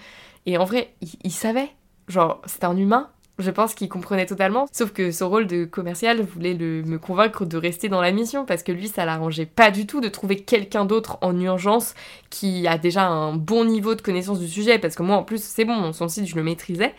et 0.46 0.59
en 0.59 0.64
vrai, 0.64 0.94
il 1.01 1.33
savait. 1.33 1.70
Genre, 2.09 2.42
c'est 2.44 2.64
un 2.64 2.77
humain, 2.77 3.09
je 3.40 3.50
pense 3.50 3.74
qu'il 3.74 3.88
comprenait 3.88 4.26
totalement, 4.26 4.66
sauf 4.72 4.92
que 4.92 5.11
son 5.11 5.29
rôle 5.29 5.46
de 5.46 5.64
commercial 5.64 6.20
voulait 6.22 6.55
me 6.55 6.98
convaincre 6.98 7.44
de 7.44 7.57
rester 7.57 7.88
dans 7.88 8.00
la 8.00 8.12
mission 8.12 8.44
parce 8.44 8.62
que 8.62 8.72
lui, 8.72 8.88
ça 8.88 9.05
l'arrangeait 9.05 9.46
pas 9.46 9.70
du 9.70 9.87
tout 9.87 10.00
de 10.00 10.09
trouver 10.09 10.37
quelqu'un 10.37 10.85
d'autre 10.85 11.18
en 11.20 11.38
urgence 11.38 11.94
qui 12.31 12.66
a 12.66 12.79
déjà 12.79 13.07
un 13.07 13.35
bon 13.35 13.64
niveau 13.64 13.94
de 13.94 14.03
connaissance 14.03 14.40
du 14.40 14.48
sujet 14.48 14.79
parce 14.79 14.94
que 14.94 15.03
moi, 15.03 15.16
en 15.16 15.22
plus, 15.22 15.42
c'est 15.42 15.64
bon, 15.64 15.92
son 15.92 16.09
site, 16.09 16.26
je 16.26 16.37
le 16.37 16.42
maîtrisais. 16.42 16.94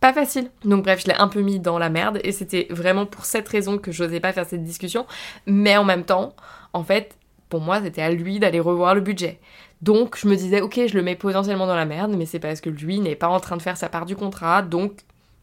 Pas 0.00 0.12
facile. 0.12 0.50
Donc 0.64 0.84
bref, 0.84 1.00
je 1.02 1.06
l'ai 1.06 1.16
un 1.16 1.28
peu 1.28 1.40
mis 1.40 1.58
dans 1.58 1.78
la 1.78 1.88
merde 1.88 2.20
et 2.22 2.32
c'était 2.32 2.66
vraiment 2.70 3.06
pour 3.06 3.24
cette 3.24 3.48
raison 3.48 3.78
que 3.78 3.92
j'osais 3.92 4.20
pas 4.20 4.32
faire 4.32 4.46
cette 4.46 4.62
discussion. 4.62 5.06
Mais 5.46 5.76
en 5.76 5.84
même 5.84 6.04
temps, 6.04 6.34
en 6.74 6.84
fait, 6.84 7.16
pour 7.48 7.60
moi, 7.60 7.80
c'était 7.82 8.02
à 8.02 8.10
lui 8.10 8.38
d'aller 8.38 8.60
revoir 8.60 8.94
le 8.94 9.00
budget. 9.00 9.40
Donc 9.82 10.16
je 10.16 10.26
me 10.26 10.36
disais, 10.36 10.60
ok, 10.60 10.80
je 10.86 10.94
le 10.94 11.02
mets 11.02 11.16
potentiellement 11.16 11.66
dans 11.66 11.76
la 11.76 11.84
merde, 11.84 12.14
mais 12.16 12.26
c'est 12.26 12.38
parce 12.38 12.60
que 12.60 12.70
lui 12.70 13.00
n'est 13.00 13.14
pas 13.14 13.28
en 13.28 13.40
train 13.40 13.56
de 13.56 13.62
faire 13.62 13.76
sa 13.76 13.88
part 13.88 14.06
du 14.06 14.16
contrat, 14.16 14.62
donc 14.62 14.92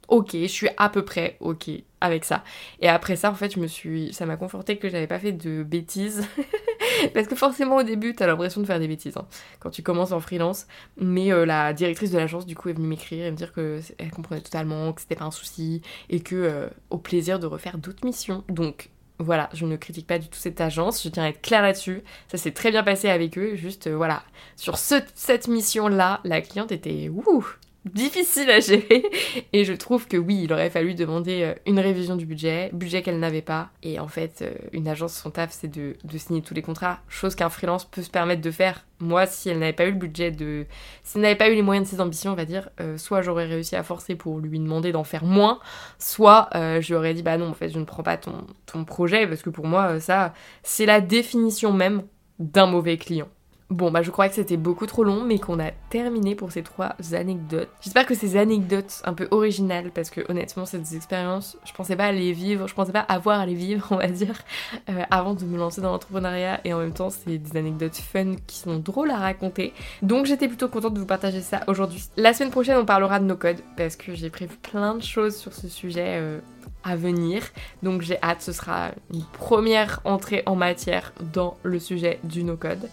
ok, 0.08 0.32
je 0.34 0.48
suis 0.48 0.70
à 0.78 0.90
peu 0.90 1.04
près 1.04 1.38
ok 1.40 1.70
avec 2.02 2.26
ça. 2.26 2.44
Et 2.82 2.90
après 2.90 3.16
ça, 3.16 3.32
en 3.32 3.34
fait, 3.34 3.54
je 3.54 3.60
me 3.60 3.68
suis, 3.68 4.14
ça 4.14 4.26
m'a 4.26 4.36
conforté 4.36 4.78
que 4.78 4.90
j'avais 4.90 5.08
pas 5.08 5.20
fait 5.20 5.32
de 5.32 5.64
bêtises, 5.64 6.28
parce 7.14 7.28
que 7.28 7.36
forcément 7.36 7.78
au 7.78 7.84
début, 7.84 8.14
t'as 8.14 8.28
l'impression 8.28 8.60
de 8.60 8.66
faire 8.66 8.80
des 8.80 8.90
bêtises 8.90 9.16
hein, 9.16 9.26
quand 9.60 9.70
tu 9.70 9.84
commences 9.84 10.12
en 10.12 10.20
freelance. 10.20 10.68
Mais 10.98 11.32
euh, 11.32 11.46
la 11.46 11.74
directrice 11.74 12.12
de 12.12 12.18
l'agence, 12.18 12.46
du 12.46 12.56
coup, 12.56 12.70
est 12.70 12.74
venue 12.74 12.88
m'écrire 12.88 13.26
et 13.26 13.32
me 13.32 13.38
dire 13.38 13.54
que 13.54 13.80
elle 13.98 14.12
comprenait 14.12 14.42
totalement, 14.42 14.92
que 14.92 15.02
c'était 15.02 15.16
pas 15.16 15.26
un 15.26 15.32
souci 15.32 15.82
et 16.10 16.20
que 16.20 16.36
euh, 16.36 16.68
au 16.90 16.98
plaisir 16.98 17.40
de 17.40 17.48
refaire 17.48 17.78
d'autres 17.78 18.06
missions. 18.06 18.44
Donc 18.50 18.90
voilà, 19.20 19.50
je 19.54 19.66
ne 19.66 19.78
critique 19.78 20.08
pas 20.08 20.20
du 20.20 20.28
tout 20.28 20.38
cette 20.38 20.60
agence, 20.60 21.04
je 21.04 21.10
tiens 21.10 21.24
à 21.24 21.30
être 21.30 21.42
claire 21.42 21.62
là-dessus. 21.62 22.04
Ça 22.28 22.38
s'est 22.38 22.52
très 22.52 22.72
bien 22.72 22.84
passé 22.84 23.10
avec 23.10 23.38
eux, 23.38 23.56
juste 23.56 23.88
euh, 23.88 23.96
voilà. 23.96 24.24
Sur 24.56 24.78
cette 24.78 25.48
mission-là, 25.48 26.20
la 26.24 26.42
cliente 26.42 26.72
était 26.72 27.10
ouh, 27.10 27.46
difficile 27.86 28.50
à 28.50 28.60
gérer. 28.60 29.04
Et 29.52 29.66
je 29.66 29.74
trouve 29.74 30.08
que 30.08 30.18
oui, 30.18 30.42
il 30.44 30.54
aurait 30.54 30.70
fallu 30.70 30.96
demander 30.96 31.44
euh, 31.44 31.54
une 31.66 31.80
révision 31.80 32.16
du 32.16 32.26
budget, 32.26 32.70
budget 32.74 33.02
qu'elle 33.02 33.20
n'avait 33.20 33.42
pas. 33.42 33.70
Et 33.82 34.00
en 34.00 34.08
fait, 34.08 34.42
euh, 34.42 34.54
une 34.72 34.88
agence, 34.88 35.14
son 35.14 35.32
taf, 35.32 35.52
c'est 35.52 35.68
de, 35.68 35.96
signer 36.18 36.42
tous 36.42 36.54
les 36.54 36.62
contrats, 36.62 37.00
chose 37.08 37.36
qu'un 37.36 37.50
freelance 37.50 37.86
peut 37.86 38.02
se 38.02 38.10
permettre 38.10 38.42
de 38.42 38.52
faire. 38.52 38.86
Moi, 39.00 39.26
si 39.26 39.50
elle 39.50 39.60
n'avait 39.60 39.74
pas 39.74 39.86
eu 39.86 39.92
le 39.92 39.98
budget 39.98 40.32
de... 40.32 40.66
Si 41.04 41.18
elle 41.18 41.24
n'avait 41.24 41.36
pas 41.36 41.50
eu 41.50 41.56
les 41.56 41.62
moyens 41.62 41.88
de 41.88 41.94
ses 41.94 42.02
ambitions, 42.02 42.32
on 42.32 42.36
va 42.36 42.46
dire, 42.46 42.70
euh, 42.80 42.98
soit 42.98 43.22
j'aurais 43.22 43.46
réussi 43.46 43.76
à 43.76 43.84
forcer 43.84 44.16
pour 44.16 44.40
lui 44.40 44.60
demander 44.60 44.92
d'en 44.92 45.04
faire 45.04 45.26
moins, 45.26 45.60
soit 46.00 46.50
je 46.54 46.88
lui 46.88 46.96
aurais 46.96 47.14
dit, 47.14 47.24
bah 47.24 47.38
non, 47.38 47.50
en 47.50 47.54
fait, 47.54 47.70
je 47.70 47.80
ne 47.80 47.84
prends 47.84 48.04
pas 48.04 48.18
ton, 48.18 48.48
ton 48.66 48.86
projet, 48.86 49.28
parce 49.28 49.42
que 49.42 49.50
pour 49.50 49.68
moi, 49.68 50.00
ça, 50.00 50.34
c'est 50.62 50.86
la 50.86 51.02
définition 51.02 51.74
même 51.74 52.04
d'un 52.40 52.66
mauvais 52.66 52.98
client. 52.98 53.28
Bon, 53.74 53.90
bah 53.90 54.04
je 54.04 54.12
crois 54.12 54.30
que 54.30 54.36
c'était 54.36 54.56
beaucoup 54.56 54.86
trop 54.86 55.04
long, 55.04 55.24
mais 55.24 55.40
qu'on 55.40 55.60
a 55.60 55.72
terminé 55.90 56.36
pour 56.36 56.52
ces 56.52 56.62
trois 56.62 56.96
anecdotes. 57.14 57.70
J'espère 57.82 58.06
que 58.06 58.14
ces 58.14 58.38
anecdotes 58.38 59.02
un 59.04 59.16
peu 59.16 59.28
originales, 59.32 59.90
parce 59.90 60.12
que 60.12 60.22
honnêtement, 60.30 60.66
des 60.72 60.96
expériences, 60.96 61.58
je 61.66 61.74
pensais 61.74 61.96
pas 61.96 62.12
les 62.12 62.34
vivre, 62.34 62.68
je 62.68 62.76
pensais 62.76 62.92
pas 62.92 63.00
avoir 63.00 63.40
à 63.40 63.48
les 63.48 63.56
vivre, 63.56 63.88
on 63.92 63.96
va 63.96 64.10
dire, 64.10 64.44
euh, 64.92 65.02
avant 65.10 65.34
de 65.34 65.44
me 65.44 65.58
lancer 65.58 65.82
dans 65.82 65.92
l'entrepreneuriat, 65.92 66.62
et 66.66 66.74
en 66.76 66.78
même 66.78 66.94
temps, 66.94 67.10
c'est 67.10 67.40
des 67.40 67.58
anecdotes 67.58 67.96
fun 67.96 68.36
qui 68.46 68.58
sont 68.58 68.78
drôles 68.78 69.10
à 69.10 69.18
raconter. 69.18 69.74
Donc 70.04 70.28
j'étais 70.28 70.48
plutôt 70.48 70.68
contente 70.68 70.94
de 70.94 71.00
vous 71.00 71.08
partager 71.08 71.42
ça 71.42 71.62
aujourd'hui. 71.66 72.04
La 72.16 72.34
semaine 72.34 72.52
prochaine, 72.52 72.78
on 72.78 72.86
parlera 72.86 73.20
de 73.20 73.26
nos 73.26 73.38
codes, 73.38 73.62
parce 73.76 73.96
que 73.96 74.14
j'ai 74.14 74.30
prévu 74.30 74.56
plein 74.58 74.94
de 74.94 75.02
choses 75.02 75.36
sur 75.36 75.52
ce 75.52 75.68
sujet. 75.68 76.20
Euh, 76.20 76.40
à 76.84 76.96
venir. 76.96 77.44
Donc 77.82 78.02
j'ai 78.02 78.22
hâte, 78.22 78.42
ce 78.42 78.52
sera 78.52 78.92
une 79.14 79.24
première 79.24 80.02
entrée 80.04 80.44
en 80.46 80.56
matière 80.56 81.14
dans 81.34 81.58
le 81.64 81.80
sujet 81.80 82.20
du 82.24 82.44
no-code. 82.44 82.90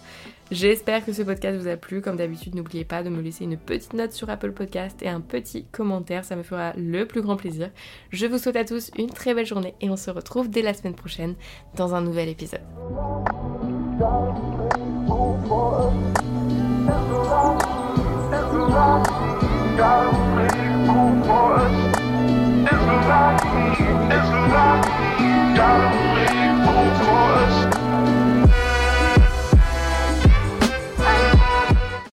J'espère 0.51 1.05
que 1.05 1.13
ce 1.13 1.21
podcast 1.21 1.57
vous 1.57 1.69
a 1.69 1.77
plu. 1.77 2.01
Comme 2.01 2.17
d'habitude, 2.17 2.55
n'oubliez 2.55 2.83
pas 2.83 3.03
de 3.03 3.09
me 3.09 3.21
laisser 3.21 3.45
une 3.45 3.57
petite 3.57 3.93
note 3.93 4.11
sur 4.11 4.29
Apple 4.29 4.51
Podcast 4.51 5.01
et 5.01 5.07
un 5.07 5.21
petit 5.21 5.63
commentaire, 5.71 6.25
ça 6.25 6.35
me 6.35 6.43
fera 6.43 6.73
le 6.75 7.05
plus 7.05 7.21
grand 7.21 7.37
plaisir. 7.37 7.71
Je 8.09 8.25
vous 8.25 8.37
souhaite 8.37 8.57
à 8.57 8.65
tous 8.65 8.91
une 8.97 9.09
très 9.09 9.33
belle 9.33 9.45
journée 9.45 9.75
et 9.79 9.89
on 9.89 9.95
se 9.95 10.11
retrouve 10.11 10.49
dès 10.49 10.61
la 10.61 10.73
semaine 10.73 10.95
prochaine 10.95 11.35
dans 11.75 11.95
un 11.95 12.01
nouvel 12.01 12.27
épisode. 12.27 12.59